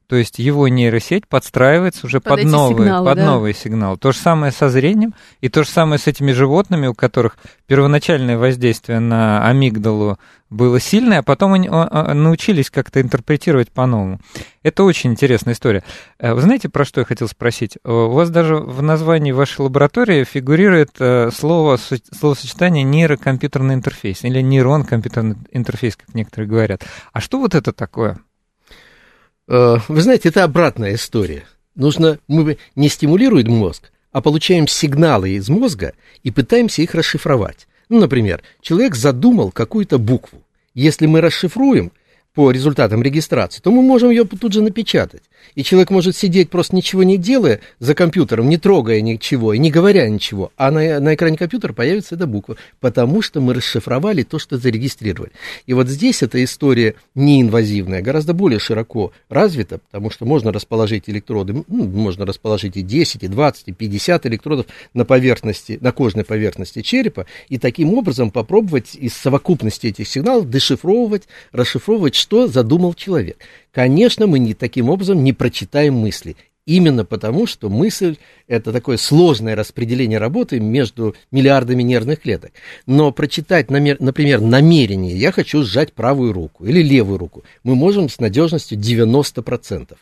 то 0.08 0.16
есть 0.16 0.38
его 0.38 0.68
нейросеть 0.68 1.26
подстраивается 1.26 2.06
уже 2.06 2.20
Под 2.20 2.40
под, 2.40 2.44
новые, 2.44 2.76
сигналы, 2.86 3.06
под 3.10 3.16
да. 3.18 3.24
новые 3.26 3.54
сигналы. 3.54 3.96
То 3.98 4.12
же 4.12 4.18
самое 4.18 4.52
со 4.52 4.68
зрением, 4.68 5.14
и 5.40 5.48
то 5.48 5.64
же 5.64 5.70
самое 5.70 5.98
с 5.98 6.06
этими 6.06 6.32
животными, 6.32 6.86
у 6.86 6.94
которых 6.94 7.36
первоначальное 7.66 8.38
воздействие 8.38 9.00
на 9.00 9.46
амигдалу 9.48 10.18
было 10.48 10.78
сильное, 10.78 11.18
а 11.18 11.22
потом 11.24 11.54
они 11.54 11.68
научились 11.68 12.70
как-то 12.70 13.00
интерпретировать 13.00 13.72
по-новому. 13.72 14.20
Это 14.62 14.84
очень 14.84 15.10
интересная 15.10 15.54
история. 15.54 15.82
Э, 16.20 16.34
Вы 16.34 16.40
знаете, 16.40 16.68
про 16.68 16.84
что 16.84 17.00
я 17.00 17.04
хотел 17.04 17.26
спросить? 17.26 17.78
Э, 17.84 17.90
У 17.90 18.10
вас 18.12 18.30
даже 18.30 18.54
в 18.56 18.80
названии 18.80 19.32
вашей 19.32 19.62
лаборатории 19.62 20.22
фигурирует 20.22 20.90
э, 21.00 21.30
слово, 21.34 21.76
со- 21.78 21.96
словосочетание 22.16 22.84
нейрокомпьютерный 22.84 23.74
интерфейс 23.74 24.22
или 24.22 24.40
нейрон-компьютерный 24.40 25.34
интерфейс, 25.50 25.96
как 25.96 26.14
некоторые 26.14 26.48
говорят. 26.48 26.84
А 27.12 27.20
что 27.20 27.38
вот 27.40 27.56
это 27.56 27.72
такое? 27.72 28.18
Э, 29.48 29.76
Вы 29.88 30.00
знаете, 30.00 30.28
это 30.28 30.44
обратная 30.44 30.94
история. 30.94 31.44
Нужно, 31.74 32.18
мы 32.26 32.58
не 32.74 32.88
стимулируем 32.88 33.50
мозг, 33.52 33.90
а 34.12 34.20
получаем 34.22 34.66
сигналы 34.66 35.30
из 35.30 35.48
мозга 35.48 35.92
и 36.22 36.30
пытаемся 36.30 36.82
их 36.82 36.94
расшифровать. 36.94 37.66
Ну, 37.88 38.00
например, 38.00 38.42
человек 38.60 38.94
задумал 38.94 39.52
какую-то 39.52 39.98
букву. 39.98 40.42
Если 40.74 41.06
мы 41.06 41.20
расшифруем 41.20 41.92
по 42.34 42.50
результатам 42.50 43.02
регистрации, 43.02 43.60
то 43.60 43.70
мы 43.70 43.82
можем 43.82 44.10
ее 44.10 44.24
тут 44.24 44.52
же 44.52 44.62
напечатать. 44.62 45.22
И 45.54 45.62
человек 45.62 45.90
может 45.90 46.16
сидеть 46.16 46.50
просто 46.50 46.74
ничего 46.74 47.02
не 47.02 47.16
делая 47.16 47.60
за 47.78 47.94
компьютером, 47.94 48.48
не 48.48 48.58
трогая 48.58 49.00
ничего 49.00 49.52
и 49.52 49.58
не 49.58 49.70
говоря 49.70 50.08
ничего, 50.08 50.52
а 50.56 50.70
на, 50.70 51.00
на 51.00 51.14
экране 51.14 51.36
компьютера 51.36 51.72
появится 51.72 52.14
эта 52.14 52.26
буква, 52.26 52.56
потому 52.80 53.22
что 53.22 53.40
мы 53.40 53.54
расшифровали 53.54 54.22
то, 54.22 54.38
что 54.38 54.58
зарегистрировали. 54.58 55.32
И 55.66 55.74
вот 55.74 55.88
здесь 55.88 56.22
эта 56.22 56.42
история 56.42 56.94
неинвазивная, 57.14 58.02
гораздо 58.02 58.34
более 58.34 58.58
широко 58.58 59.12
развита, 59.28 59.78
потому 59.78 60.10
что 60.10 60.24
можно 60.24 60.52
расположить 60.52 61.04
электроды, 61.08 61.64
ну, 61.68 61.84
можно 61.84 62.26
расположить 62.26 62.76
и 62.76 62.82
10, 62.82 63.22
и 63.24 63.28
20, 63.28 63.68
и 63.68 63.72
50 63.72 64.26
электродов 64.26 64.66
на 64.94 65.04
поверхности, 65.04 65.78
на 65.80 65.92
кожной 65.92 66.24
поверхности 66.24 66.82
черепа, 66.82 67.26
и 67.48 67.58
таким 67.58 67.94
образом 67.94 68.30
попробовать 68.30 68.94
из 68.94 69.14
совокупности 69.14 69.88
этих 69.88 70.08
сигналов 70.08 70.50
дешифровывать, 70.50 71.24
расшифровывать, 71.52 72.14
что 72.14 72.46
задумал 72.46 72.94
человек. 72.94 73.36
Конечно, 73.76 74.26
мы 74.26 74.38
не 74.38 74.54
таким 74.54 74.88
образом 74.88 75.22
не 75.22 75.34
прочитаем 75.34 75.96
мысли. 75.96 76.34
Именно 76.64 77.04
потому, 77.04 77.46
что 77.46 77.68
мысль– 77.68 78.16
это 78.48 78.72
такое 78.72 78.96
сложное 78.96 79.54
распределение 79.54 80.18
работы 80.18 80.60
между 80.60 81.14
миллиардами 81.30 81.82
нервных 81.82 82.22
клеток. 82.22 82.52
Но 82.86 83.12
прочитать, 83.12 83.70
например, 83.70 84.40
намерение 84.40 85.14
«я 85.14 85.30
хочу 85.30 85.62
сжать 85.62 85.92
правую 85.92 86.32
руку» 86.32 86.64
или 86.64 86.82
левую 86.82 87.18
руку 87.18 87.44
мы 87.64 87.74
можем 87.74 88.08
с 88.08 88.18
надежностью 88.18 88.78
90%. 88.78 89.94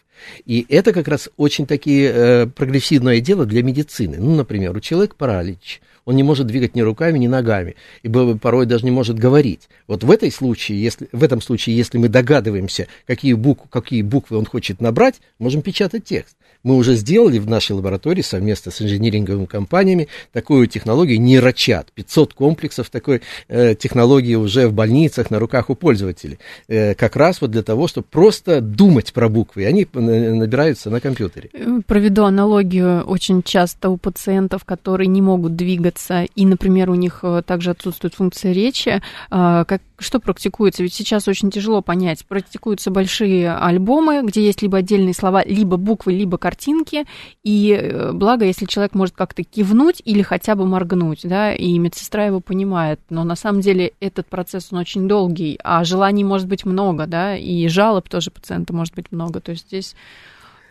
И 0.46 0.64
это 0.68 0.92
как 0.92 1.08
раз 1.08 1.28
очень 1.36 1.66
такие 1.66 2.12
э, 2.14 2.46
прогрессивное 2.46 3.18
дело 3.18 3.44
для 3.44 3.64
медицины. 3.64 4.18
Ну, 4.20 4.36
например, 4.36 4.76
у 4.76 4.78
человека 4.78 5.16
паралич, 5.18 5.80
Он 6.04 6.16
не 6.16 6.22
может 6.22 6.46
двигать 6.46 6.74
ни 6.74 6.80
руками, 6.80 7.18
ни 7.18 7.26
ногами, 7.26 7.76
и 8.02 8.08
порой 8.08 8.66
даже 8.66 8.84
не 8.84 8.90
может 8.90 9.18
говорить. 9.18 9.68
Вот 9.86 10.04
в, 10.04 10.10
этой 10.10 10.30
случае, 10.30 10.82
если, 10.82 11.08
в 11.12 11.22
этом 11.24 11.40
случае, 11.40 11.76
если 11.76 11.98
мы 11.98 12.08
догадываемся, 12.08 12.88
какие, 13.06 13.32
буквы, 13.32 13.68
какие 13.70 14.02
буквы 14.02 14.36
он 14.36 14.44
хочет 14.44 14.80
набрать, 14.80 15.16
можем 15.38 15.62
печатать 15.62 16.04
текст. 16.04 16.36
Мы 16.64 16.76
уже 16.76 16.96
сделали 16.96 17.38
в 17.38 17.48
нашей 17.48 17.72
лаборатории 17.72 18.22
совместно 18.22 18.72
с 18.72 18.82
инжиниринговыми 18.82 19.46
компаниями 19.46 20.08
такую 20.32 20.66
технологию 20.66 21.20
нейрочат. 21.20 21.92
500 21.92 22.34
комплексов 22.34 22.90
такой 22.90 23.20
э, 23.48 23.74
технологии 23.74 24.34
уже 24.34 24.66
в 24.66 24.72
больницах 24.72 25.30
на 25.30 25.38
руках 25.38 25.70
у 25.70 25.74
пользователей. 25.74 26.38
Э, 26.68 26.94
как 26.94 27.16
раз 27.16 27.40
вот 27.40 27.50
для 27.50 27.62
того, 27.62 27.86
чтобы 27.86 28.06
просто 28.10 28.60
думать 28.60 29.12
про 29.12 29.28
буквы. 29.28 29.62
И 29.62 29.66
они 29.66 29.86
набираются 29.92 30.90
на 30.90 31.00
компьютере. 31.00 31.50
Э, 31.52 31.80
проведу 31.86 32.24
аналогию. 32.24 33.02
Очень 33.02 33.42
часто 33.42 33.90
у 33.90 33.96
пациентов, 33.96 34.64
которые 34.64 35.06
не 35.06 35.22
могут 35.22 35.56
двигаться, 35.56 36.26
и, 36.34 36.46
например, 36.46 36.90
у 36.90 36.94
них 36.94 37.20
э, 37.22 37.42
также 37.46 37.70
отсутствует 37.70 38.14
функция 38.14 38.52
речи, 38.52 39.02
э, 39.30 39.64
как, 39.66 39.82
что 40.04 40.20
практикуется? 40.20 40.82
Ведь 40.82 40.94
сейчас 40.94 41.26
очень 41.26 41.50
тяжело 41.50 41.82
понять. 41.82 42.24
Практикуются 42.26 42.90
большие 42.90 43.54
альбомы, 43.54 44.22
где 44.22 44.44
есть 44.44 44.62
либо 44.62 44.78
отдельные 44.78 45.14
слова, 45.14 45.42
либо 45.44 45.76
буквы, 45.76 46.12
либо 46.12 46.38
картинки 46.38 47.04
и 47.42 47.72
э, 47.72 48.12
благо, 48.12 48.44
если 48.44 48.66
человек 48.66 48.94
может 48.94 49.14
как-то 49.14 49.42
кивнуть 49.42 50.00
или 50.04 50.22
хотя 50.22 50.54
бы 50.54 50.66
моргнуть, 50.66 51.20
да, 51.24 51.54
и 51.54 51.78
медсестра 51.78 52.26
его 52.26 52.40
понимает, 52.40 53.00
но 53.10 53.24
на 53.24 53.36
самом 53.36 53.60
деле 53.60 53.92
этот 54.00 54.26
процесс, 54.26 54.68
он 54.70 54.78
очень 54.78 55.08
долгий, 55.08 55.58
а 55.62 55.84
желаний 55.84 56.24
может 56.24 56.48
быть 56.48 56.64
много, 56.64 57.06
да, 57.06 57.36
и 57.36 57.68
жалоб 57.68 58.08
тоже 58.08 58.30
пациента 58.30 58.72
может 58.72 58.94
быть 58.94 59.10
много, 59.10 59.40
то 59.40 59.52
есть 59.52 59.66
здесь 59.68 59.94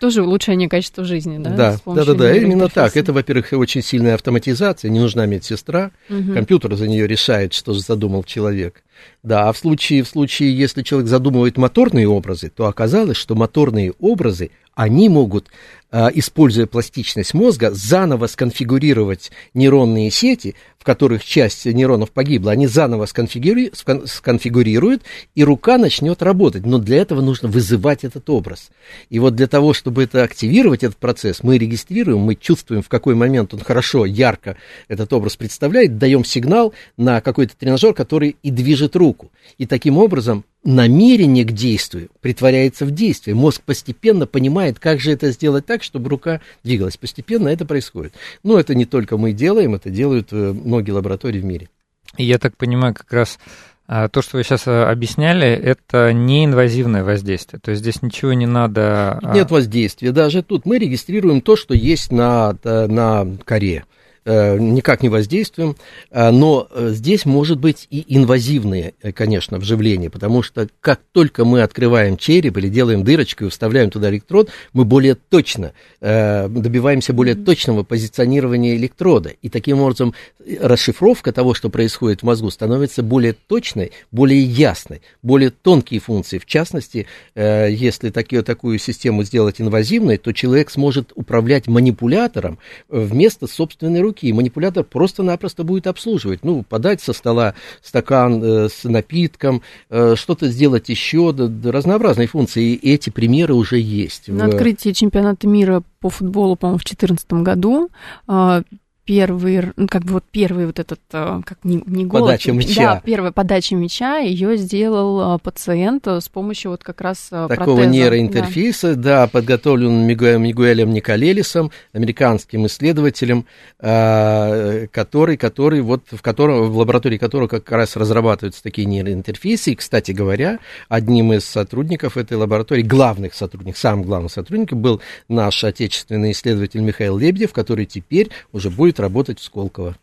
тоже 0.03 0.21
улучшение 0.21 0.67
качества 0.67 1.05
жизни, 1.05 1.37
да? 1.37 1.49
Да, 1.51 1.79
да, 1.85 2.03
да, 2.03 2.13
да, 2.13 2.35
именно 2.35 2.67
так. 2.67 2.97
Это, 2.97 3.13
во-первых, 3.13 3.53
очень 3.53 3.81
сильная 3.81 4.15
автоматизация, 4.15 4.91
не 4.91 4.99
нужна 4.99 5.25
медсестра, 5.25 5.91
угу. 6.09 6.33
компьютер 6.33 6.75
за 6.75 6.89
нее 6.89 7.07
решает, 7.07 7.53
что 7.53 7.73
задумал 7.73 8.25
человек. 8.25 8.83
Да, 9.23 9.47
а 9.47 9.53
в 9.53 9.57
случае, 9.57 10.03
в 10.03 10.09
случае, 10.09 10.57
если 10.57 10.81
человек 10.83 11.07
задумывает 11.07 11.57
моторные 11.57 12.05
образы, 12.05 12.49
то 12.53 12.67
оказалось, 12.67 13.15
что 13.15 13.33
моторные 13.33 13.93
образы, 13.97 14.51
они 14.75 15.07
могут 15.07 15.47
а, 15.95 16.09
используя 16.11 16.65
пластичность 16.65 17.35
мозга, 17.35 17.69
заново 17.71 18.25
сконфигурировать 18.25 19.31
нейронные 19.53 20.09
сети, 20.09 20.55
в 20.83 20.85
которых 20.85 21.23
часть 21.23 21.65
нейронов 21.65 22.11
погибла, 22.11 22.51
они 22.51 22.67
заново 22.67 23.05
сконфигури... 23.05 23.71
сконфигурируют, 23.73 25.03
и 25.33 25.45
рука 25.45 25.77
начнет 25.77 26.21
работать. 26.21 26.65
Но 26.65 26.77
для 26.77 26.97
этого 26.97 27.21
нужно 27.21 27.47
вызывать 27.47 28.03
этот 28.03 28.29
образ. 28.29 28.69
И 29.09 29.17
вот 29.17 29.33
для 29.33 29.47
того, 29.47 29.73
чтобы 29.73 30.03
это 30.03 30.23
активировать, 30.23 30.83
этот 30.83 30.97
процесс, 30.97 31.41
мы 31.41 31.57
регистрируем, 31.57 32.19
мы 32.19 32.35
чувствуем, 32.35 32.81
в 32.81 32.89
какой 32.89 33.15
момент 33.15 33.53
он 33.53 33.61
хорошо, 33.61 34.05
ярко 34.05 34.57
этот 34.89 35.13
образ 35.13 35.37
представляет, 35.37 35.97
даем 35.97 36.25
сигнал 36.25 36.73
на 36.97 37.21
какой-то 37.21 37.55
тренажер, 37.55 37.93
который 37.93 38.35
и 38.43 38.51
движет 38.51 38.97
руку. 38.97 39.31
И 39.57 39.65
таким 39.65 39.97
образом 39.97 40.43
намерение 40.63 41.43
к 41.43 41.51
действию 41.51 42.09
притворяется 42.21 42.85
в 42.85 42.91
действие. 42.91 43.35
Мозг 43.35 43.61
постепенно 43.63 44.25
понимает, 44.25 44.79
как 44.79 44.99
же 44.99 45.11
это 45.11 45.31
сделать 45.31 45.65
так, 45.65 45.83
чтобы 45.83 46.09
рука 46.09 46.41
двигалась. 46.63 46.97
Постепенно 46.97 47.49
это 47.49 47.65
происходит. 47.65 48.13
Но 48.43 48.59
это 48.59 48.73
не 48.73 48.85
только 48.85 49.17
мы 49.17 49.33
делаем, 49.33 49.75
это 49.75 49.89
делают 49.89 50.29
э, 50.31 50.53
многие 50.73 50.91
лаборатории 50.91 51.39
в 51.39 51.45
мире. 51.45 51.69
И 52.17 52.23
я 52.23 52.37
так 52.37 52.57
понимаю, 52.57 52.93
как 52.93 53.11
раз 53.13 53.39
а, 53.85 54.07
то, 54.07 54.21
что 54.21 54.37
вы 54.37 54.43
сейчас 54.43 54.65
э, 54.67 54.83
объясняли, 54.83 55.47
это 55.47 56.13
неинвазивное 56.13 57.03
воздействие. 57.03 57.59
То 57.59 57.71
есть 57.71 57.81
здесь 57.81 58.01
ничего 58.01 58.33
не 58.33 58.45
надо... 58.45 59.19
А 59.21 59.33
Нет 59.33 59.51
воздействия. 59.51 60.11
Даже 60.11 60.41
тут 60.41 60.65
мы 60.65 60.79
регистрируем 60.79 61.41
то, 61.41 61.55
что 61.55 61.73
есть 61.73 62.11
на, 62.11 62.55
э, 62.63 62.87
на 62.87 63.27
коре. 63.45 63.85
Э, 64.25 64.57
никак 64.57 65.03
не 65.03 65.09
воздействуем, 65.09 65.75
э, 66.09 66.31
но 66.31 66.67
э, 66.71 66.91
здесь 66.91 67.25
может 67.25 67.59
быть 67.59 67.87
и 67.89 68.05
инвазивные, 68.07 68.93
конечно, 69.13 69.57
вживления, 69.57 70.09
потому 70.09 70.41
что 70.41 70.69
как 70.79 71.01
только 71.11 71.43
мы 71.43 71.61
открываем 71.61 72.15
череп 72.15 72.57
или 72.57 72.69
делаем 72.69 73.03
дырочку 73.03 73.45
и 73.45 73.49
вставляем 73.49 73.89
туда 73.89 74.09
электрод, 74.09 74.49
мы 74.71 74.85
более 74.85 75.15
точно 75.15 75.73
добиваемся 75.99 77.13
более 77.13 77.35
точного 77.35 77.83
позиционирования 77.83 78.75
электрода, 78.75 79.29
и 79.41 79.49
таким 79.49 79.81
образом 79.81 80.13
расшифровка 80.59 81.31
того, 81.31 81.53
что 81.53 81.69
происходит 81.69 82.21
в 82.21 82.25
мозгу, 82.25 82.49
становится 82.49 83.03
более 83.03 83.33
точной, 83.33 83.91
более 84.11 84.41
ясной, 84.41 85.01
более 85.21 85.49
тонкие 85.49 85.99
функции. 85.99 86.37
В 86.37 86.45
частности, 86.45 87.07
если 87.35 88.09
такие, 88.09 88.41
такую 88.43 88.79
систему 88.79 89.23
сделать 89.23 89.61
инвазивной, 89.61 90.17
то 90.17 90.31
человек 90.33 90.69
сможет 90.69 91.11
управлять 91.15 91.67
манипулятором 91.67 92.59
вместо 92.89 93.47
собственной 93.47 94.01
руки 94.01 94.12
руки, 94.13 94.27
и 94.27 94.33
манипулятор 94.33 94.83
просто-напросто 94.83 95.63
будет 95.63 95.87
обслуживать. 95.87 96.43
Ну, 96.43 96.63
подать 96.63 97.01
со 97.01 97.13
стола 97.13 97.55
стакан 97.81 98.43
э, 98.43 98.69
с 98.69 98.83
напитком, 98.83 99.61
э, 99.89 100.15
что-то 100.15 100.47
сделать 100.47 100.89
еще, 100.89 101.31
да, 101.31 101.47
да, 101.47 101.71
разнообразные 101.71 102.27
функции, 102.27 102.73
и 102.73 102.93
эти 102.93 103.09
примеры 103.09 103.53
уже 103.55 103.79
есть. 103.79 104.27
На 104.27 104.45
открытии 104.45 104.91
чемпионата 104.91 105.47
мира 105.47 105.83
по 105.99 106.09
футболу, 106.09 106.55
по-моему, 106.55 106.77
в 106.77 106.83
2014 106.83 107.33
году 107.43 107.89
а, 108.27 108.61
первый, 109.05 109.73
ну, 109.75 109.87
как 109.87 110.03
бы 110.03 110.13
вот 110.13 110.23
первый 110.31 110.65
вот 110.65 110.79
этот, 110.79 111.01
э, 111.11 111.41
как 111.45 111.57
не, 111.63 111.83
не 111.85 112.05
голос. 112.05 112.27
Подача 112.27 112.51
мяча. 112.53 112.81
Да, 112.95 113.01
первая 113.03 113.31
подача 113.31 113.75
мяча, 113.75 114.17
ее 114.19 114.55
сделал 114.57 115.35
э, 115.35 115.39
пациент 115.39 116.07
с 116.07 116.29
помощью 116.29 116.71
вот 116.71 116.83
как 116.83 117.01
раз 117.01 117.27
э, 117.31 117.47
Такого 117.49 117.75
протеза. 117.75 117.89
нейроинтерфейса, 117.89 118.95
да, 118.95 119.23
да 119.23 119.27
подготовлен 119.27 120.05
Мигуэлем 120.05 120.91
Николелисом, 120.91 121.71
американским 121.91 122.65
исследователем, 122.65 123.45
который, 123.79 125.37
который 125.37 125.81
вот 125.81 126.03
в 126.11 126.21
котором, 126.21 126.71
в 126.71 126.77
лаборатории 126.77 127.17
которого 127.17 127.47
как 127.47 127.69
раз 127.71 127.95
разрабатываются 127.95 128.63
такие 128.63 128.85
нейроинтерфейсы. 128.85 129.71
И, 129.71 129.75
кстати 129.75 130.11
говоря, 130.11 130.59
одним 130.87 131.33
из 131.33 131.45
сотрудников 131.45 132.17
этой 132.17 132.37
лаборатории, 132.37 132.83
главных 132.83 133.33
сотрудников, 133.33 133.79
самым 133.79 134.03
главным 134.03 134.29
сотрудником 134.29 134.81
был 134.81 135.01
наш 135.27 135.63
отечественный 135.63 136.31
исследователь 136.31 136.81
Михаил 136.81 137.17
Лебедев, 137.17 137.51
который 137.53 137.85
теперь 137.85 138.29
уже 138.51 138.69
будет 138.69 138.92
будет 138.93 138.99
работать 138.99 139.39
в 139.39 139.43
Сколково. 139.43 139.95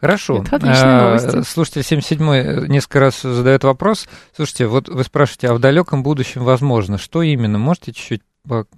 Хорошо. 0.00 0.42
Это 0.50 1.14
а, 1.14 1.42
Слушайте, 1.44 1.80
77-й 1.80 2.68
несколько 2.68 3.00
раз 3.00 3.20
задает 3.20 3.62
вопрос. 3.64 4.08
Слушайте, 4.34 4.66
вот 4.66 4.88
вы 4.88 5.04
спрашиваете, 5.04 5.48
а 5.48 5.54
в 5.54 5.58
далеком 5.58 6.02
будущем 6.02 6.44
возможно? 6.44 6.96
Что 6.96 7.22
именно? 7.22 7.58
Можете 7.58 7.92
чуть-чуть 7.92 8.22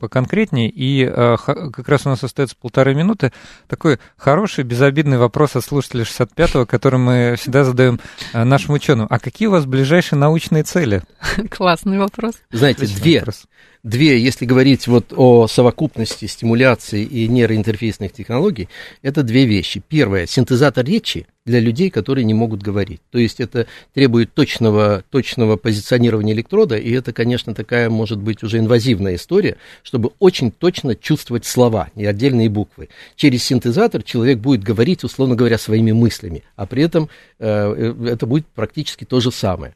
поконкретнее. 0.01 0.69
И 0.69 1.05
э, 1.05 1.37
как 1.47 1.89
раз 1.89 2.05
у 2.05 2.09
нас 2.09 2.25
остается 2.25 2.57
полторы 2.61 2.97
минуты. 2.97 3.33
Такой 3.69 4.01
хороший, 4.17 4.65
безобидный 4.65 5.19
вопрос 5.19 5.55
от 5.55 5.65
слушателя 5.65 6.03
65-го, 6.03 6.67
который 6.67 6.99
мы 6.99 7.37
всегда 7.39 7.63
задаем 7.63 8.01
э, 8.33 8.43
нашим 8.43 8.75
ученым. 8.75 9.07
А 9.09 9.21
какие 9.21 9.47
у 9.47 9.53
вас 9.53 9.65
ближайшие 9.65 10.19
научные 10.19 10.65
цели? 10.65 11.03
Классный 11.51 11.99
вопрос. 11.99 12.35
Знаете, 12.51 12.83
Отличный 12.83 13.03
две. 13.03 13.19
Вопрос. 13.21 13.45
Две, 13.85 14.21
если 14.21 14.45
говорить 14.45 14.87
вот 14.87 15.13
о 15.17 15.49
совокупности 15.49 16.27
стимуляции 16.27 17.03
и 17.03 17.27
нейроинтерфейсных 17.27 18.13
технологий, 18.13 18.69
это 19.03 19.25
две 19.25 19.45
вещи. 19.45 19.83
Первое, 19.89 20.27
синтезатор 20.27 20.87
речи 20.87 21.27
для 21.45 21.59
людей, 21.59 21.91
которые 21.91 22.25
не 22.25 22.33
могут 22.33 22.63
говорить. 22.63 23.01
То 23.11 23.19
есть 23.19 23.41
это 23.41 23.67
требует 23.93 24.33
точного, 24.35 25.03
точного 25.11 25.57
позиционирования 25.57 26.33
электрода, 26.33 26.77
и 26.77 26.93
это, 26.93 27.13
конечно, 27.13 27.57
такая, 27.57 27.91
может 27.91 28.21
быть, 28.21 28.45
уже 28.45 28.59
инвазивная 28.59 29.17
история, 29.17 29.57
чтобы 29.83 30.13
очень 30.21 30.53
точно 30.53 30.95
чувствовать 30.95 31.45
слова 31.45 31.91
и 31.97 32.07
отдельные 32.07 32.49
буквы. 32.49 32.89
Через 33.17 33.43
синтезатор 33.43 34.05
человек 34.05 34.39
будет 34.39 34.63
говорить, 34.63 35.03
условно 35.03 35.35
говоря, 35.35 35.59
своими 35.59 35.91
мыслями, 35.91 36.45
а 36.55 36.67
при 36.67 36.85
этом 36.85 37.09
э, 37.41 37.95
э 37.99 38.11
это 38.13 38.27
будет 38.27 38.47
практически 38.47 39.05
то 39.05 39.19
же 39.19 39.33
самое. 39.33 39.75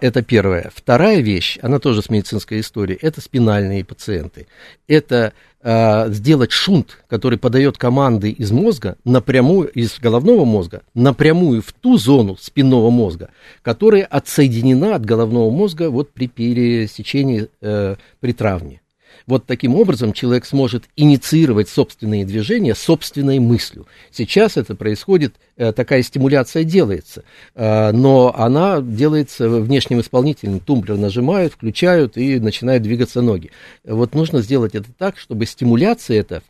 Это 0.00 0.22
первое. 0.22 0.70
Вторая 0.74 1.20
вещь, 1.20 1.58
она 1.62 1.78
тоже 1.78 2.02
с 2.02 2.10
медицинской 2.10 2.60
историей, 2.60 2.98
это 3.00 3.22
спинальные 3.22 3.82
пациенты. 3.82 4.46
Это 4.88 5.32
э, 5.62 6.12
сделать 6.12 6.52
шунт, 6.52 7.02
который 7.08 7.38
подает 7.38 7.78
команды 7.78 8.30
из 8.30 8.50
мозга 8.52 8.96
напрямую, 9.04 9.68
из 9.68 9.98
головного 9.98 10.44
мозга, 10.44 10.82
напрямую 10.92 11.62
в 11.62 11.72
ту 11.72 11.96
зону 11.96 12.36
спинного 12.38 12.90
мозга, 12.90 13.30
которая 13.62 14.04
отсоединена 14.04 14.96
от 14.96 15.06
головного 15.06 15.50
мозга 15.50 15.88
вот 15.88 16.12
при 16.12 16.28
пересечении 16.28 17.48
э, 17.62 17.96
при 18.20 18.32
травме. 18.32 18.82
Вот 19.26 19.44
таким 19.44 19.74
образом 19.74 20.12
человек 20.12 20.46
сможет 20.46 20.84
инициировать 20.94 21.68
собственные 21.68 22.24
движения 22.24 22.76
собственной 22.76 23.40
мыслью. 23.40 23.86
Сейчас 24.12 24.56
это 24.56 24.76
происходит, 24.76 25.34
э, 25.56 25.72
такая 25.72 26.02
стимуляция 26.02 26.62
делается, 26.62 27.24
э, 27.56 27.90
но 27.90 28.32
она 28.36 28.80
делается 28.80 29.48
внешним 29.48 30.00
исполнителем. 30.00 30.60
Тумблер 30.60 30.96
нажимают, 30.96 31.54
включают 31.54 32.16
и 32.16 32.38
начинают 32.38 32.84
двигаться 32.84 33.20
ноги. 33.20 33.50
Вот 33.84 34.14
нужно 34.14 34.42
сделать 34.42 34.76
это 34.76 34.88
так, 34.96 35.18
чтобы 35.18 35.46
стимуляция 35.46 36.20
эта, 36.20 36.42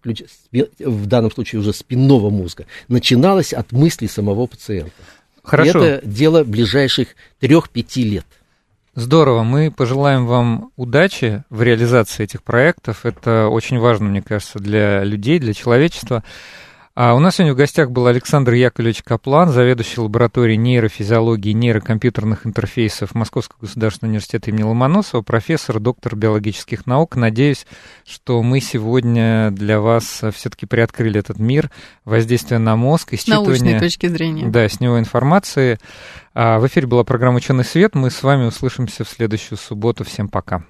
в 0.79 1.07
данном 1.07 1.31
случае 1.31 1.61
уже 1.61 1.73
спинного 1.73 2.29
мозга, 2.29 2.67
начиналась 2.89 3.55
от 3.55 3.73
мыслей 3.73 4.09
самого 4.09 4.47
пациента. 4.47 4.93
Хорошо. 5.43 5.83
И 5.83 5.89
это 5.89 6.07
дело 6.07 6.45
ближайших 6.45 7.09
трех-пяти 7.41 8.03
лет. 8.03 8.27
Здорово. 8.99 9.43
Мы 9.43 9.71
пожелаем 9.71 10.25
вам 10.25 10.71
удачи 10.77 11.45
в 11.51 11.61
реализации 11.61 12.25
этих 12.25 12.43
проектов. 12.43 13.05
Это 13.05 13.49
очень 13.49 13.79
важно, 13.79 14.09
мне 14.09 14.23
кажется, 14.23 14.59
для 14.59 15.05
людей, 15.05 15.39
для 15.39 15.53
человечества. 15.53 16.25
А 16.99 17.13
у 17.15 17.19
нас 17.19 17.35
сегодня 17.35 17.53
в 17.53 17.59
гостях 17.59 17.91
был 17.91 18.07
Александр 18.07 18.55
Яковлевич 18.55 19.03
Каплан, 19.03 19.51
заведующий 19.51 20.01
лабораторией 20.01 20.57
нейрофизиологии 20.57 21.51
и 21.51 21.55
нейрокомпьютерных 21.55 22.47
интерфейсов 22.47 23.15
Московского 23.15 23.59
государственного 23.61 24.13
университета 24.13 24.49
имени 24.49 24.63
Ломоносова, 24.63 25.21
профессор, 25.21 25.79
доктор 25.79 26.17
биологических 26.17 26.87
наук. 26.87 27.17
Надеюсь, 27.17 27.67
что 28.07 28.43
мы 28.43 28.61
сегодня 28.61 29.51
для 29.51 29.79
вас 29.79 30.23
все-таки 30.33 30.65
приоткрыли 30.65 31.21
этот 31.21 31.39
мир 31.39 31.71
воздействия 32.07 32.57
на 32.57 32.77
мозг, 32.77 33.13
исчитывания... 33.13 33.57
С 33.57 33.61
научной 33.61 33.79
точки 33.79 34.07
зрения. 34.07 34.47
Да, 34.47 34.67
с 34.67 34.81
него 34.81 34.99
информации. 34.99 35.79
А 36.33 36.59
в 36.59 36.67
эфире 36.67 36.87
была 36.87 37.05
программа 37.05 37.37
«Ученый 37.37 37.65
свет». 37.65 37.95
Мы 37.95 38.11
с 38.11 38.23
вами 38.23 38.47
услышимся 38.47 39.05
в 39.05 39.09
следующую 39.11 39.59
субботу. 39.59 40.03
Всем 40.03 40.31
пока. 40.31 40.65